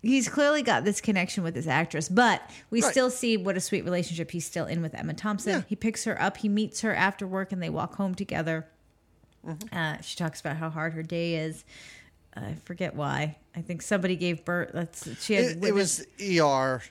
[0.00, 2.40] he's clearly got this connection with this actress, but
[2.70, 2.90] we Right.
[2.90, 5.52] still see what a sweet relationship he's still in with Emma Thompson.
[5.52, 5.62] Yeah.
[5.68, 8.66] He picks her up, he meets her after work, and they walk home together.
[9.46, 9.76] Mm-hmm.
[9.76, 11.64] Uh, she talks about how hard her day is.
[12.34, 13.36] I forget why.
[13.54, 14.70] I think somebody gave birth.
[14.72, 15.44] That's she had.
[15.44, 16.82] It, it was ER.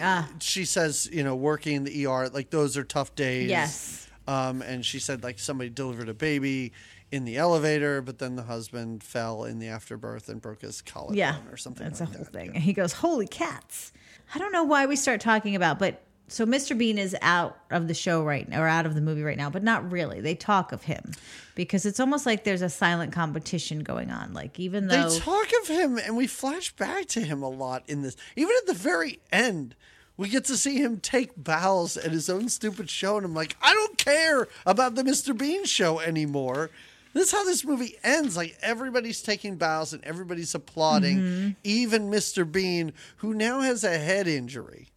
[0.00, 0.30] Ah.
[0.40, 3.50] She says, you know, working in the ER, like those are tough days.
[3.50, 4.08] Yes.
[4.26, 6.72] Um, and she said, like, somebody delivered a baby
[7.10, 11.16] in the elevator, but then the husband fell in the afterbirth and broke his collarbone
[11.16, 12.32] yeah, or something That's like a whole that.
[12.32, 12.48] thing.
[12.54, 13.92] And he goes, "Holy cats!"
[14.34, 16.76] I don't know why we start talking about, but so Mr.
[16.76, 19.50] Bean is out of the show right now, or out of the movie right now,
[19.50, 20.20] but not really.
[20.20, 21.12] They talk of him
[21.54, 24.32] because it's almost like there's a silent competition going on.
[24.34, 27.82] Like even though They talk of him, and we flash back to him a lot
[27.88, 28.16] in this.
[28.36, 29.74] Even at the very end,
[30.16, 33.56] we get to see him take bows at his own stupid show, and I'm like,
[33.62, 35.36] I don't care about the Mr.
[35.36, 36.70] Bean show anymore.
[37.14, 38.36] This is how this movie ends.
[38.36, 41.48] Like everybody's taking bows and everybody's applauding, Mm-hmm.
[41.64, 42.50] even Mr.
[42.50, 44.88] Bean, who now has a head injury.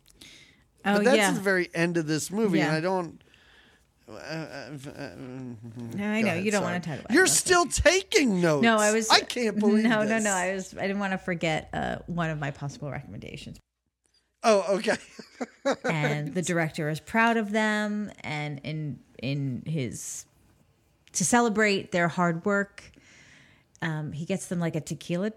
[0.86, 2.78] Oh But that's yeah, the very end of this movie, and Yeah.
[2.78, 3.22] I don't.
[4.10, 4.14] uh,
[4.72, 6.74] no, I know ahead, you don't sorry.
[6.74, 7.12] want to talk about.
[7.14, 8.64] You're still taking notes.
[8.64, 9.10] No, I was.
[9.10, 9.84] I can't believe.
[9.86, 10.24] No, this.
[10.24, 10.36] no, no.
[10.36, 10.76] I was.
[10.78, 13.58] I didn't want to forget uh, one of my possible recommendations.
[14.44, 14.98] Oh, okay.
[15.86, 20.26] and the director is proud of them and in in his
[21.14, 22.92] to celebrate their hard work
[23.84, 25.32] um he gets them like a tequila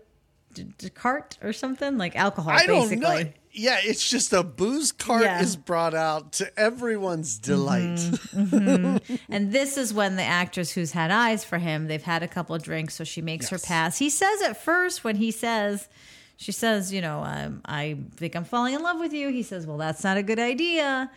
[0.54, 3.30] d- d- cart or something like alcohol I don't basically know.
[3.56, 5.40] Yeah, it's just a booze cart Yeah.
[5.40, 7.98] is brought out to everyone's delight.
[8.34, 9.14] Mm-hmm.
[9.28, 12.54] and this is when the actress who's had eyes for him they've had a couple
[12.54, 13.98] of drinks so she makes her pass.
[13.98, 15.88] He says at first when he says
[16.36, 19.28] she says you know um, i think i'm falling in love with you.
[19.30, 21.10] He says well that's not a good idea.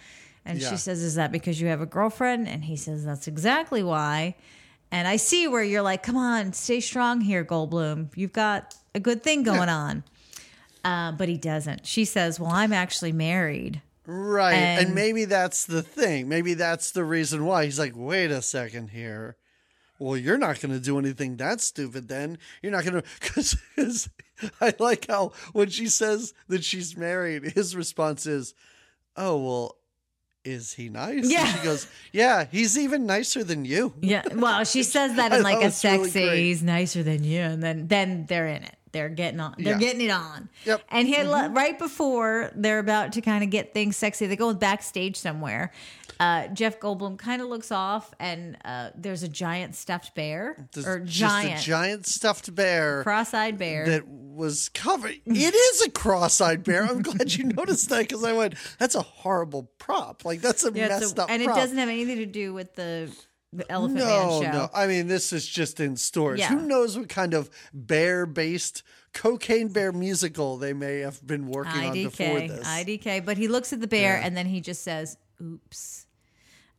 [0.45, 0.69] And Yeah.
[0.69, 2.47] she says is that because you have a girlfriend?
[2.47, 4.35] And he says that's exactly why.
[4.91, 8.09] And i see where you're like come on stay strong here goldblum.
[8.15, 10.03] You've got a good thing going on
[10.87, 14.53] uh, but he doesn't she says well i'm actually married Right.
[14.53, 16.29] And, And- maybe that's the thing.
[16.29, 17.65] Maybe that's the reason why.
[17.65, 19.35] He's like, wait a second here.
[19.99, 22.37] Well, you're not going to do anything that stupid then.
[22.61, 23.07] You're not going to.
[23.19, 24.07] Because
[24.61, 28.53] I like how when she says that she's married, his response is,
[29.17, 29.75] oh, well,
[30.45, 31.23] is he nice?
[31.23, 31.45] And Yeah.
[31.53, 33.91] she goes, yeah, he's even nicer than you.
[33.99, 36.11] Yeah, well, she says that in like a really sexy.
[36.27, 36.43] great.
[36.43, 38.76] he's nicer than you, and then then they're in it.
[38.91, 39.55] They're getting on.
[39.57, 39.79] They're Yeah.
[39.79, 40.49] getting it on.
[40.65, 40.79] Yep.
[40.79, 40.95] Mm-hmm.
[40.97, 44.27] And he had le- right before they're about to kind of get things sexy.
[44.27, 45.71] They go backstage somewhere.
[46.19, 50.87] Uh, Jeff Goldblum kind of looks off, and uh, there's a giant stuffed bear There's
[50.87, 53.03] or just giant, a giant stuffed bear.
[53.03, 53.85] cross-eyed bear.
[53.87, 55.15] that was covered.
[55.27, 56.85] It is a cross-eyed bear.
[56.85, 60.25] I'm glad you noticed that because I went, "That's a horrible prop.
[60.25, 61.55] Like that's a Yeah, it's a- messed up." and prop.
[61.55, 63.11] it doesn't have anything to do with the
[63.53, 64.51] the Elephant Man No, show.
[64.51, 64.69] no.
[64.73, 66.39] I mean, this is just in stores.
[66.39, 66.49] Yeah.
[66.49, 68.83] Who knows what kind of bear-based
[69.13, 72.67] cocaine bear musical they may have been working on before IDK, this?
[72.67, 73.25] IDK.
[73.25, 74.25] But he looks at the bear Yeah.
[74.25, 76.05] and then he just says, "Oops."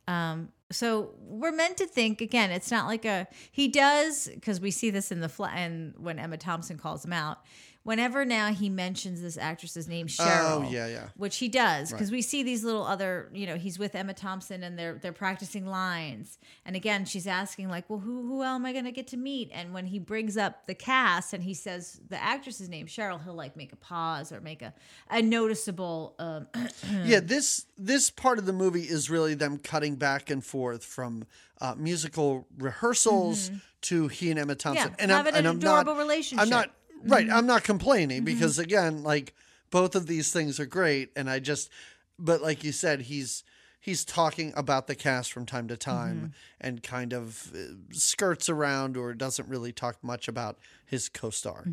[0.07, 2.51] Um, so we're meant to think again.
[2.51, 6.17] It's not like a he does because we see this in the fla- and when
[6.19, 7.39] Emma Thompson calls him out,
[7.83, 10.65] whenever now he mentions this actress's name, Cheryl.
[10.65, 11.09] Oh, yeah, yeah.
[11.15, 14.63] Which he does because we see these little other, you know, he's with Emma Thompson
[14.63, 16.37] and they're they're practicing lines.
[16.65, 19.49] And again, she's asking like, well, who who am I going to get to meet?
[19.53, 23.33] And when he brings up the cast and he says the actress's name, Cheryl, he'll
[23.33, 24.73] like make a pause or make a
[25.09, 26.15] a noticeable.
[26.19, 26.47] Um,
[27.03, 31.25] yeah this this part of the movie is really them cutting back and forth from
[31.61, 33.51] uh, musical rehearsals
[33.81, 34.95] to he and Emma Thompson Mm-hmm.
[34.97, 36.43] Yeah, and having an adorable not, relationship.
[36.43, 36.71] I'm not
[37.03, 37.35] right Mm-hmm.
[37.35, 39.33] I'm not complaining because again like
[39.71, 41.69] both of these things are great and I just
[42.17, 43.43] but like you said he's
[43.79, 46.67] he's talking about the cast from time to time Mm-hmm.
[46.67, 47.59] and kind of uh,
[47.91, 51.65] skirts around or doesn't really talk much about his co-star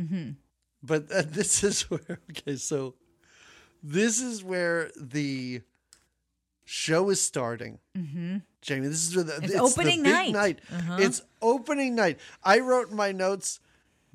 [0.00, 0.30] Mm-hmm.
[0.82, 2.94] but uh, this is where okay so
[3.82, 5.60] this is where the
[6.64, 7.78] show is starting.
[7.96, 8.38] Mm-hmm.
[8.62, 10.32] Jamie, this is where the, It's opening the night.
[10.32, 10.58] night.
[10.72, 10.96] Uh-huh.
[10.98, 12.18] It's opening night.
[12.42, 13.60] I wrote in my notes.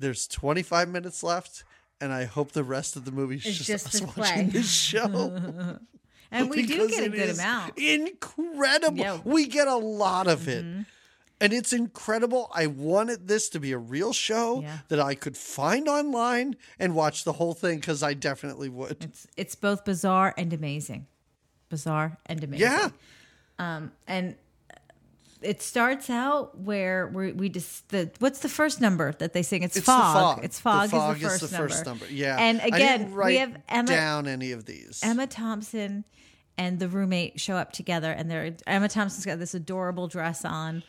[0.00, 1.62] There's 25 minutes left,
[2.00, 5.78] and I hope the rest of the movie is just, just us watching this show.
[6.30, 7.78] and we do get a good amount.
[7.78, 9.04] Incredible.
[9.04, 9.30] Mm-hmm.
[9.30, 10.64] We get a lot of it.
[11.42, 12.50] And it's incredible.
[12.54, 14.78] I wanted this to be a real show Yeah.
[14.88, 18.98] that I could find online and watch the whole thing because I definitely would.
[19.02, 21.06] It's it's both bizarre and amazing,
[21.70, 22.68] bizarre and amazing.
[22.68, 22.90] Yeah.
[24.06, 24.36] and
[25.42, 29.62] it starts out where we we just the what's the first number that they sing?
[29.62, 30.36] It's, It's fog.
[30.36, 30.44] fog.
[30.44, 30.90] It's fog.
[30.90, 32.06] The fog is the first, the first number.
[32.10, 32.36] Yeah.
[32.38, 35.00] And again, we have Emma down any of these.
[35.02, 36.04] Emma Thompson
[36.58, 40.82] and the roommate show up together, and they're Emma Thompson's got this adorable dress on.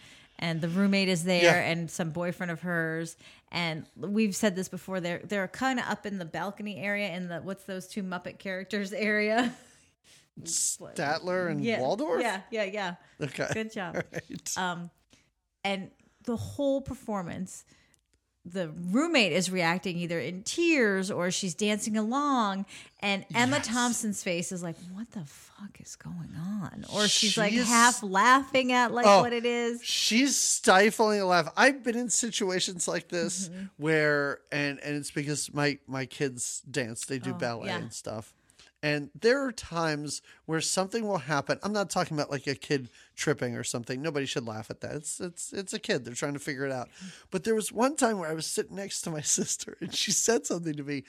[0.44, 1.70] And the roommate is there, Yeah.
[1.72, 3.16] and some boyfriend of hers.
[3.52, 5.00] And we've said this before.
[5.00, 8.40] They're they're kind of up in the balcony area in the what's those two Muppet
[8.40, 9.54] characters area.
[10.46, 12.22] Statler and yeah, Waldorf.
[12.22, 12.96] Yeah, yeah, yeah.
[13.22, 13.48] Okay.
[13.54, 13.96] Good job.
[13.96, 14.58] Right.
[14.58, 14.90] Um,
[15.64, 15.92] and
[16.26, 17.64] the whole performance,
[18.44, 22.66] the roommate is reacting either in tears or she's dancing along,
[23.00, 23.68] and Emma Yes.
[23.68, 28.72] Thompson's face is like, "What the fuck is going on?" Or she's like half laughing
[28.72, 29.84] at like Oh, what it is.
[29.84, 31.54] She's stifling a laugh.
[31.56, 33.64] I've been in situations like this Mm-hmm.
[33.78, 37.06] where, and and it's because my my kids dance.
[37.06, 37.78] They do Oh, ballet yeah.
[37.78, 38.34] and stuff.
[38.84, 41.60] And there are times where something will happen.
[41.62, 44.02] I'm not talking about like a kid tripping or something.
[44.02, 44.96] Nobody should laugh at that.
[44.96, 46.04] It's it's it's a kid.
[46.04, 46.90] They're trying to figure it out.
[47.30, 50.12] But there was one time where I was sitting next to my sister and she
[50.12, 51.04] said something to me.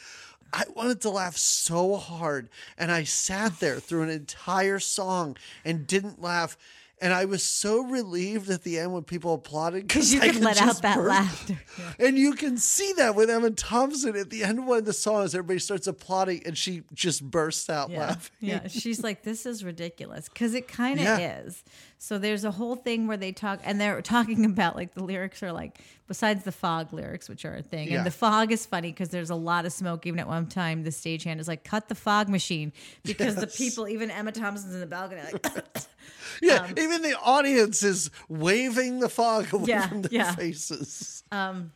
[0.52, 5.86] I wanted to laugh so hard and I sat there through an entire song and
[5.86, 6.58] didn't laugh.
[7.02, 10.42] And I was so relieved at the end when people applauded Because you I could
[10.42, 11.60] let out that burst laughter.
[11.98, 14.92] and you can see that with Emma Thompson at the end of one of the
[14.92, 15.34] songs.
[15.34, 18.36] Everybody starts applauding, and she just bursts out Yeah, laughing.
[18.40, 18.68] yeah.
[18.68, 21.40] She's like, "This is ridiculous," because it kind of Yeah.
[21.40, 21.64] is.
[22.04, 25.40] So there's a whole thing where they talk, and they're talking about like the lyrics
[25.40, 27.98] are like, besides the fog lyrics, which are a thing, Yeah.
[27.98, 30.04] and the fog is funny because there's a lot of smoke.
[30.04, 32.72] Even at one time, the stagehand is like, "Cut the fog machine,"
[33.04, 35.46] because the people, even Emma Thompson's in the balcony, like,
[36.42, 40.34] Yeah, um, even the audience is waving the fog away Yeah, from their yeah.
[40.34, 41.22] faces.
[41.30, 41.70] Um,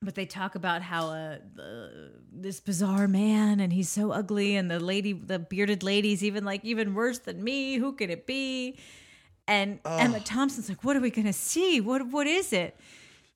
[0.00, 4.70] but they talk about how uh, the, this bizarre man and he's so ugly and
[4.70, 8.78] the lady the bearded lady's even like even worse than me who could it be
[9.46, 12.78] and emma thompson's like what are we gonna see what what is it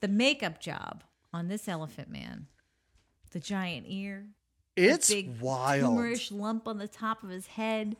[0.01, 1.03] the makeup job
[1.33, 2.47] on this elephant man
[3.33, 4.27] the giant ear
[4.77, 5.97] It's big wild.
[5.97, 7.97] tumorish lump on the top of his head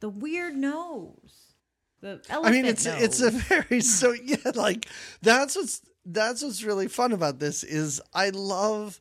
[0.00, 1.52] the weird nose
[2.00, 2.46] the elephant.
[2.46, 3.00] I mean, it's nose.
[3.00, 4.36] it's a very so yeah.
[4.56, 4.88] Like
[5.22, 9.00] that's what's that's what's really fun about this is I love.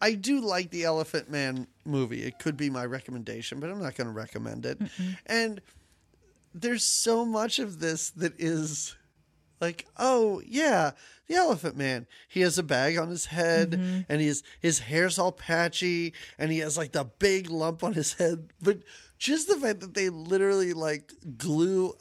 [0.00, 2.24] I do like the Elephant Man movie.
[2.24, 4.80] It could be my recommendation, but I'm not going to recommend it.
[5.26, 5.60] And
[6.54, 8.96] there's so much of this that is
[9.60, 10.90] like, oh yeah,
[11.28, 12.06] the Elephant Man.
[12.28, 14.00] He has a bag on his head, mm-hmm.
[14.08, 18.14] and he's his hair's all patchy, and he has like the big lump on his
[18.14, 18.50] head.
[18.60, 18.80] But
[19.18, 21.94] just the fact that they literally like glue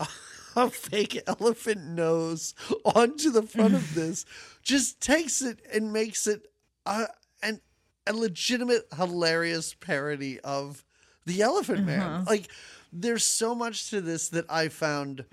[0.55, 2.53] a fake elephant nose
[2.83, 4.25] onto the front of this
[4.63, 6.47] just takes it and makes it
[6.85, 7.07] a,
[7.41, 7.61] an,
[8.07, 10.83] a legitimate hilarious parody of
[11.25, 12.01] the Elephant Man.
[12.01, 12.23] Uh-huh.
[12.27, 12.49] Like,
[12.91, 15.25] there's so much to this that I found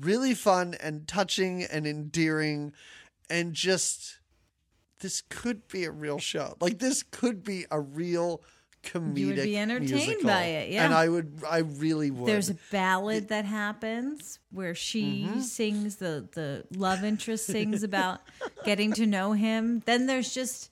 [0.00, 2.72] really fun and touching and endearing
[3.30, 4.18] and just
[5.00, 6.56] this could be a real show.
[6.60, 8.42] Like this could be a real
[8.86, 10.28] comedic You would be entertained musical.
[10.30, 10.84] by it, yeah.
[10.84, 12.26] And I would I really would.
[12.28, 15.40] There's a ballad that happens where she Mm-hmm.
[15.40, 18.20] sings the the love interest sings about
[18.64, 19.82] getting to know him.
[19.86, 20.70] Then there's just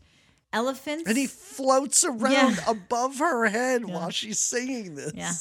[0.53, 1.09] elephants.
[1.09, 2.71] and he floats around Yeah.
[2.71, 5.13] above her head while she's singing this.
[5.15, 5.33] Yeah.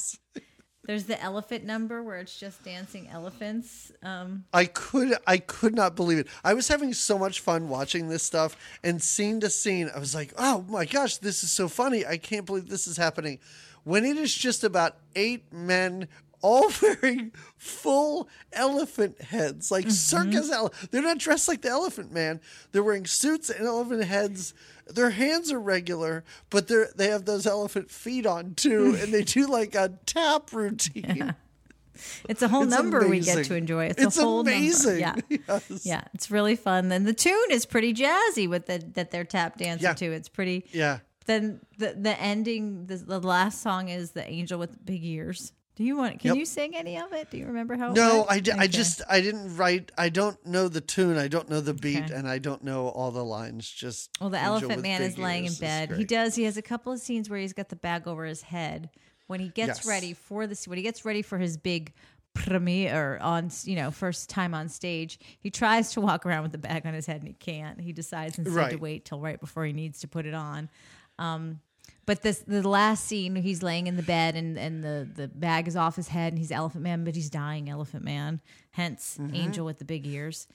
[0.86, 3.94] There's the elephant number where it's just dancing elephants.
[4.04, 6.28] Um, I could I could not believe it.
[6.44, 9.90] I was having so much fun watching this stuff and scene to scene.
[9.96, 12.06] I was like, "Oh my gosh, this is so funny.
[12.06, 13.40] I can't believe this is happening."
[13.86, 16.08] When it is just about eight men
[16.44, 19.92] all wearing full elephant heads, like mm-hmm.
[19.92, 22.40] circus ele- They're not dressed like the elephant man.
[22.72, 24.54] They're wearing suits and elephant heads.
[24.86, 29.24] Their hands are regular, but they're they have those elephant feet on too, and they
[29.24, 31.34] do like a tap routine.
[32.30, 33.86] it's a whole It's number we get to enjoy.
[33.86, 35.00] It's, It's a whole amazing.
[35.00, 35.22] number.
[35.30, 35.38] Yeah.
[35.48, 35.86] Yes.
[35.86, 36.90] Yeah, it's really fun.
[36.90, 39.94] Then the tune is pretty jazzy with the that they're tap dancing Yeah.
[39.94, 40.12] to.
[40.12, 40.66] It's pretty.
[40.72, 41.00] Yeah.
[41.26, 45.54] Then the the ending, the, the last song is the angel with big ears.
[45.76, 46.20] Do you want?
[46.20, 46.38] Can Yep.
[46.38, 47.32] you sing any of it?
[47.32, 47.94] Do you remember how?
[47.94, 48.26] No?
[48.30, 49.92] I, di- I just I didn't write.
[49.98, 51.18] I don't know the tune.
[51.18, 52.14] I don't know the beat, Okay.
[52.14, 53.68] and I don't know all the lines.
[53.70, 55.92] Just Well, the elephant man is laying in bed.
[55.94, 56.36] He does.
[56.36, 58.90] He has a couple of scenes where he's got the bag over his head.
[59.28, 59.86] When he gets Yes.
[59.88, 61.94] ready for this, when he gets ready for his big
[62.36, 66.58] premiere on, you know, first time on stage, he tries to walk around with the
[66.58, 67.80] bag on his head and he can't.
[67.80, 70.70] He decides instead to wait till right before he needs to put it on.
[71.18, 71.62] Um,
[72.06, 75.68] but this the last scene, he's laying in the bed and, and the, the bag
[75.68, 79.36] is off his head and he's Elephant Man, but he's dying Elephant Man, hence Mm-hmm.
[79.36, 80.48] Angel with the big ears.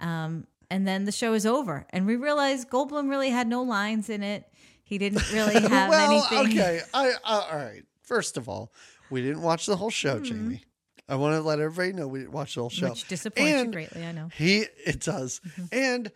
[0.00, 4.10] Um, and then the show is over, and we realize Goldblum really had no lines
[4.10, 4.44] in it.
[4.82, 6.58] He didn't really have well, anything.
[6.58, 6.80] okay.
[6.92, 7.82] I, all right.
[8.02, 8.72] First of all,
[9.10, 10.62] we didn't watch the whole show, Jamie.
[11.08, 12.86] I want to let everybody know we didn't watch the whole show.
[12.86, 12.92] Mm-hmm.
[12.94, 14.28] Which disappoints you greatly, I know.
[14.36, 15.40] He it does.
[15.70, 16.10] And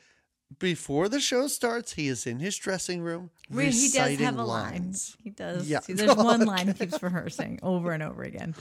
[0.58, 5.16] before the show starts, he is in his dressing room he does have a lines.
[5.16, 5.24] line.
[5.24, 5.68] He does.
[5.68, 5.80] Yeah.
[5.80, 8.54] See, there's one line he keeps rehearsing over and over again.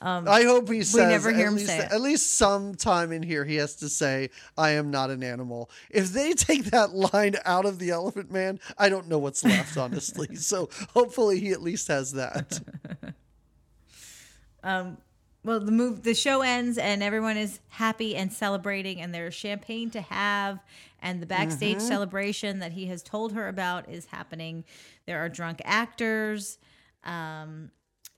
[0.00, 1.92] Um, I hope he says We never hear him least say it.
[1.92, 4.28] at least sometime in here he has to say,
[4.58, 8.60] "I am not an animal." If they take that line out of the Elephant Man,
[8.76, 10.34] I don't know what's left, honestly.
[10.36, 12.60] so hopefully he at least has that.
[15.44, 19.90] Well, the move, the show ends, and everyone is happy and celebrating, and there's champagne
[19.90, 20.58] to have,
[21.02, 21.86] and the backstage Mm-hmm.
[21.86, 24.64] celebration that he has told her about is happening.
[25.06, 26.58] There are drunk actors.
[27.04, 27.70] Um,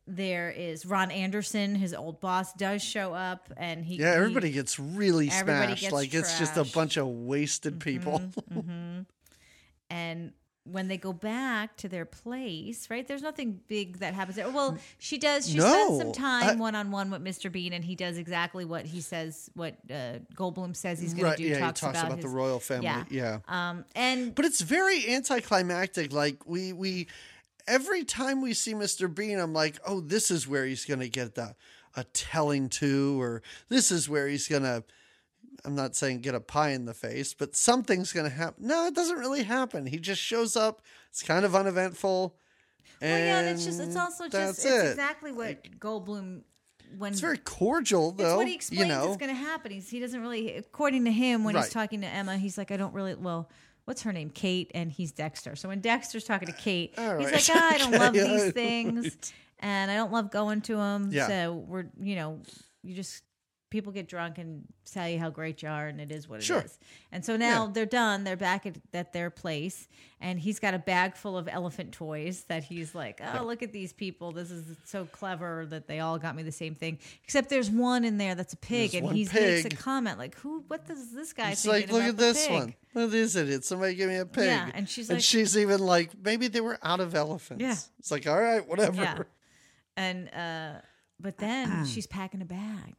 [0.07, 4.53] there is Ron Anderson, his old boss, does show up, and he Yeah, he- everybody
[4.53, 5.81] gets really Everybody smashed.
[5.83, 8.23] gets like it's just a bunch of wasted people.
[9.91, 10.33] and
[10.71, 13.07] when they go back to their place, right?
[13.07, 14.51] There's nothing big that happens there.
[14.51, 15.49] Well, she does.
[15.49, 17.51] She spends some time one on one with Mr.
[17.51, 21.37] Bean, and he does exactly what he says, what uh, Goldblum says he's going right?
[21.37, 21.49] to do.
[21.49, 22.87] Yeah, talks he talks about, his, the royal family.
[22.87, 23.05] Yeah.
[23.11, 23.39] yeah.
[23.49, 26.13] Um, and but it's very anticlimactic.
[26.13, 27.07] Like we we
[27.67, 29.13] every time we see Mr.
[29.13, 31.55] Bean, I'm like, oh, this is where he's gonna get the
[31.95, 34.85] a telling to, or this is where he's gonna.
[35.67, 38.67] I'm not saying get a pie in the face, but something's gonna happen.
[38.67, 39.85] No, it doesn't really happen.
[39.87, 40.81] He just shows up.
[41.11, 42.37] It's kind of uneventful.
[43.01, 44.91] And well, yeah, and it's just it's also that's just it's it.
[44.93, 46.43] exactly what Goldblum
[46.97, 48.25] when It's very cordial, though.
[48.25, 49.73] It's what he explains you know, is going to happen.
[49.73, 52.77] He's, he doesn't really, according to him, when he's talking to Emma, he's like, I
[52.77, 53.51] don't really, well,
[53.87, 54.31] what's her name?
[54.31, 55.57] Kate, and he's Dexter.
[55.57, 57.35] So when Dexter's talking to Kate, All he's right.
[57.35, 59.33] like, ah, I don't Okay, love all these right, things, right.
[59.59, 61.11] and I don't love going to them.
[61.13, 61.27] Yeah.
[61.27, 62.41] So we're, you know,
[62.83, 63.25] you just
[63.69, 66.39] people get drunk and tell you how great you are, and it is what it
[66.41, 66.47] is.
[66.47, 66.65] Sure.
[67.11, 67.73] And so now Yeah.
[67.73, 68.23] they're done.
[68.25, 69.89] They're back at, at their place,
[70.21, 73.73] and he's got a bag full of elephant toys that he's like, "Oh, look at
[73.73, 74.31] these people!
[74.33, 78.05] This is so clever that they all got me the same thing." Except there's one
[78.05, 80.65] in there that's a pig, There's and he makes a comment like, "Who?
[80.69, 81.53] What does this guy think?
[81.55, 82.75] It's like, look at this pig?" one.
[82.93, 83.49] What is it?
[83.51, 84.47] It's somebody give me a pig.
[84.47, 87.61] Yeah, and she's and like- she's even like, maybe they were out of elephants.
[87.63, 87.75] Yeah.
[87.99, 89.03] It's like, all right, whatever.
[89.03, 89.19] Yeah.
[89.97, 90.81] And uh,
[91.21, 92.95] but then she's packing a bag,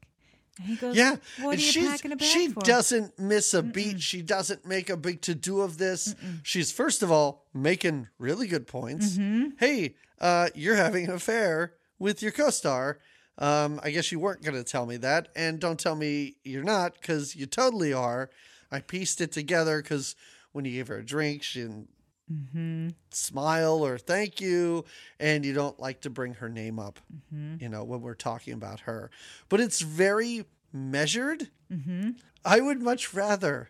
[0.57, 3.61] and he goes, Yeah, what are you packing a bag she for?" doesn't miss a
[3.63, 4.01] beat.
[4.01, 6.15] She doesn't make a big to do of this.
[6.43, 9.17] She's first of all making really good points.
[9.17, 9.49] Mm-hmm.
[9.59, 12.99] Hey, uh, you're having an affair with your co-star.
[13.39, 16.63] Um, I guess you weren't going to tell me that, and don't tell me you're
[16.63, 18.31] not because you totally are.
[18.71, 20.15] I pieced it together because
[20.53, 21.87] when you gave her a drink, she didn't
[22.31, 22.89] Mm-hmm.
[23.11, 24.83] smile or thank you,
[25.19, 26.99] and you don't like to bring her name up,
[27.33, 27.63] Mm-hmm.
[27.63, 29.09] you know, when we're talking about her.
[29.49, 31.49] But it's very measured.
[31.71, 32.11] Mm-hmm.
[32.43, 33.69] I would much rather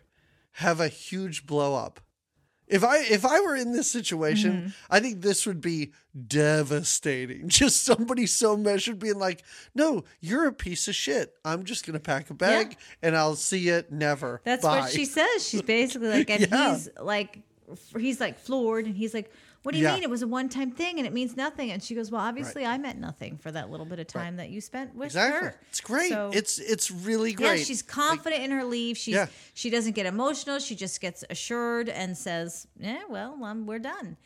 [0.52, 2.00] have a huge blow up.
[2.66, 4.68] If I if I were in this situation, Mm-hmm.
[4.90, 5.92] I think this would be
[6.52, 7.48] devastating.
[7.48, 9.42] Just somebody so measured being like,
[9.74, 11.32] "No, you're a piece of shit.
[11.44, 15.04] I'm just gonna pack a bag and I'll see you never." That's Bye." what she
[15.04, 15.48] says.
[15.48, 16.72] She's basically like, and Yeah.
[16.74, 17.40] he's like,
[17.98, 19.32] he's like floored, and he's like,
[19.62, 19.94] "What do you Yeah.
[19.94, 20.02] mean?
[20.02, 22.78] It was a one-time thing, and it means nothing." And she goes, "Well, obviously, I
[22.78, 25.48] meant nothing for that little bit of time that you spent with Exactly.
[25.48, 26.10] her." It's great.
[26.10, 27.58] So- it's it's really great.
[27.58, 28.96] Yeah, she's confident in her leave.
[28.96, 29.26] She's Yeah.
[29.54, 30.58] she doesn't get emotional.
[30.58, 34.16] She just gets assured and says, "Yeah, well, um, we're done."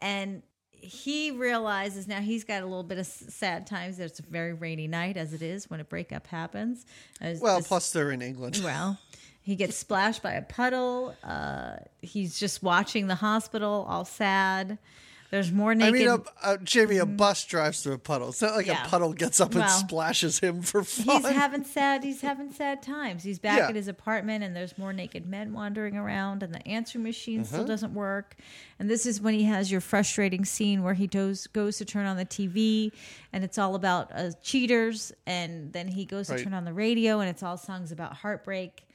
[0.00, 0.42] And
[0.72, 4.00] he realizes now he's got a little bit of sad times.
[4.00, 6.84] It's a very rainy night, as it is when a breakup happens.
[7.20, 8.60] Well, this- plus they're in England.
[8.64, 8.98] well,
[9.42, 11.14] he gets splashed by a puddle.
[11.24, 14.78] Uh, he's just watching the hospital, all sad.
[15.30, 15.94] There's more naked.
[15.94, 18.28] I mean, a, a, Jamie, a bus drives through a puddle.
[18.28, 18.84] It's not like Yeah.
[18.84, 21.22] a puddle gets up and Well, splashes him for fun.
[21.22, 22.04] he's having sad.
[22.04, 23.22] He's having sad times.
[23.22, 23.68] He's back Yeah.
[23.68, 27.48] at his apartment, and there's more naked men wandering around, and the answering machine Uh-huh.
[27.48, 28.36] still doesn't work.
[28.78, 32.04] And this is when he has your frustrating scene where he goes goes to turn
[32.04, 32.92] on the TV,
[33.32, 36.44] and it's all about uh, cheaters, and then he goes to Right.
[36.44, 38.86] turn on the radio, and it's all songs about heartbreak.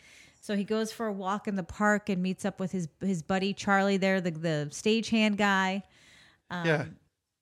[0.47, 3.21] So he goes for a walk in the park and meets up with his his
[3.21, 5.83] buddy Charlie there, the the stagehand guy.
[6.49, 6.85] Um, yeah.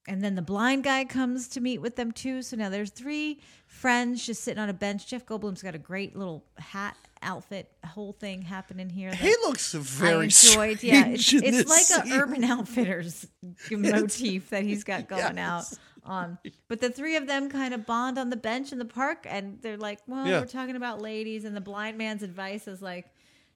[0.07, 2.41] And then the blind guy comes to meet with them too.
[2.41, 5.05] So now there's three friends just sitting on a bench.
[5.05, 9.13] Jeff Goldblum's got a great little hat outfit, whole thing happening here.
[9.13, 10.81] He looks I very enjoyed.
[10.83, 12.11] Yeah, it's, it's like a.
[12.19, 13.27] Urban Outfitters
[13.71, 15.79] motif that he's got going out Yes.
[16.05, 16.37] on.
[16.67, 19.59] But the three of them kind of bond on the bench in the park, and
[19.61, 20.39] they're like, "Well, Yeah.
[20.39, 23.05] we're talking about ladies," and the blind man's advice is like.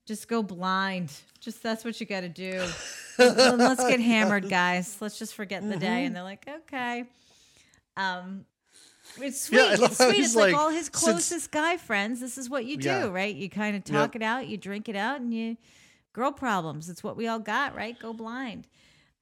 [0.05, 1.11] Just go blind.
[1.39, 2.65] Just that's what you got to do.
[3.19, 4.97] Let- Let's get hammered, guys.
[4.99, 5.79] Let's just forget the Mm-hmm.
[5.79, 6.05] day.
[6.05, 7.03] And they're like, okay.
[7.95, 8.45] Um,
[9.21, 9.57] it's sweet.
[9.59, 10.19] Yeah, it's sweet.
[10.19, 12.19] It's like, like, all his since- closest guy friends.
[12.19, 13.07] This is what you do, Yeah.
[13.09, 13.33] right?
[13.35, 15.57] You kind of talk it out, you drink it out, and you
[16.13, 16.89] girl problems.
[16.89, 17.97] It's what we all got, right?
[17.99, 18.67] Go blind.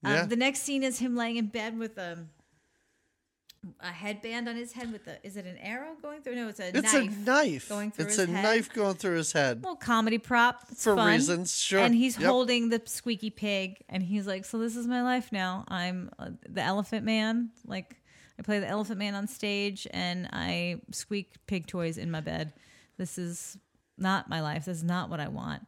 [0.03, 0.25] Um, Yeah.
[0.25, 2.25] The next scene is him laying in bed with a
[3.81, 5.17] a headband on his head with a.
[5.25, 6.35] Is it an arrow going through?
[6.35, 7.11] No, it's a It's knife.
[7.11, 7.67] a knife.
[7.67, 8.43] going through it's a head.
[8.43, 9.57] knife going through his head.
[9.61, 11.11] Little comedy prop It's For fun.
[11.11, 11.79] reasons, sure.
[11.81, 12.29] And he's Yep.
[12.29, 15.65] holding the squeaky pig, and he's like, "So this is my life now.
[15.67, 17.49] I'm uh, the Elephant Man.
[17.65, 17.97] Like
[18.39, 22.53] I play the Elephant Man on stage, and I squeak pig toys in my bed.
[22.97, 23.57] This is
[23.97, 24.65] not my life.
[24.65, 25.63] This is not what I want."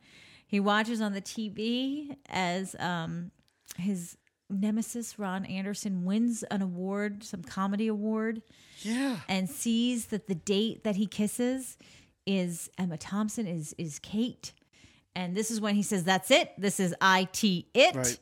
[0.46, 3.32] He watches on the TV as um,
[3.78, 4.18] his
[4.50, 8.42] nemesis Ron Anderson wins an award, some comedy award
[8.82, 9.18] Yeah.
[9.28, 11.78] and sees that the date that he kisses
[12.26, 14.54] is Emma Thompson is is Kate.
[15.16, 16.52] And this is when he says, That's it.
[16.58, 17.44] This is IT
[17.74, 17.96] it.
[17.96, 18.20] Right.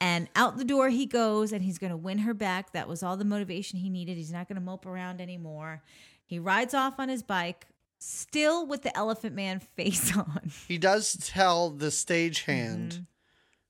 [0.00, 2.72] And out the door he goes and he's gonna win her back.
[2.72, 4.16] That was all the motivation he needed.
[4.16, 5.82] He's not gonna mope around anymore.
[6.24, 7.66] He rides off on his bike,
[7.98, 10.50] still with the elephant man face on.
[10.66, 13.02] He does tell the stagehand, Mm-hmm.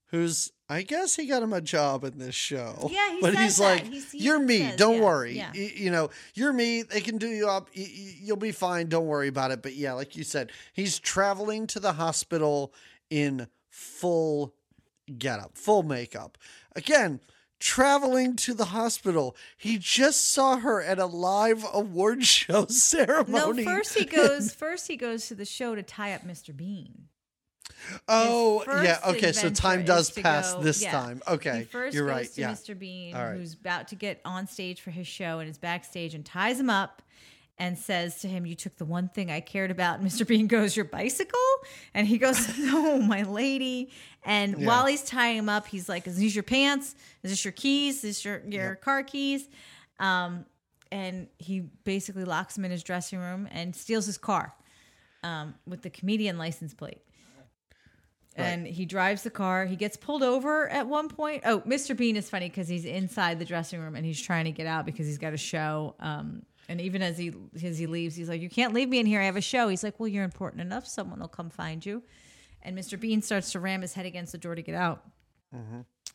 [0.07, 2.87] who's I guess he got him a job in this show.
[2.89, 3.63] Yeah, he but says he's that.
[3.63, 4.59] like, He's- he "You're me.
[4.59, 5.35] says, don't yeah, worry.
[5.35, 5.51] yeah.
[5.53, 6.83] Y- You, know, you're me.
[6.83, 7.67] They can do you up.
[7.73, 8.87] You'll be fine.
[8.87, 12.73] Don't worry about it." But yeah, like you said, he's traveling to the hospital
[13.09, 14.53] in full
[15.17, 16.37] getup, full makeup.
[16.75, 17.19] Again.
[17.63, 23.63] Traveling to the hospital, he just saw her at a live award show ceremony.
[23.63, 26.57] No, first he goes first he goes to the show to tie up Mr.
[26.57, 27.03] Bean.
[28.07, 28.97] Oh, yeah.
[29.05, 30.91] Okay, so time does pass go- this yeah.
[30.91, 31.21] time.
[31.27, 32.33] Okay, He first you're goes right.
[32.33, 32.51] to Yeah.
[32.51, 32.77] Mr.
[32.77, 33.35] Bean, right.
[33.37, 36.69] who's about to get on stage for his show and is backstage and ties him
[36.71, 37.01] up
[37.61, 39.99] and says to him, You took the one thing I cared about.
[40.01, 40.25] And Mr.
[40.27, 41.39] Bean goes, Your bicycle?
[41.93, 43.91] And he goes, No, my lady.
[44.25, 44.67] And Yeah.
[44.67, 46.95] while he's tying him up, he's like, Is these your pants?
[47.21, 47.97] Is this your keys?
[47.97, 49.47] Is this your, your car keys?
[49.99, 50.45] Um,
[50.91, 54.53] and he basically locks him in his dressing room and steals his car
[55.23, 57.01] um, with the comedian license plate.
[58.35, 59.65] And he drives the car.
[59.65, 61.43] He gets pulled over at one point.
[61.45, 61.95] Oh, Mr.
[61.95, 64.85] Bean is funny because he's inside the dressing room and he's trying to get out
[64.85, 65.95] because he's got a show.
[65.99, 67.33] Um, and even as he
[67.63, 69.21] as he leaves, he's like, "You can't leave me in here.
[69.21, 70.85] I have a show." He's like, "Well, you're important enough.
[70.87, 72.03] Someone will come find you."
[72.63, 72.99] And Mr.
[72.99, 75.03] Bean starts to ram his head against the door to get out.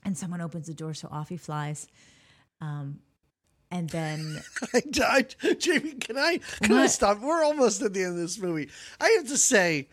[0.04, 1.88] And someone opens the door, so off he flies.
[2.60, 3.00] Um,
[3.70, 4.40] and then
[4.74, 4.82] I,
[5.42, 7.20] I, Jamie, can I can I stop?
[7.20, 8.70] We're almost at the end of this movie.
[9.00, 9.88] I have to say,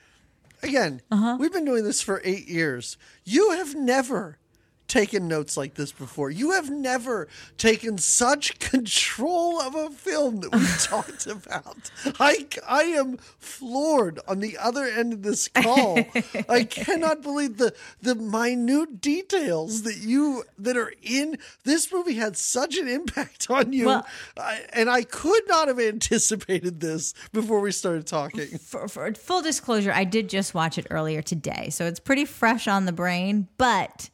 [0.61, 1.37] again, Uh-huh.
[1.39, 2.97] we've been doing this for eight years.
[3.25, 4.37] You have never
[4.87, 6.29] taken notes like this before.
[6.29, 7.27] You have never
[7.57, 11.91] taken such control of a film that we talked about.
[12.19, 15.99] I, I am floored on the other end of this call.
[16.49, 22.37] I cannot believe the the minute details that you that are in this movie had
[22.37, 23.87] such an impact on you.
[23.87, 24.07] Well-
[24.37, 28.57] I, and I could not have anticipated this before we started talking.
[28.57, 32.67] for, for full disclosure, I did just watch it earlier today, so it's pretty fresh
[32.67, 33.47] on the brain.
[33.57, 34.09] But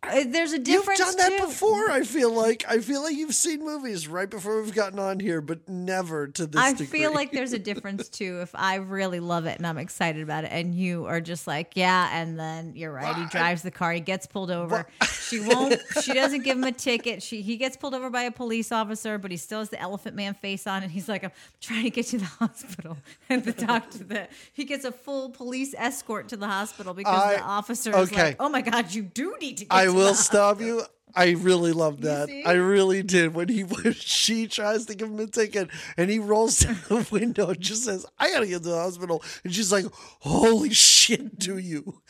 [0.00, 1.00] uh, there's a difference.
[1.00, 1.46] You've done that too.
[1.46, 1.90] before.
[1.90, 5.40] I feel like I feel like you've seen movies right before we've gotten on here,
[5.40, 6.86] but never to this I degree.
[6.86, 10.44] feel like there's a difference too if I really love it and I'm excited about
[10.44, 13.16] it, and you are just like, yeah, and then you're right.
[13.16, 14.86] He drives the car, he gets pulled over.
[15.28, 15.74] She won't.
[16.02, 17.22] She doesn't give him a ticket.
[17.22, 20.14] She he gets pulled over by a police officer, but he still has the elephant
[20.14, 22.96] man face on, and he's like, I'm trying to get to the hospital.
[23.28, 27.34] And the doctor, the he gets a full police escort to the hospital because I-
[27.36, 28.22] the officer is okay.
[28.22, 29.64] like, oh my god, you do need to.
[29.64, 30.82] get I to will stop you.
[31.14, 32.28] I really loved that.
[32.46, 33.34] I really did.
[33.34, 37.06] When he when she tries to give him a ticket and he rolls down the
[37.10, 39.22] window and just says, I gotta get to the hospital.
[39.42, 39.86] And she's like,
[40.20, 42.02] Holy shit, do you?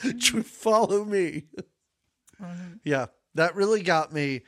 [0.45, 1.45] Follow me.
[2.85, 4.43] Yeah, that really got me.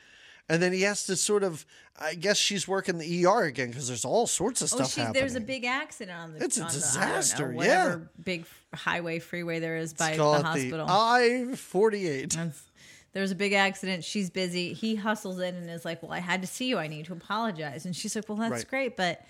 [0.49, 1.65] And then he has to sort of
[1.99, 5.01] I guess she's working the ER again because there's all sorts of Oh, stuff she,
[5.01, 5.19] happening.
[5.21, 6.43] there's a big accident on the.
[6.43, 7.83] It's a on the- I disaster, know, yeah.
[7.85, 10.87] whatever Big highway freeway there is by the hospital.
[10.89, 12.35] I forty eight.
[13.13, 14.03] There's a big accident.
[14.03, 14.73] She's busy.
[14.73, 16.77] He hustles in and is like, "Well, I had to see you.
[16.77, 18.67] I need to apologize." And she's like, "Well, that's Right.
[18.67, 19.21] great, but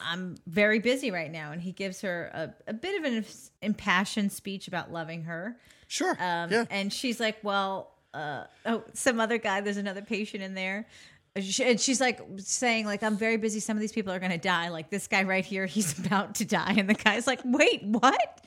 [0.00, 3.24] I'm very busy right now." And he gives her a, a bit of an
[3.62, 5.56] impassioned speech about loving her.
[5.88, 6.12] Sure.
[6.20, 6.64] Um, yeah.
[6.70, 10.86] And she's like, well, uh, oh, some other guy, there's another patient in there.
[11.34, 13.58] And she's like saying, like, I'm very busy.
[13.60, 14.68] Some of these people are going to die.
[14.68, 16.74] Like this guy right here, he's about to die.
[16.76, 18.40] And the guy's like, wait, what?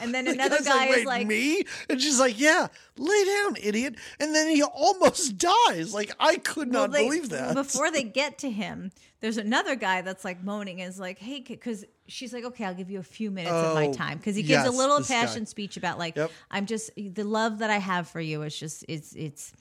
[0.00, 3.56] And then The another guy Wait, is like, me, and she's like, "Yeah, lay down,
[3.62, 5.92] idiot." And then he almost dies.
[5.94, 7.54] Like I could well, not they- believe that.
[7.54, 11.40] Before they get to him, there's another guy that's like moaning and is like, hey,
[11.40, 14.16] because she's like, okay, I'll give you a few minutes of my Oh, time.
[14.18, 15.44] Because he gives a little this guy.
[15.44, 16.30] speech about like, Yep.
[16.50, 19.52] I'm just, the love that I have for you is just, it's, it's,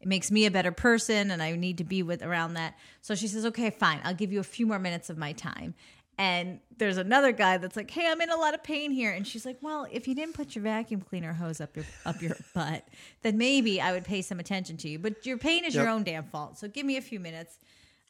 [0.00, 2.76] it makes me a better person and I need to be with around that.
[3.00, 4.00] So she says, okay, fine.
[4.02, 5.74] I'll give you a few more minutes of my time.
[6.18, 9.26] And there's another guy that's like, "Hey, I'm in a lot of pain here." And
[9.26, 12.36] she's like, "Well, if you didn't put your vacuum cleaner hose up your up your
[12.54, 12.88] butt,
[13.22, 14.98] then maybe I would pay some attention to you.
[14.98, 16.58] But your pain is your own damn fault.
[16.58, 17.58] So give me a few minutes."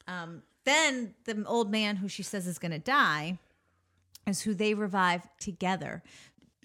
[0.08, 3.38] Um, then the old man who she says is going to die
[4.26, 6.02] is who they revive together.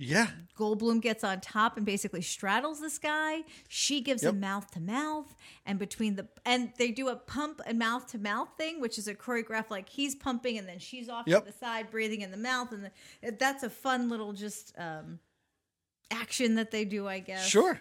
[0.04, 3.44] Yeah, Goldblum gets on top and basically straddles this guy.
[3.68, 4.34] She gives Yep.
[4.34, 8.18] him mouth to mouth, and between the and they do a pump and mouth to
[8.18, 11.46] mouth thing, which is a choreograph like he's pumping and then she's off Yep.
[11.46, 12.90] to the side breathing in the mouth, and
[13.22, 15.20] the, that's a fun little just um,
[16.10, 17.48] action that they do, I guess.
[17.48, 17.80] sure.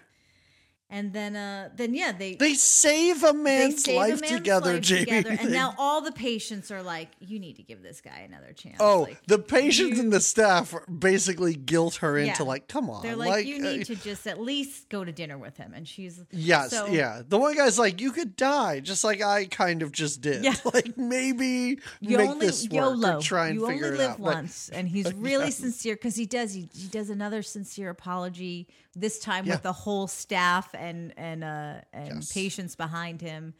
[0.93, 4.73] And then, uh, then yeah, they They save a man's save a life man's together,
[4.73, 5.05] life Jamie.
[5.05, 8.51] together, and now all the patients are like, "You need to give this guy another
[8.51, 12.89] chance." oh, Like, the patients you- and the staff basically guilt her into like, come
[12.89, 15.71] on, They're like, you uh, need to just at least go to dinner with him.
[15.73, 17.21] And she's Yes, so- yeah.
[17.25, 20.43] The one guy's like, you could die, just like I kind of just did.
[20.43, 20.55] Yeah.
[20.73, 23.17] Like maybe You make only this work YOLO.
[23.17, 24.17] or try and you figure only it live out.
[24.21, 26.53] But- once, and he's really sincere because he does.
[26.53, 29.53] He, he does another sincere apology this time Yeah.
[29.53, 32.33] with the whole staff and and uh and Yes.
[32.33, 33.53] patients behind him.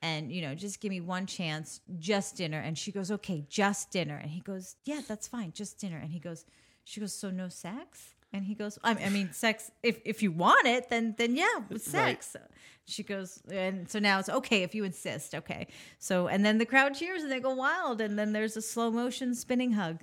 [0.00, 2.60] And you know, just give me one chance, just dinner.
[2.60, 4.16] And she goes, okay, just dinner.
[4.22, 5.98] And he goes, yeah, that's fine, just dinner.
[5.98, 6.44] And he goes,
[6.84, 8.14] she goes, so no sex.
[8.32, 9.70] And he goes, I I mean, sex.
[9.82, 12.36] If if you want it, then then yeah, with sex.
[12.86, 15.34] She goes, and so now it's okay if you insist.
[15.34, 15.66] Okay,
[15.98, 18.90] so and then the crowd cheers and they go wild, and then there's a slow
[18.90, 19.98] motion spinning hug.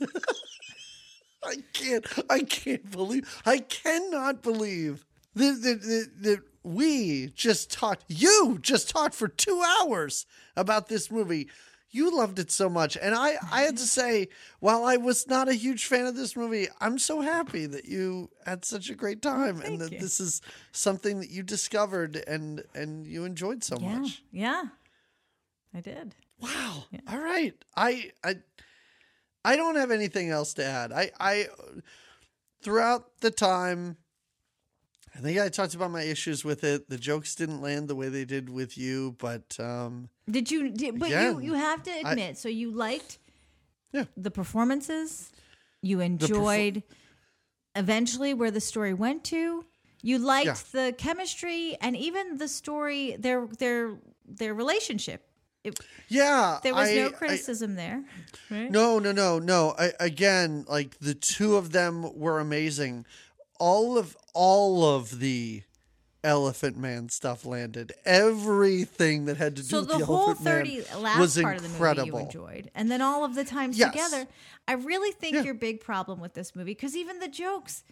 [1.44, 2.06] I can't.
[2.30, 3.42] I can't believe.
[3.44, 8.04] I cannot believe that that, that, that we just talked.
[8.08, 11.48] You just talked for two hours about this movie.
[11.90, 13.34] You loved it so much, and I.
[13.52, 14.26] I had to say,
[14.58, 18.30] while I was not a huge fan of this movie, I'm so happy that you
[18.44, 19.98] had such a great time, and that you.
[20.00, 20.42] this is
[20.72, 24.24] something that you discovered and and you enjoyed so Yeah, much.
[24.32, 24.62] yeah,
[25.72, 26.16] I did.
[26.40, 26.84] Wow.
[27.08, 27.54] All right.
[27.76, 28.38] I I
[29.44, 30.90] I don't have anything else to add.
[30.92, 31.46] I I
[32.62, 33.98] throughout the time
[35.16, 36.88] I think I talked about my issues with it.
[36.88, 40.70] The jokes didn't land the way they did with you, but um Did you?
[40.70, 42.36] Did, but you Again, you have to admit.
[42.38, 43.18] so you liked
[43.92, 44.04] Yeah.
[44.16, 45.30] the performances.
[45.82, 46.82] You perfor- enjoyed
[47.76, 49.64] eventually where the story went to.
[50.02, 53.96] You liked the chemistry and even the story their their
[54.26, 55.22] their relationship.
[55.62, 55.78] It,
[56.08, 58.04] yeah, there was I- no I- criticism there.
[58.50, 58.70] Right?
[58.70, 59.74] No, no, no, no.
[59.78, 63.06] I, again, like the two of them were amazing.
[63.66, 65.62] All of all of the
[66.22, 67.92] Elephant Man stuff landed.
[68.04, 71.40] Everything that had to do So with the the, whole Elephant Man thirty last was
[71.40, 73.90] part of the movie you enjoyed, and then all of the times Yes.
[73.92, 74.26] together.
[74.68, 75.42] I really think Yeah.
[75.42, 77.84] your big problem with this movie, because even the jokes,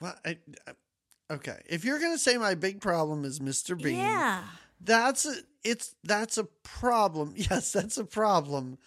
[0.00, 1.60] Well, I, I- okay.
[1.68, 3.76] If you're gonna say my big problem is Mr.
[3.80, 4.44] Bean, yeah,
[4.80, 5.34] that's a,
[5.64, 7.34] it's that's a problem.
[7.50, 8.78] Yes, that's a problem.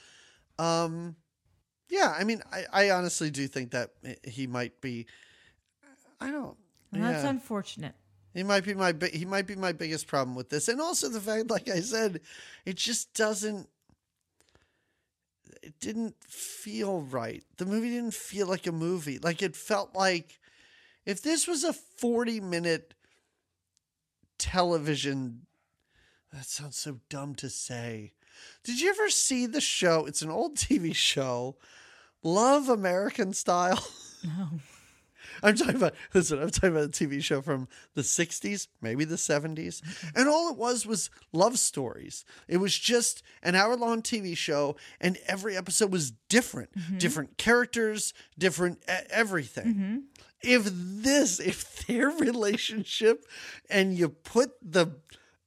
[0.60, 1.16] Um,
[1.90, 2.14] yeah.
[2.18, 3.92] I mean, I, I honestly do think that
[4.24, 5.06] he might be.
[6.24, 6.58] I don't.
[6.94, 7.30] and that's yeah.
[7.30, 7.96] unfortunate.
[8.34, 11.10] He might be my bi- he might be my biggest problem with this, and also
[11.10, 12.22] the fact, like I said,
[12.66, 13.70] it just doesn't.
[15.62, 17.44] It didn't feel right.
[17.58, 19.20] The movie didn't feel like a movie.
[19.20, 20.40] Like it felt like
[21.06, 22.94] if this was a forty-minute
[24.38, 25.46] television.
[26.32, 28.14] That sounds so dumb to say.
[28.64, 30.06] Did you ever see the show?
[30.06, 31.58] It's an old TV show,
[32.24, 33.86] Love American Style.
[34.26, 34.48] No.
[35.44, 39.16] I'm talking about listen, I'm talking about a TV show from the 60s, maybe the
[39.16, 39.82] 70s.
[39.82, 40.20] Mm-hmm.
[40.20, 42.26] And all it was was love stories.
[42.48, 46.74] It was just an hour-long TV show and every episode was different.
[46.78, 46.98] Mm-hmm.
[46.98, 49.66] Different characters, different everything.
[49.66, 49.98] Mm-hmm.
[50.42, 53.26] If this, if their relationship
[53.70, 54.96] and you put the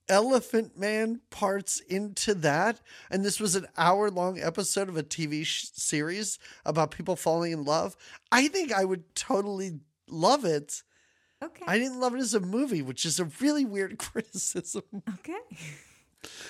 [0.09, 2.79] Elephant Man parts into that,
[3.11, 7.51] and this was an hour long episode of a TV sh- series about people falling
[7.51, 7.97] in love,
[8.31, 10.83] I think I would totally love it.
[11.43, 11.65] Okay.
[11.67, 14.83] I didn't love it as a movie, which is a really weird criticism.
[15.19, 15.37] okay.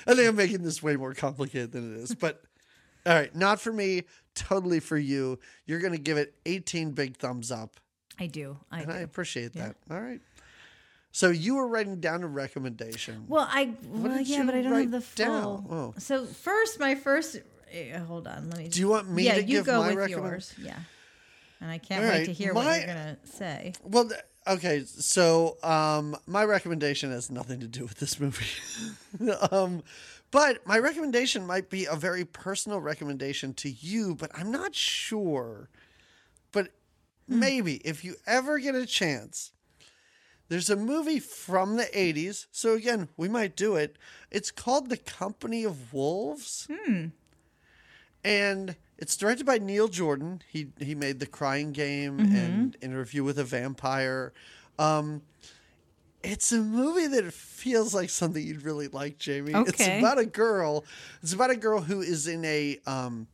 [0.07, 2.41] I think I'm making this way more complicated than it is, but
[3.05, 4.03] all right, not for me,
[4.33, 5.39] totally for you.
[5.65, 7.79] You're going to give it 18 big thumbs up,
[8.19, 8.57] I do.
[8.71, 9.75] I and I appreciate that.
[9.91, 10.21] All right.
[11.11, 13.25] So you were writing down a recommendation.
[13.27, 15.65] Well, I well yeah, but I don't have the full.
[15.69, 15.93] Oh.
[15.97, 17.37] So first, my first.
[17.71, 18.67] eh, hold on, let me.
[18.69, 20.53] Do you want me yeah, to you give go my with recommend- yours.
[20.61, 20.77] Yeah,
[21.61, 23.73] and I can't All wait right, to hear my- what you're gonna say.
[23.83, 24.09] Well,
[24.47, 28.45] okay, so um, my recommendation has nothing to do with this movie,
[29.51, 29.83] um,
[30.31, 35.69] but my recommendation might be a very personal recommendation to you, but I'm not sure.
[36.51, 36.69] But
[37.27, 39.51] maybe if you ever get a chance,
[40.49, 42.47] there's a movie from the 80s.
[42.51, 43.97] So again, we might do it.
[44.31, 46.67] It's called The Company of Wolves.
[48.27, 50.41] And it's directed by Neil Jordan.
[50.49, 54.33] He he made The Crying Game and Interview with a Vampire.
[54.79, 55.21] Um,
[56.23, 59.53] it's a movie that feels like something you'd really like, Jamie.
[59.67, 60.83] It's about a girl.
[61.21, 63.27] It's about a girl who is in a um,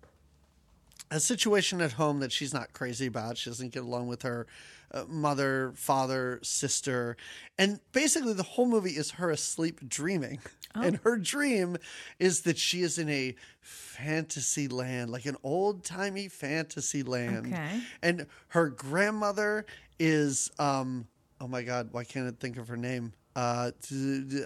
[1.09, 3.37] a situation at home that she's not crazy about.
[3.37, 4.47] She doesn't get along with her
[4.91, 7.17] uh, mother, father, sister.
[7.57, 10.39] And basically, the whole movie is her asleep dreaming.
[10.75, 11.77] And her dream
[12.19, 17.47] is that she is in a fantasy land, like an old timey fantasy land.
[17.53, 17.81] Okay.
[18.01, 19.65] And her grandmother
[19.99, 21.07] is, um,
[21.39, 23.13] oh my God, why can't I think of her name?
[23.35, 23.71] Uh,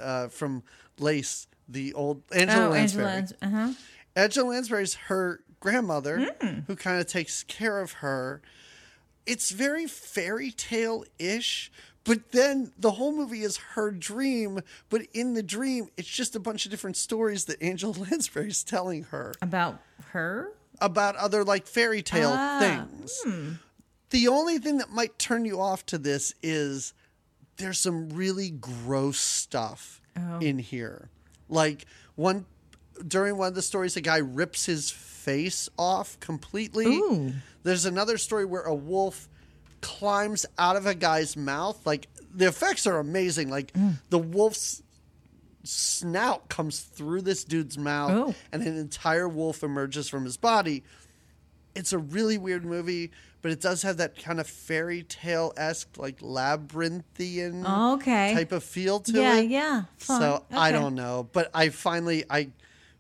[0.02, 0.64] uh, from
[1.00, 3.06] Lace, the old Angela oh, Lansbury.
[3.06, 3.38] Angela.
[3.42, 3.74] Uh huh.
[4.16, 6.60] Angela Lansbury's her grandmother Hmm.
[6.68, 8.42] who kind of takes care of her.
[9.26, 11.72] It's very fairy tale ish,
[12.08, 14.62] but then the whole movie is her dream.
[14.90, 19.04] But in the dream, it's just a bunch of different stories that Angela is telling
[19.06, 19.80] her About
[20.12, 20.52] her.
[20.82, 23.22] about other like fairy tale Ah, things.
[24.10, 26.94] The only thing that might turn you off to this is
[27.58, 30.40] there's some really gross stuff Oh.
[30.40, 31.10] in here.
[31.50, 31.86] Like
[32.16, 32.46] one
[33.08, 36.88] during one of the stories, a guy rips his face off completely.
[36.88, 37.34] Ooh.
[37.64, 39.30] There's another story where a wolf
[39.82, 41.86] climbs out of a guy's mouth.
[41.86, 43.50] Like the effects are amazing.
[43.50, 44.00] Like Mm.
[44.10, 44.82] the wolf's
[45.64, 48.36] snout comes through this dude's mouth Oh.
[48.52, 50.84] and an entire wolf emerges from his body.
[51.76, 55.98] It's a really weird movie, but it does have that kind of fairy tale esque,
[55.98, 58.34] like labyrinthian Okay.
[58.34, 59.50] type of feel to yeah, it.
[59.50, 59.84] yeah.
[59.98, 60.22] Fun.
[60.22, 62.50] So I don't know, but I finally I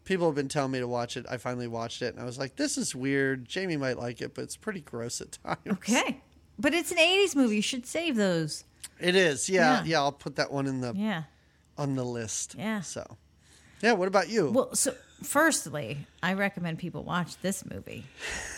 [0.04, 1.26] people have been telling me to watch it.
[1.30, 3.46] I finally watched it and I was like, this is weird.
[3.48, 5.58] Jamie might like it, but it's pretty gross at times.
[5.68, 6.22] Okay.
[6.60, 7.58] But it's an 80s movie.
[7.58, 8.64] You should save those.
[9.00, 9.48] It is.
[9.50, 9.84] Yeah, Yeah.
[9.86, 9.98] yeah.
[10.00, 11.24] I'll put that one in the Yeah.
[11.78, 12.56] on the list.
[12.58, 12.82] Yeah.
[12.82, 13.18] So,
[13.82, 13.94] yeah.
[13.94, 14.50] What about you?
[14.52, 18.06] Well, so firstly, I recommend people watch this movie.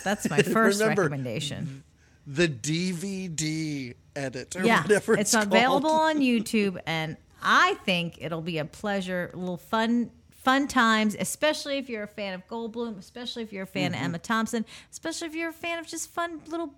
[0.02, 1.84] That's my first Remember- recommendation.
[2.26, 8.58] the DVD edit or Yeah, it's, it's, available on YouTube, and I think it'll be
[8.58, 13.42] a pleasure, a little fun, fun times, especially if you're a fan of Goldblum, especially
[13.42, 14.00] if you're a fan Mm-hmm.
[14.00, 16.74] of Emma Thompson, especially if you're a fan of just fun little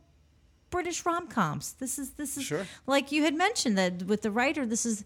[0.72, 1.74] British rom coms.
[1.74, 2.66] This is this is Sure.
[2.86, 4.66] like you had mentioned that with the writer.
[4.66, 5.04] This is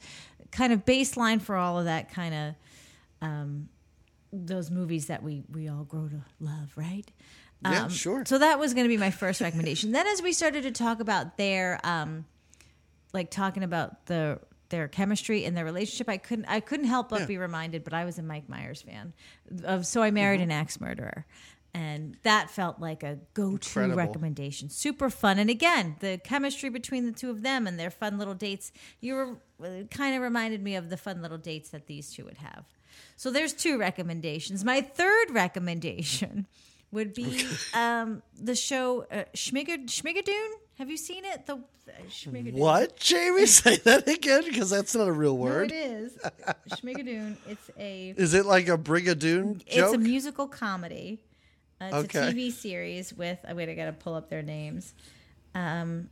[0.51, 2.55] kind of baseline for all of that kind of
[3.29, 3.69] um,
[4.33, 7.11] those movies that we we all grow to love, right?
[7.63, 8.25] Yeah, sure.
[8.27, 9.91] So that was going to be my first recommendation.
[9.93, 12.27] then, as we started to talk about their, um,
[13.13, 14.39] like talking about the
[14.69, 17.27] their chemistry and their relationship, I couldn't I couldn't help but Yeah.
[17.27, 17.83] be reminded.
[17.83, 19.15] But I was a Mike Myers fan
[19.65, 20.51] of So I Married Mm-hmm.
[20.51, 21.25] an Axe Murderer,
[21.77, 23.97] and that felt like a go to Incredible.
[23.97, 24.71] recommendation.
[24.71, 28.35] Super fun, and again, the chemistry between the two of them and their fun little
[28.35, 28.73] dates.
[29.01, 29.15] You
[29.61, 32.65] were kind of reminded me of the fun little dates that these two would have.
[33.17, 34.65] So there's two recommendations.
[34.65, 36.47] My third recommendation
[36.93, 40.49] would be um, the show uh, Schmigger, Schmigadoon.
[40.79, 41.47] Have you seen it?
[41.47, 41.59] The uh,
[42.09, 42.55] Schmigadoon.
[42.55, 43.47] What, Jamie?
[43.61, 45.73] Say that again because that's not a real No, word.
[45.73, 46.19] it is
[46.71, 47.37] Schmigadoon.
[47.49, 51.21] It's a Is it like a Brigadoon it's a musical comedy.
[51.81, 52.29] Uh, it's Okay.
[52.29, 53.39] a TV series with.
[53.49, 54.95] Oh, wait, I gotta pull up their names.
[55.55, 56.09] Um,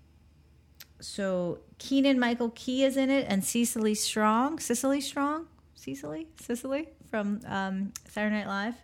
[1.01, 4.59] so Keegan-Michael Key is in it, and Cecily Strong.
[4.61, 5.47] Cecily Strong.
[5.75, 6.29] Cecily.
[6.41, 8.75] Cicely from um, Saturday Night Live.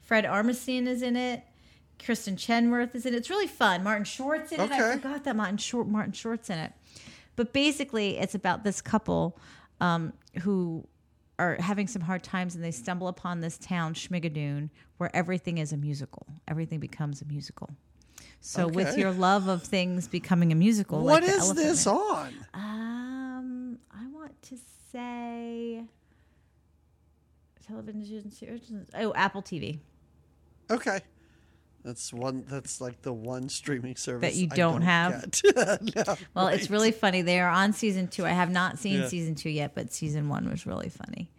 [0.00, 1.42] Fred Armisen is in it,
[1.98, 3.18] Kristin Chenoweth is in it.
[3.18, 3.82] It's really fun.
[3.84, 4.70] Martin Short's in it.
[4.70, 6.72] I forgot that Martin Short Martin Short's in it.
[7.36, 9.38] But basically, it's about this couple
[9.80, 10.86] um, who
[11.38, 15.72] are having some hard times, and they stumble upon this town, Schmigadoon, where everything is
[15.72, 16.26] a musical.
[16.48, 17.70] Everything becomes a musical.
[18.40, 22.32] So, with your love of things becoming a musical, What like is this Man- on?
[22.54, 24.56] um, I want to
[24.92, 25.84] say
[27.66, 28.72] television series.
[28.94, 29.78] Oh, Apple TV
[30.70, 31.00] Okay.
[31.84, 32.44] That's one.
[32.48, 35.30] That's like the one streaming service That you I don't have?
[35.96, 37.22] No, Well, it's really funny.
[37.22, 38.26] They are on season two.
[38.26, 39.08] I have not seen Yeah.
[39.08, 41.30] season two yet, but season one was really funny.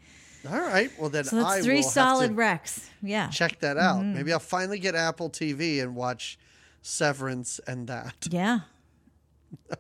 [0.50, 0.90] all right.
[0.98, 2.90] Well, then So that's I three solid wrecks.
[3.04, 3.28] Yeah.
[3.30, 3.98] check that out.
[4.02, 4.14] Mm-hmm.
[4.16, 6.40] Maybe I'll finally get Apple TV and watch
[6.82, 8.16] Severance and that.
[8.30, 8.60] Yeah.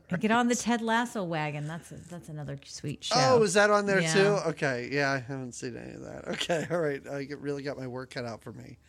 [0.09, 1.67] And Get on the Ted Lasso wagon.
[1.67, 3.13] That's a, that's another sweet show.
[3.15, 4.13] Oh, is that on there Yeah.
[4.13, 4.27] too?
[4.49, 4.89] Okay.
[4.91, 6.27] Yeah, I haven't seen any of that.
[6.29, 6.65] Okay.
[6.71, 7.07] All right.
[7.07, 8.79] I get, really got my work cut out for me.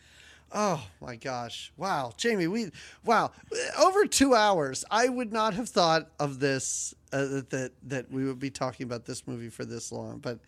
[0.53, 1.71] Oh my gosh.
[1.77, 2.11] Wow.
[2.17, 2.71] Jamie, we,
[3.05, 3.31] wow.
[3.79, 4.83] Over two hours.
[4.91, 9.05] I would not have thought of this, uh, that, that we would be talking about
[9.05, 10.19] this movie for this long.
[10.19, 10.39] But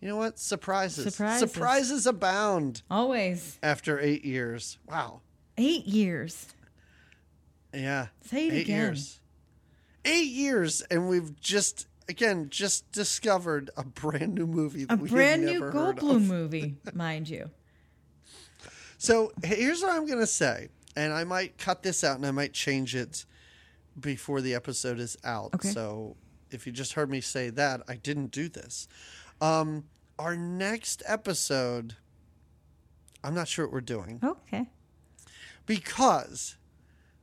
[0.00, 0.38] you know what?
[0.38, 1.14] Surprises.
[1.14, 1.52] Surprises.
[1.52, 4.78] Surprises abound Always after eight years.
[4.88, 5.20] Wow.
[5.56, 6.46] eight years.
[7.72, 8.08] Yeah.
[8.22, 8.80] Say it eight again.
[8.80, 9.20] years.
[10.04, 10.82] Eight years.
[10.90, 15.60] And we've just, again, just discovered a brand new movie A brand new.
[15.60, 17.50] Goldblum movie, mind you.
[19.04, 22.30] So here's what I'm going to say, and I might cut this out and I
[22.30, 23.24] might change it
[23.98, 25.54] before the episode is out.
[25.54, 25.68] Okay.
[25.70, 26.16] So
[26.50, 28.88] if you just heard me say that, I didn't do this.
[29.40, 29.84] Um,
[30.18, 31.96] our next episode,
[33.22, 34.68] I'm not sure what we're doing Okay.
[35.66, 36.56] because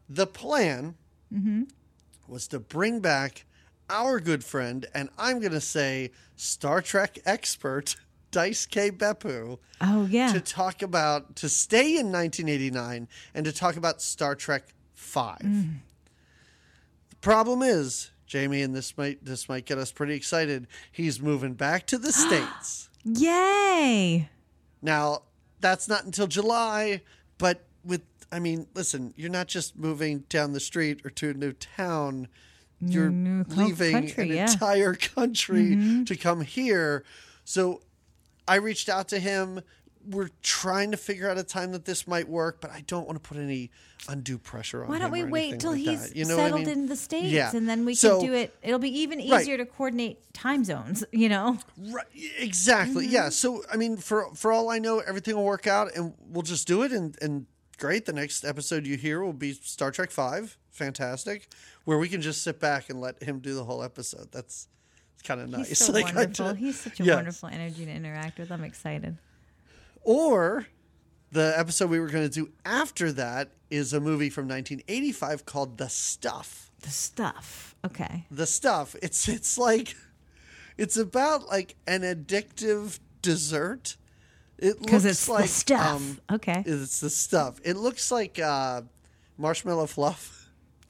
[0.09, 0.95] the plan
[1.33, 1.63] Mm-hmm.
[2.27, 3.45] was to bring back
[3.89, 7.95] our good friend, and I'm going to say Star Trek expert,
[8.31, 8.91] Dice K.
[8.91, 9.59] Beppu.
[9.81, 10.31] Oh yeah.
[10.31, 15.39] to talk about to stay in 1989 and to talk about Star Trek 5.
[15.39, 15.73] Mm.
[17.09, 20.67] The problem is, Jamie, and this might this might get us pretty excited.
[20.91, 22.89] He's moving back to the states.
[23.03, 24.29] Yay.
[24.81, 25.23] Now,
[25.59, 27.01] that's not until July,
[27.37, 28.01] but with
[28.31, 32.27] I mean, listen, you're not just moving down the street or to a new town.
[32.83, 34.45] You're New leaving country, an yeah.
[34.45, 34.53] Mm-hmm.
[34.53, 37.03] entire country to come here.
[37.43, 37.81] So
[38.51, 39.61] I reached out to him.
[40.09, 43.21] We're trying to figure out a time that this might work, but I don't want
[43.21, 43.69] to put any
[44.09, 44.89] undue pressure on him.
[44.89, 46.15] Why don't we wait till like he's that.
[46.15, 46.69] You know what I settled mean?
[46.69, 47.55] in the states, Yeah.
[47.55, 48.55] and then we So- can do it.
[48.63, 49.41] It'll be even Right.
[49.41, 51.03] easier to coordinate time zones.
[51.11, 51.59] You know.
[51.77, 52.07] Right,
[52.39, 53.05] exactly.
[53.05, 53.13] Mm-hmm.
[53.13, 53.29] Yeah.
[53.29, 56.67] So I mean, for for all I know, everything will work out, and we'll just
[56.67, 56.91] do it.
[56.91, 57.45] And and
[57.77, 58.05] great.
[58.07, 60.57] The next episode you hear will be Star Trek Five.
[60.71, 61.47] Fantastic.
[61.85, 64.31] Where we can just sit back and let him do the whole episode.
[64.31, 64.67] That's
[65.21, 65.69] kind of nice.
[65.69, 66.53] He's so Like, wonderful.
[66.53, 67.15] He's such a Yes.
[67.15, 68.51] wonderful energy to interact with.
[68.51, 69.17] I'm excited.
[70.03, 70.67] Or
[71.31, 75.77] the episode we were going to do after that is a movie from 1985 called
[75.77, 76.71] The Stuff.
[76.81, 77.75] The stuff.
[77.85, 78.25] Okay.
[78.31, 78.95] The Stuff.
[79.01, 79.95] It's it's like
[80.77, 83.97] it's about like an addictive dessert.
[84.57, 85.95] It looks it's like the stuff.
[85.95, 86.63] um, okay.
[86.65, 87.59] It's the stuff.
[87.63, 88.81] It looks like uh,
[89.37, 90.49] marshmallow fluff,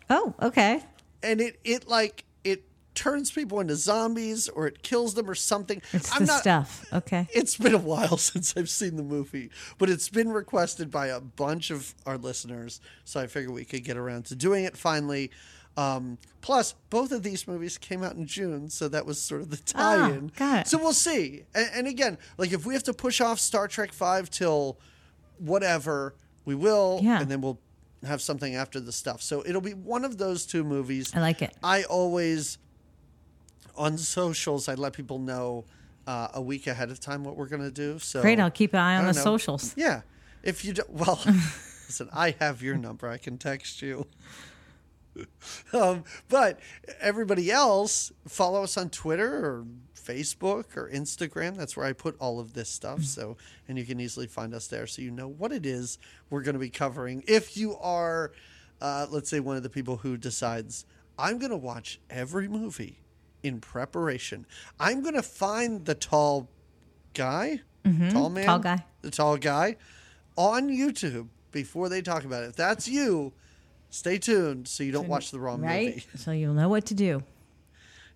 [0.10, 0.82] Oh, okay.
[1.24, 2.26] and it it like
[2.94, 5.82] turns people into zombies or it kills them or something.
[5.94, 6.42] It's I'm the not.
[6.42, 6.86] stuff.
[6.92, 7.28] Okay.
[7.34, 11.20] It's been a while since I've seen the movie, but it's been requested by a
[11.22, 15.32] bunch of our listeners, so I figured we could get around to doing it finally.
[15.78, 19.50] Um, plus, both of these movies came out in June, so that was sort of
[19.52, 20.30] the tie-in.
[20.38, 20.64] Ah.
[20.66, 21.44] So we'll see.
[21.56, 24.78] And, and again, like if we have to push off Star Trek Five till
[25.38, 26.16] whatever,
[26.46, 27.22] we will, Yeah.
[27.22, 27.60] and then we'll
[28.04, 29.22] have something after the stuff.
[29.22, 31.12] So it'll be one of those two movies.
[31.16, 31.56] I like it.
[31.64, 32.58] I always
[33.76, 35.66] on socials I let people know
[36.08, 38.00] uh, a week ahead of time what we're going to do.
[38.00, 38.40] So Great.
[38.40, 39.22] I'll keep an eye on the know.
[39.22, 39.74] socials.
[39.78, 40.02] Yeah,
[40.44, 43.08] if you do, well, listen, I have your number.
[43.08, 44.08] I can text you.
[45.74, 46.60] um, but
[47.00, 49.66] everybody else, follow us on Twitter or
[49.96, 51.56] Facebook or Instagram.
[51.56, 53.04] That's where I put all of this stuff.
[53.04, 53.38] So,
[53.68, 55.98] and you can easily find us there, so you know what it is
[56.30, 57.24] we're going to be covering.
[57.28, 58.32] If you are,
[58.82, 60.86] uh, let's say, one of the people who decides
[61.20, 63.01] I'm going to watch every movie
[63.44, 64.46] in preparation,
[64.80, 66.50] I'm going to find the tall
[67.14, 68.46] guy, tall man, Mm-hmm.
[68.46, 68.86] Tall guy.
[69.02, 69.78] the tall guy,
[70.38, 72.50] on YouTube before they talk about it.
[72.50, 73.34] If that's you,
[73.90, 75.88] stay tuned so you don't watch the wrong Right?
[75.88, 76.06] movie.
[76.16, 77.24] So you'll know what to do.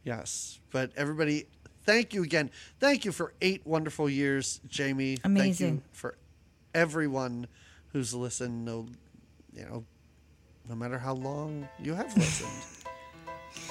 [0.04, 0.60] Yes.
[0.72, 1.48] But everybody,
[1.84, 2.52] thank you again.
[2.80, 5.16] Thank you for eight wonderful years, Jamie.
[5.18, 5.84] Thank you Amazing.
[5.92, 6.16] for
[6.74, 7.48] everyone
[7.92, 8.66] who's listened.
[8.66, 8.86] No,
[9.54, 9.84] you know,
[10.70, 12.75] no matter how long you have listened.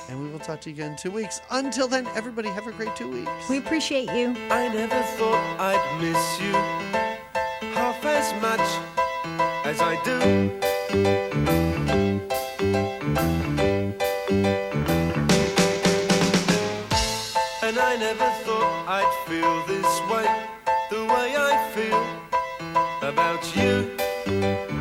[0.09, 1.41] And we will talk to you again in two weeks.
[1.51, 3.31] Until then, everybody have a great two weeks.
[3.49, 4.35] We appreciate you.
[4.51, 6.53] I never thought I'd miss you
[7.75, 8.61] half as much
[9.65, 10.19] as I do.
[17.63, 20.29] And I never thought I'd feel this way,
[20.91, 22.05] the way I feel
[23.09, 24.74] about you.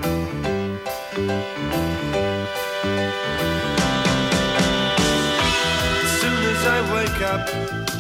[6.66, 7.44] I wake up,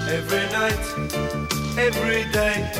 [0.07, 0.85] every night,
[1.77, 2.71] every day,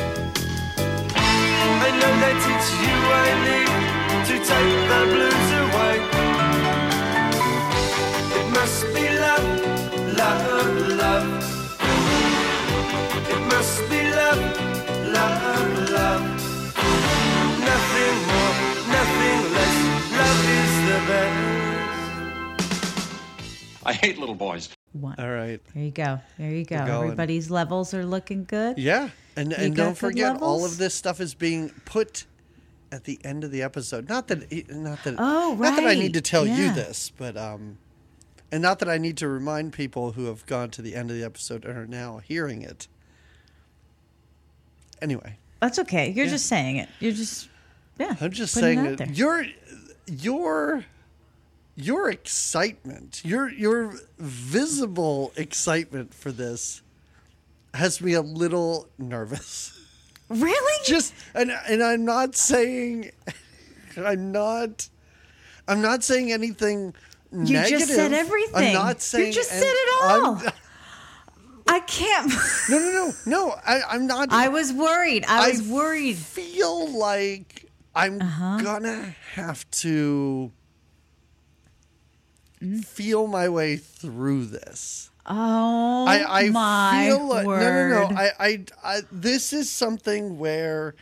[1.86, 3.68] I know that it's you I need
[4.28, 5.96] to take the blues away.
[8.38, 9.48] It must be love,
[10.16, 10.44] love,
[11.02, 11.28] love.
[13.28, 14.42] It must be love,
[15.12, 16.24] love, love.
[17.68, 18.54] Nothing more,
[18.96, 19.76] nothing less.
[20.18, 21.44] Love is the best.
[23.84, 24.70] I hate little boys.
[24.94, 25.16] One.
[25.18, 25.60] All right.
[25.74, 26.20] There you go.
[26.38, 26.76] There you go.
[26.76, 28.78] Everybody's levels are looking good.
[28.78, 29.10] Yeah.
[29.36, 32.26] And and don't forget all of this stuff is being put
[32.92, 34.08] at the end of the episode.
[34.08, 35.70] Not that it- not that Oh, right.
[35.70, 37.78] not that I need to tell you this, but um
[38.52, 41.16] and not that I need to remind people who have gone to the end of
[41.16, 42.86] the episode and are now hearing it.
[45.02, 46.10] Anyway, That's okay.
[46.10, 46.88] You're just saying it.
[47.00, 47.48] You're just
[47.98, 48.14] yeah.
[48.20, 49.10] I'm just saying it there.
[49.10, 49.44] your
[50.06, 50.84] your
[51.76, 56.82] your excitement, your your visible excitement for this
[57.74, 59.72] has me a little nervous.
[60.28, 63.10] really just and and I'm not saying
[63.96, 64.88] I'm not
[65.66, 66.94] I'm not saying anything
[67.32, 67.80] You negative.
[67.80, 68.54] just said everything.
[68.68, 70.42] I'm not saying You just and said it I'm- all.
[71.66, 72.30] I can't.
[72.70, 73.54] no, no, no, no.
[73.66, 74.28] I, I'm not.
[74.30, 75.24] I was worried.
[75.26, 76.16] I was I worried.
[76.16, 78.58] feel like I'm Uh-huh.
[78.62, 80.52] gonna have to
[82.64, 82.78] Mm-hmm.
[82.80, 85.10] feel my way through this.
[85.26, 87.90] Oh I, I my feel like word!
[87.90, 88.16] no, no, no.
[88.16, 90.94] I, I, I, this is something where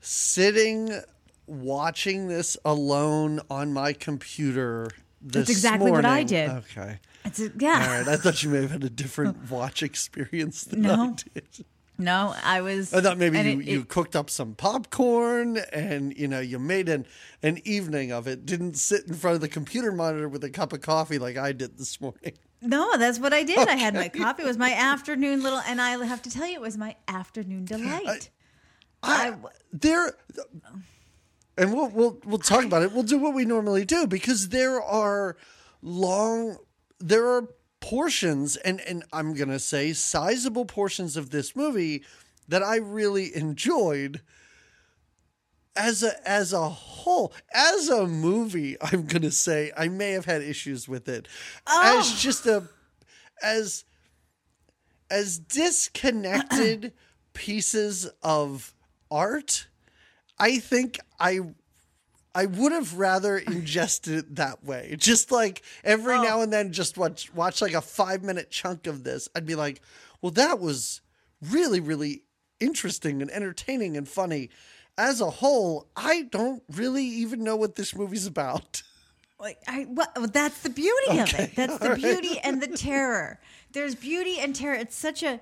[0.00, 1.00] sitting
[1.46, 4.90] watching this alone on my computer.
[5.20, 6.50] This That's exactly what I did.
[6.50, 6.98] Okay.
[7.24, 7.82] It's a- yeah.
[7.88, 8.08] All right.
[8.08, 10.94] I thought you may have had a different watch experience than No.
[10.94, 11.64] I did.
[11.96, 12.92] No, I was.
[12.92, 16.88] I thought maybe you, it- you cooked up some popcorn and you know you made
[16.88, 17.06] an
[17.42, 18.44] an evening of it.
[18.44, 21.52] Didn't sit in front of the computer monitor with a cup of coffee like I
[21.52, 22.32] did this morning.
[22.60, 23.68] No, that's what I did.
[23.68, 24.42] I had my coffee.
[24.42, 27.66] It was my afternoon little, and I have to tell you, it was my afternoon
[27.66, 28.30] delight.
[29.02, 29.34] I,
[29.72, 30.14] there,
[31.56, 32.92] and we'll we'll we'll talk about it.
[32.92, 35.36] We'll do what we normally do because there are
[35.82, 36.56] long,
[36.98, 37.48] there are
[37.84, 42.02] portions, and and I'm gonna say sizable portions of this movie
[42.48, 44.22] that I really enjoyed.
[45.76, 50.40] As a as a whole, as a movie, I'm gonna say I may have had
[50.40, 51.28] issues with it.
[51.68, 52.16] As oh.
[52.18, 52.64] just a
[53.42, 53.84] as
[55.10, 56.94] as disconnected
[57.34, 58.72] pieces of
[59.10, 59.66] art,
[60.38, 61.40] I think I
[62.34, 64.96] I would have rather ingested it that way.
[64.98, 66.22] Just like every oh.
[66.22, 69.28] now and then just watch watch like a 5 minute chunk of this.
[69.34, 69.80] I'd be like,
[70.20, 71.00] "Well, that was
[71.40, 72.22] really really
[72.60, 74.50] interesting and entertaining and funny."
[74.96, 78.82] As a whole, I don't really even know what this movie's about.
[79.40, 81.56] Like I, well, that's the beauty of it.
[81.56, 81.98] That's the right.
[81.98, 83.40] beauty and the terror.
[83.72, 84.74] There's beauty and terror.
[84.74, 85.40] It's such a.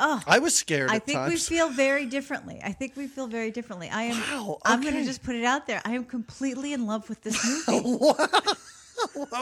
[0.00, 2.60] I was scared I think we feel very differently.
[2.64, 3.88] I think we feel very differently.
[3.90, 4.20] I am.
[4.20, 4.60] Wow, okay.
[4.64, 5.80] I'm going to just put it out there.
[5.84, 7.98] I am completely in love with this movie.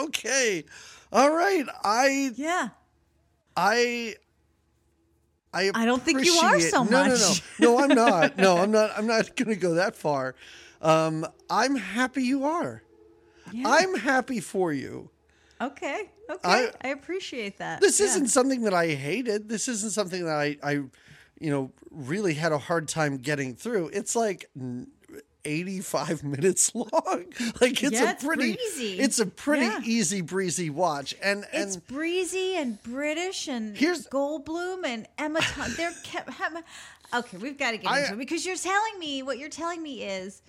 [0.03, 0.65] okay.
[1.11, 1.65] All right.
[1.83, 2.69] I yeah.
[3.55, 4.15] I
[5.53, 7.41] I I don't think you are so no, much.
[7.59, 7.83] No, no, no.
[7.83, 8.37] I'm not.
[8.37, 8.91] No, I'm not.
[8.97, 10.35] I'm not going to go that far.
[10.81, 12.83] Um, I'm happy you are.
[13.51, 13.67] Yeah.
[13.67, 15.09] I'm happy for you.
[15.61, 16.09] Okay.
[16.29, 16.39] Okay.
[16.43, 17.81] I- I, appreciate that.
[17.81, 18.07] This Yeah.
[18.07, 19.49] isn't something that I hated.
[19.49, 20.71] This isn't something that I, I,
[21.39, 23.89] you know, really had a hard time getting through.
[23.93, 24.49] It's like
[25.45, 26.91] 85 minutes long.
[27.61, 28.99] Like it's Yeah, a pretty, breezy.
[28.99, 29.79] it's a pretty Yeah.
[29.83, 31.15] easy breezy watch.
[31.21, 35.41] And It's breezy and British and Here's- Goldblum and Emma.
[35.41, 36.29] Thom- they're kept.
[37.13, 39.81] Okay, we've got to get I- into it because you're telling me what you're telling
[39.81, 40.41] me is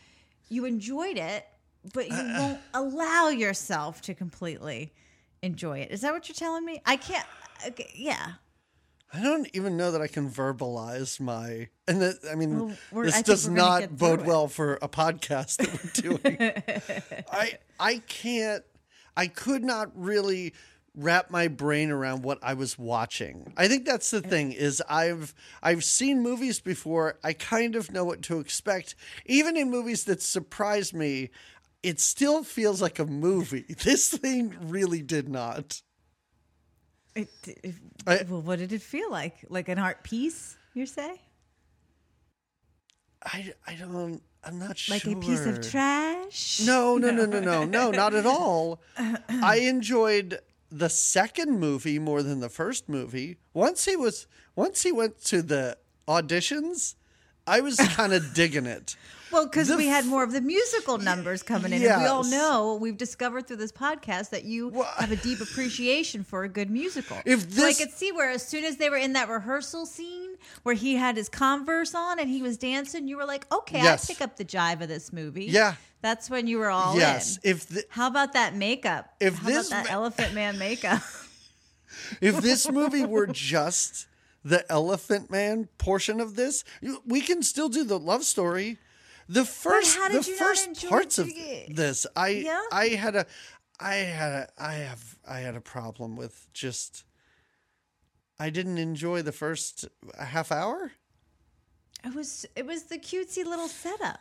[0.50, 1.46] you enjoyed it,
[1.94, 4.92] but you Uh, won't allow yourself to completely
[5.42, 5.90] enjoy it.
[5.90, 6.82] Is that what you're telling me?
[6.84, 7.26] I can't.
[7.68, 8.32] Okay, yeah.
[9.12, 13.08] I don't even know that I can verbalize my and that I mean Well, we're-
[13.08, 14.26] I this does not bode it.
[14.26, 17.24] well for a podcast that we're doing.
[17.32, 18.62] I I can't
[19.16, 20.54] I could not really
[20.94, 23.52] wrap my brain around what I was watching.
[23.56, 27.18] I think that's the thing is I've I've seen movies before.
[27.24, 28.94] I kind of know what to expect.
[29.26, 31.30] Even in movies that surprise me,
[31.82, 33.64] it still feels like a movie.
[33.84, 35.80] This thing really did not.
[37.14, 37.74] It, it-
[38.06, 39.44] I- well, what did it feel like?
[39.48, 40.56] Like an art piece?
[40.74, 41.20] You say?
[43.24, 45.12] I, I don't I'm not Like sure.
[45.12, 46.60] a piece of trash?
[46.64, 48.80] No, no, no, no, no, no, not at all.
[49.28, 50.38] I enjoyed
[50.70, 53.36] the second movie more than the first movie.
[53.52, 54.26] Once he was,
[54.56, 55.76] once he went to the
[56.08, 56.94] auditions,
[57.46, 58.96] I was kind of digging it.
[59.30, 61.84] Well, because we had more of the musical numbers coming in.
[61.84, 65.40] And we all know, we've discovered through this podcast that you Well- have a deep
[65.40, 67.16] appreciation for a good musical.
[67.24, 70.30] If so I could see where as soon as they were in that rehearsal scene
[70.62, 74.10] where he had his Converse on and he was dancing, you were like, okay, Yes.
[74.10, 75.44] I pick up the jive of this movie.
[75.46, 75.74] Yeah.
[76.02, 77.50] That's when you were all yes, in.
[77.50, 79.14] if the, How about that makeup?
[79.20, 81.02] If How this about that ma- elephant man makeup?
[82.20, 84.06] if this movie were just
[84.42, 86.64] the Elephant Man portion of this,
[87.04, 88.78] we can still do the love story.
[89.32, 91.76] The first, the first parts of it?
[91.76, 92.60] this, I, Yeah?
[92.72, 93.26] I had a,
[93.78, 97.04] I had a, I have, I had a problem with just.
[98.40, 99.86] I didn't enjoy the first
[100.18, 100.92] half hour.
[102.04, 104.20] It was it was the cutesy little setup.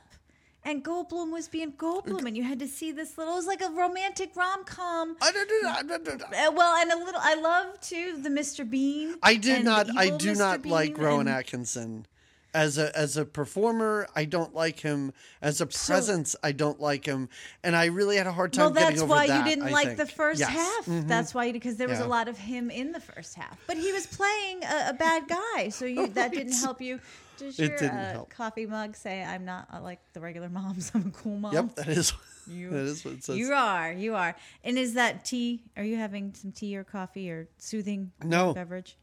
[0.64, 3.34] And Goldblum was being Goldblum, and you had to see this little.
[3.34, 5.16] It was like a romantic rom com.
[5.22, 5.70] I don't know.
[5.70, 6.26] I don't know.
[6.26, 7.22] Uh, well, and a little.
[7.24, 8.70] I love too the Mr.
[8.70, 9.16] Bean.
[9.24, 9.88] I did not.
[9.98, 12.06] I do not like Rowan and- Atkinson
[12.54, 14.08] as a as a performer.
[14.16, 16.36] I don't like him as a presence.
[16.44, 17.30] I don't like him,
[17.64, 19.38] and I really had a hard time Well, that's why that.
[19.38, 19.98] you didn't I like think.
[20.00, 20.50] the first Yes.
[20.86, 20.92] Mm-hmm.
[21.00, 21.08] half.
[21.08, 22.06] That's why, because there was Yeah.
[22.06, 23.58] a lot of him in the first half.
[23.68, 27.00] But he was playing a, a bad guy, so you that didn't help you.
[27.38, 28.30] Does It your didn't uh, help.
[28.32, 30.92] coffee mug say, "I'm not uh, like the regular moms.
[30.96, 31.54] I'm a cool mom"?
[31.54, 32.14] Yep, that is.
[32.50, 33.38] You- that is what it says.
[33.38, 34.36] You are, you are.
[34.64, 35.62] And is that tea?
[35.78, 38.56] Are you having some tea or coffee or soothing No.
[38.56, 38.98] beverage?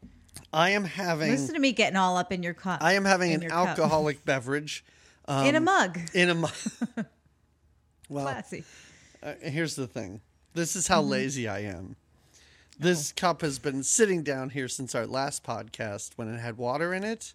[0.53, 1.29] I am having.
[1.31, 2.81] Listen to me getting all up in your cup.
[2.81, 4.83] I am having an alcoholic beverage
[5.27, 5.99] in a mug.
[6.13, 6.35] in a.
[6.35, 6.53] mug.
[8.09, 8.63] well, Classy.
[9.21, 10.21] uh, here's the thing.
[10.53, 11.11] This is how Mm-hmm.
[11.11, 11.95] lazy I am.
[12.79, 16.93] This cup has been sitting down here since our last podcast when it had water
[16.93, 17.33] in it.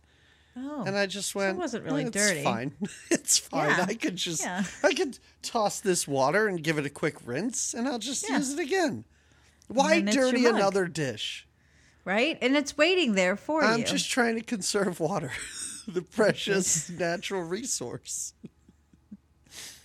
[0.56, 1.56] Oh, And I just went.
[1.56, 2.72] It wasn't really "Eh, it's dirty." Fine,
[3.10, 3.70] it's fine.
[3.70, 3.86] Yeah.
[3.88, 4.64] I could just, Yeah.
[4.84, 8.36] I could toss this water and give it a quick rinse, and I'll just Yeah.
[8.38, 9.04] use it again.
[9.68, 11.46] Why then it's your dirty another dish?
[12.04, 12.38] Right.
[12.40, 13.68] And it's waiting there for you.
[13.68, 15.32] I'm just trying to conserve water,
[15.88, 18.34] the precious natural resource.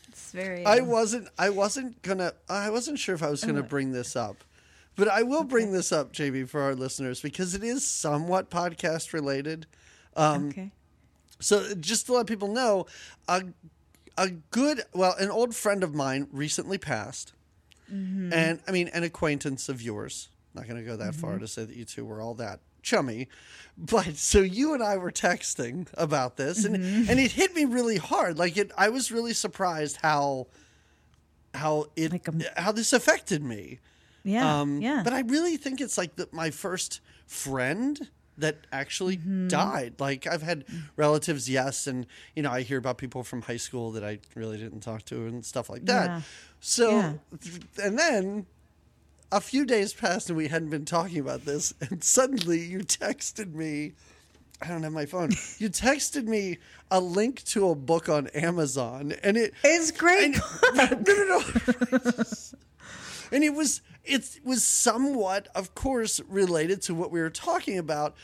[0.07, 0.65] it's very.
[0.65, 1.29] I um, wasn't.
[1.37, 2.33] I wasn't gonna.
[2.49, 4.43] I wasn't sure if I was gonna bring this up,
[4.95, 9.13] but I will bring this up, JB, for our listeners because it is somewhat podcast
[9.13, 9.67] related.
[10.15, 10.71] Um, okay.
[11.39, 12.87] So just to let people know,
[13.27, 13.43] a
[14.17, 17.33] a good well, an old friend of mine recently passed,
[17.89, 20.29] and I mean an acquaintance of yours.
[20.57, 23.27] Not going to go that far to say that you two were all that chummy,
[23.77, 27.97] but so you and I were texting about this, and and it hit me really
[27.97, 28.37] hard.
[28.37, 30.47] Like it, I was really surprised how
[31.53, 32.27] how it Like
[32.57, 33.79] how this affected me.
[34.23, 34.59] Yeah.
[34.61, 35.01] Um, yeah.
[35.03, 39.47] But I really think it's like the, my first friend that actually Mm-hmm.
[39.47, 39.93] died.
[39.99, 40.65] Like I've had
[40.95, 42.05] relatives, yes, and
[42.35, 45.25] you know I hear about people from high school that I really didn't talk to
[45.27, 46.07] and stuff like that.
[46.09, 46.21] Yeah.
[46.59, 47.13] So, Yeah.
[47.83, 48.45] and then
[49.31, 53.53] a few days passed and we hadn't been talking about this, and suddenly you texted
[53.53, 53.93] me.
[54.61, 55.31] I don't have my phone.
[55.59, 56.57] You texted me
[56.89, 60.39] a link to a book on Amazon, and it's great.
[60.73, 61.43] and, no, no,
[61.91, 62.23] no.
[63.31, 68.15] and it was it was somewhat, of course, related to what we were talking about,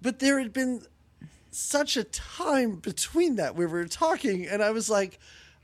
[0.00, 0.82] but there had been
[1.50, 5.18] such a time between that we were talking, and I was like,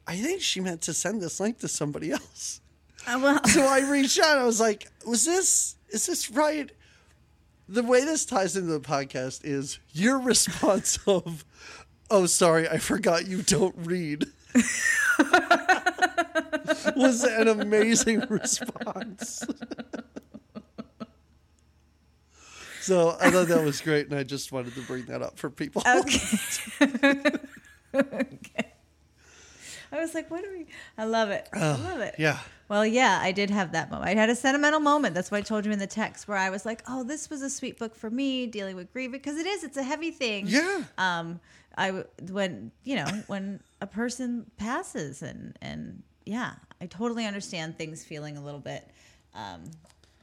[0.07, 2.61] I think she meant to send this link to somebody else.
[3.07, 4.39] Uh, So I reached out.
[4.39, 5.77] I was like, "Was this?
[5.91, 6.71] Is this right?"
[7.69, 11.45] The way this ties into the podcast is your response of,
[12.11, 14.27] "Oh, sorry, I forgot you don't read."
[16.97, 19.43] was an amazing response.
[22.81, 25.51] so I thought that was great, and I just wanted to bring that up for
[25.51, 25.83] people.
[25.87, 26.29] okay.
[27.95, 28.73] okay.
[29.93, 30.67] I was like, what are we?
[30.99, 31.49] I love it.
[31.53, 32.17] I love it.
[32.19, 32.39] yeah.
[32.69, 34.09] Well, yeah, I did have that moment.
[34.09, 35.15] I had a sentimental moment.
[35.15, 37.43] That's what I told you in the text, where I was like, "Oh, this was
[37.43, 39.65] a sweet book for me, dealing with grief, because it is.
[39.65, 40.47] It's a heavy thing.
[40.47, 40.85] Yeah.
[40.97, 41.41] Um,
[41.77, 48.05] I when you know when a person passes, and and yeah, I totally understand things
[48.05, 48.89] feeling a little bit,
[49.35, 49.71] um,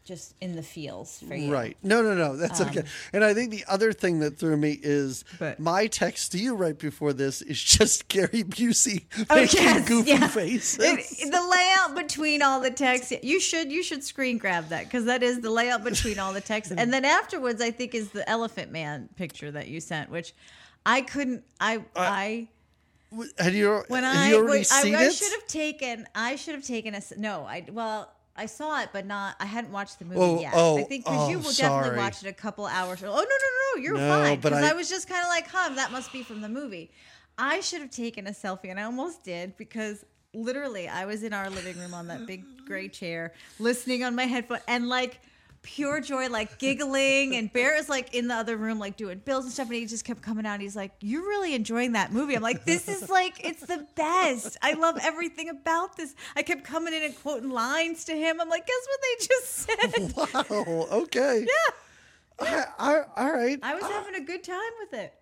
[0.03, 1.53] just in the feels for you.
[1.53, 1.77] Right.
[1.83, 2.35] No, no, no.
[2.35, 2.83] That's um, okay.
[3.13, 6.55] And I think the other thing that threw me is But- my text to you
[6.55, 10.27] right before this is just Gary Busey Oh, making yes, goofy yeah.
[10.27, 10.79] faces.
[10.81, 15.05] It- the layout between all the text you should you should screen grab that because
[15.05, 18.27] that is the layout between all the text and then afterwards i think is the
[18.29, 20.33] elephant man picture that you sent which
[20.85, 22.47] i couldn't i uh, i
[23.37, 25.13] Had you, when i you already I, seen I it?
[25.13, 29.05] should have taken i should have taken a no i well I saw it, but
[29.05, 29.35] not.
[29.39, 30.53] I hadn't watched the movie Oh, yet.
[30.55, 31.79] oh, I think because you oh, will sorry.
[31.83, 33.03] definitely watch it a couple hours.
[33.03, 33.25] Oh no, no, no,
[33.75, 33.81] no!
[33.83, 34.39] You're No, fine.
[34.39, 36.91] Because I- I, was just kind of like, huh, that must be from the movie.
[37.37, 41.33] I should have taken a selfie, and I almost did because literally I was in
[41.33, 45.19] our living room on that big gray chair, listening on my headphone, and like
[45.61, 47.35] pure joy, like giggling.
[47.35, 49.85] And Bear is like in the other room, like doing bills and stuff, and he
[49.85, 50.53] just kept coming out.
[50.53, 53.85] And he's like, "You're really enjoying that movie." I'm like, "This is like it's the
[53.95, 54.57] best.
[54.61, 58.39] I love everything about this." I kept coming in and quoting lines to him.
[58.41, 60.87] I'm like, "Guess what they just said?" Wow.
[60.91, 61.45] Okay.
[62.41, 63.59] yeah, I, I, all right.
[63.61, 63.91] I was ah.
[63.91, 65.13] having a good time with it.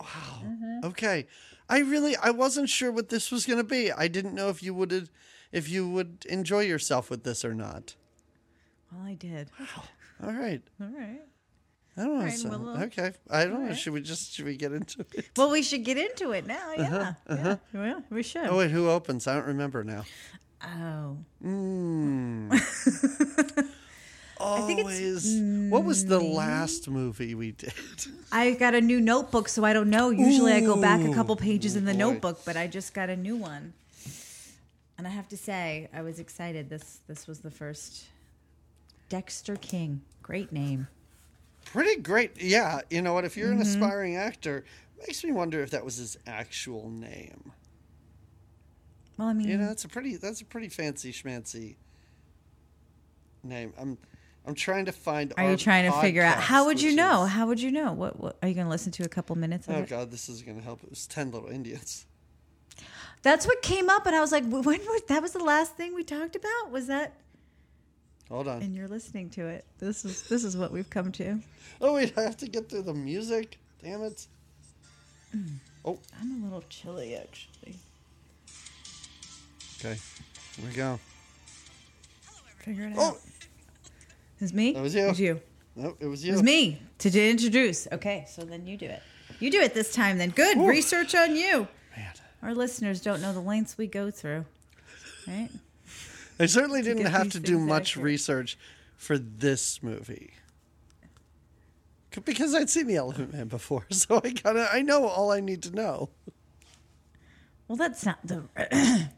[0.00, 0.42] Wow.
[0.44, 0.86] Mm-hmm.
[0.86, 1.26] Okay.
[1.68, 3.92] I really I wasn't sure what this was going to be.
[3.92, 5.10] I didn't know if you would
[5.52, 7.94] if you would enjoy yourself with this or not.
[8.92, 9.50] Well, I did.
[9.58, 9.84] Wow.
[10.24, 10.62] All right.
[10.80, 11.20] All right.
[11.96, 12.24] I don't know.
[12.24, 13.12] right, so- well, okay.
[13.28, 13.68] I don't know.
[13.68, 13.76] right.
[13.76, 15.30] Should we just should we get into it?
[15.36, 16.72] Well, we should get into it now.
[16.76, 17.36] Yeah, Uh-huh.
[17.36, 17.56] yeah.
[17.80, 18.46] Well, we should.
[18.46, 19.26] Oh wait, who opens?
[19.26, 20.04] I don't remember now.
[20.62, 21.16] Oh.
[21.44, 22.50] Mm.
[24.66, 25.40] think it's- Always.
[25.72, 27.72] What was the last movie we did?
[28.30, 30.10] I got a new notebook, so I don't know.
[30.10, 31.98] Usually I go back a couple pages in the Boy.
[31.98, 33.72] notebook, but I just got a new one.
[34.96, 36.68] And I have to say, I was excited.
[36.70, 38.04] This this was the first
[39.08, 40.02] Dexter King.
[40.22, 40.88] Great name.
[41.64, 42.40] Pretty great.
[42.40, 42.80] Yeah.
[42.90, 43.24] You know what?
[43.24, 43.62] If you're an Mm-hmm.
[43.62, 44.64] aspiring actor,
[45.06, 47.52] makes me wonder if that was his actual name.
[49.16, 51.76] Well, I mean, You know, that's a pretty that's a pretty fancy schmancy
[53.42, 53.72] name.
[53.78, 53.98] I'm
[54.46, 55.32] I'm trying to find.
[55.32, 55.38] Out.
[55.44, 57.24] Are you trying to figure out how would you know?
[57.24, 57.92] is- How would you know?
[57.92, 59.88] What, what are you going to listen to a couple minutes of oh it?
[59.88, 60.82] God, this is gonna help.
[60.84, 62.06] It was Ten Little Indians.
[63.22, 65.20] That's what came up, and I was like, when was that?
[65.20, 66.70] Was the last thing we talked about?
[66.70, 67.14] Was that?
[68.28, 68.62] Hold on.
[68.62, 69.64] And you're listening to it.
[69.78, 71.40] This is this is what we've come to.
[71.80, 73.58] Oh wait, I have to get through the music.
[73.82, 74.26] Damn it.
[75.32, 75.46] Hmm.
[75.84, 77.76] Oh, I'm a little chilly, actually.
[79.78, 79.98] okay.
[80.56, 80.98] Here we go.
[82.58, 83.08] Figure it oh.
[83.08, 83.14] out.
[83.14, 83.18] Oh,
[84.40, 84.72] It's me.
[84.72, 85.04] That was you.
[85.04, 85.40] It was you.
[85.76, 86.32] no, it was you.
[86.32, 87.86] It was me to introduce.
[87.92, 89.02] Okay, so then you do it.
[89.40, 90.18] You do it this time.
[90.18, 91.68] Then good research on you.
[91.96, 92.12] Man.
[92.42, 94.44] Our listeners don't know the lengths we go through,
[95.26, 95.48] right?
[96.40, 98.04] I certainly didn't have to do much accurate.
[98.04, 98.58] research
[98.96, 100.32] for this movie.
[102.24, 105.40] Because I'd seen the Elephant Man before, so I kind of I know all I
[105.40, 106.08] need to know.
[107.68, 108.42] Well, that's not the.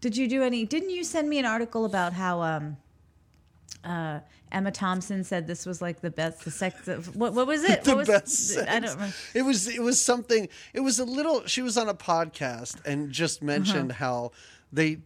[0.00, 0.64] Did you do any?
[0.66, 2.76] Didn't you send me an article about how um,
[3.84, 4.20] uh,
[4.52, 7.34] Emma Thompson said this was like the best, the sex of what?
[7.34, 7.84] What was it?
[7.84, 8.58] the what was, best.
[8.58, 9.14] I don't remember.
[9.34, 10.48] It was it was something.
[10.74, 11.46] It was a little.
[11.46, 14.04] She was on a podcast and just mentioned Uh-huh.
[14.04, 14.32] how
[14.72, 14.98] they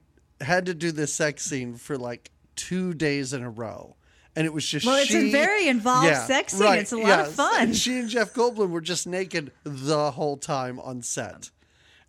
[0.43, 3.97] had to do this sex scene for like two days in a row.
[4.35, 6.75] And it was just Well, it's a very involved sex scene.
[6.75, 7.63] It's a lot of fun.
[7.63, 11.51] And she and Jeff Goldblum were just naked the whole time on set.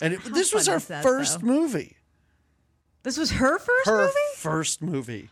[0.02, 1.48] And it, this was her that, first though?
[1.48, 1.98] movie.
[3.04, 4.14] This was her first Her movie.
[4.38, 5.30] first movie.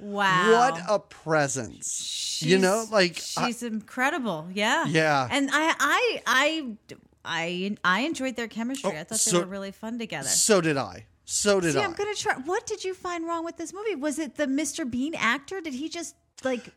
[0.00, 0.50] Wow.
[0.52, 2.40] What a presence.
[2.44, 4.48] you know, She's- like I- she's incredible.
[4.52, 4.86] Yeah.
[4.86, 5.28] Yeah.
[5.30, 6.76] And I, I, I,
[7.24, 8.90] I, I enjoyed their chemistry.
[8.92, 10.28] Oh, I thought so- they were really fun together.
[10.28, 11.06] so did I.
[11.24, 11.84] So did See, I.
[11.84, 12.34] I'm gonna try.
[12.34, 13.94] What did you find wrong with this movie?
[13.94, 14.88] Was it the Mr.
[14.88, 15.60] Bean actor?
[15.60, 16.68] Did he just like?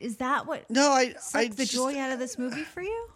[0.00, 3.08] Is that what no, I I the just, joy out of this movie for you?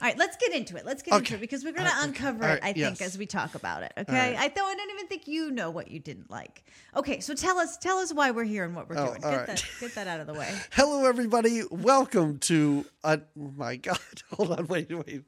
[0.00, 0.86] All right, let's get into it.
[0.86, 1.18] Let's get Okay.
[1.18, 2.04] into it because we're going to okay.
[2.04, 2.60] uncover All it.
[2.62, 3.00] I think yes.
[3.00, 3.92] as we talk about it.
[3.98, 4.36] Okay, right.
[4.38, 6.62] I thought I don't even think you know what you didn't like.
[6.94, 9.20] Okay, so tell us, tell us why we're here and what we're Oh, doing.
[9.22, 9.46] Get right.
[9.48, 10.54] that, get that out of the way.
[10.72, 11.62] Hello, everybody.
[11.70, 12.84] Welcome to.
[13.02, 13.98] Uh, oh my God.
[14.34, 14.66] Hold on.
[14.68, 15.22] Wait, wait.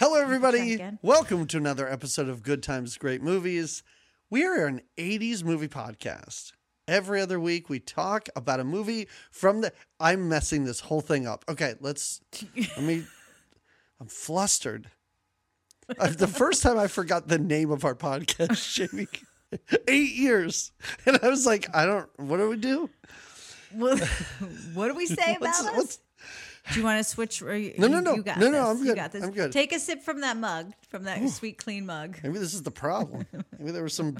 [0.00, 0.80] Hello, everybody.
[1.02, 3.82] Welcome to another episode of Good Times, Great Movies.
[4.30, 6.52] We are an 80s movie podcast.
[6.88, 9.72] Every other week, we talk about a movie from the.
[10.00, 11.44] I'm messing this whole thing up.
[11.48, 12.20] Okay, let's.
[12.56, 13.04] Let me.
[14.00, 14.90] I'm flustered.
[15.88, 19.06] The first time I forgot the name of our podcast, Jamie.
[19.86, 20.72] Eight years.
[21.06, 22.08] And I was like, I don't.
[22.18, 22.90] What do we do?
[23.72, 24.00] What,
[24.74, 25.76] what do we say about What's- us?
[25.76, 25.98] what's-
[26.72, 27.42] do you want to switch?
[27.42, 28.16] Or you, No, no, no.
[28.16, 28.66] You got No, no, this.
[28.70, 28.86] I'm good.
[28.88, 29.22] You got this.
[29.22, 29.52] I'm good.
[29.52, 32.18] Take a sip from that mug, from that sweet, clean mug.
[32.24, 33.24] Maybe this is the problem.
[33.58, 34.16] Maybe there was some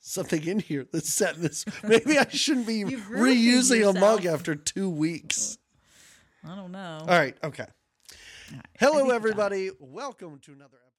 [0.00, 1.64] something in here that set this.
[1.84, 5.56] Maybe I shouldn't be reusing a mug after two weeks.
[6.44, 6.98] I don't know.
[7.02, 7.36] All right.
[7.44, 7.66] Okay.
[8.78, 9.70] Hello, everybody.
[9.78, 10.91] Welcome to another episode.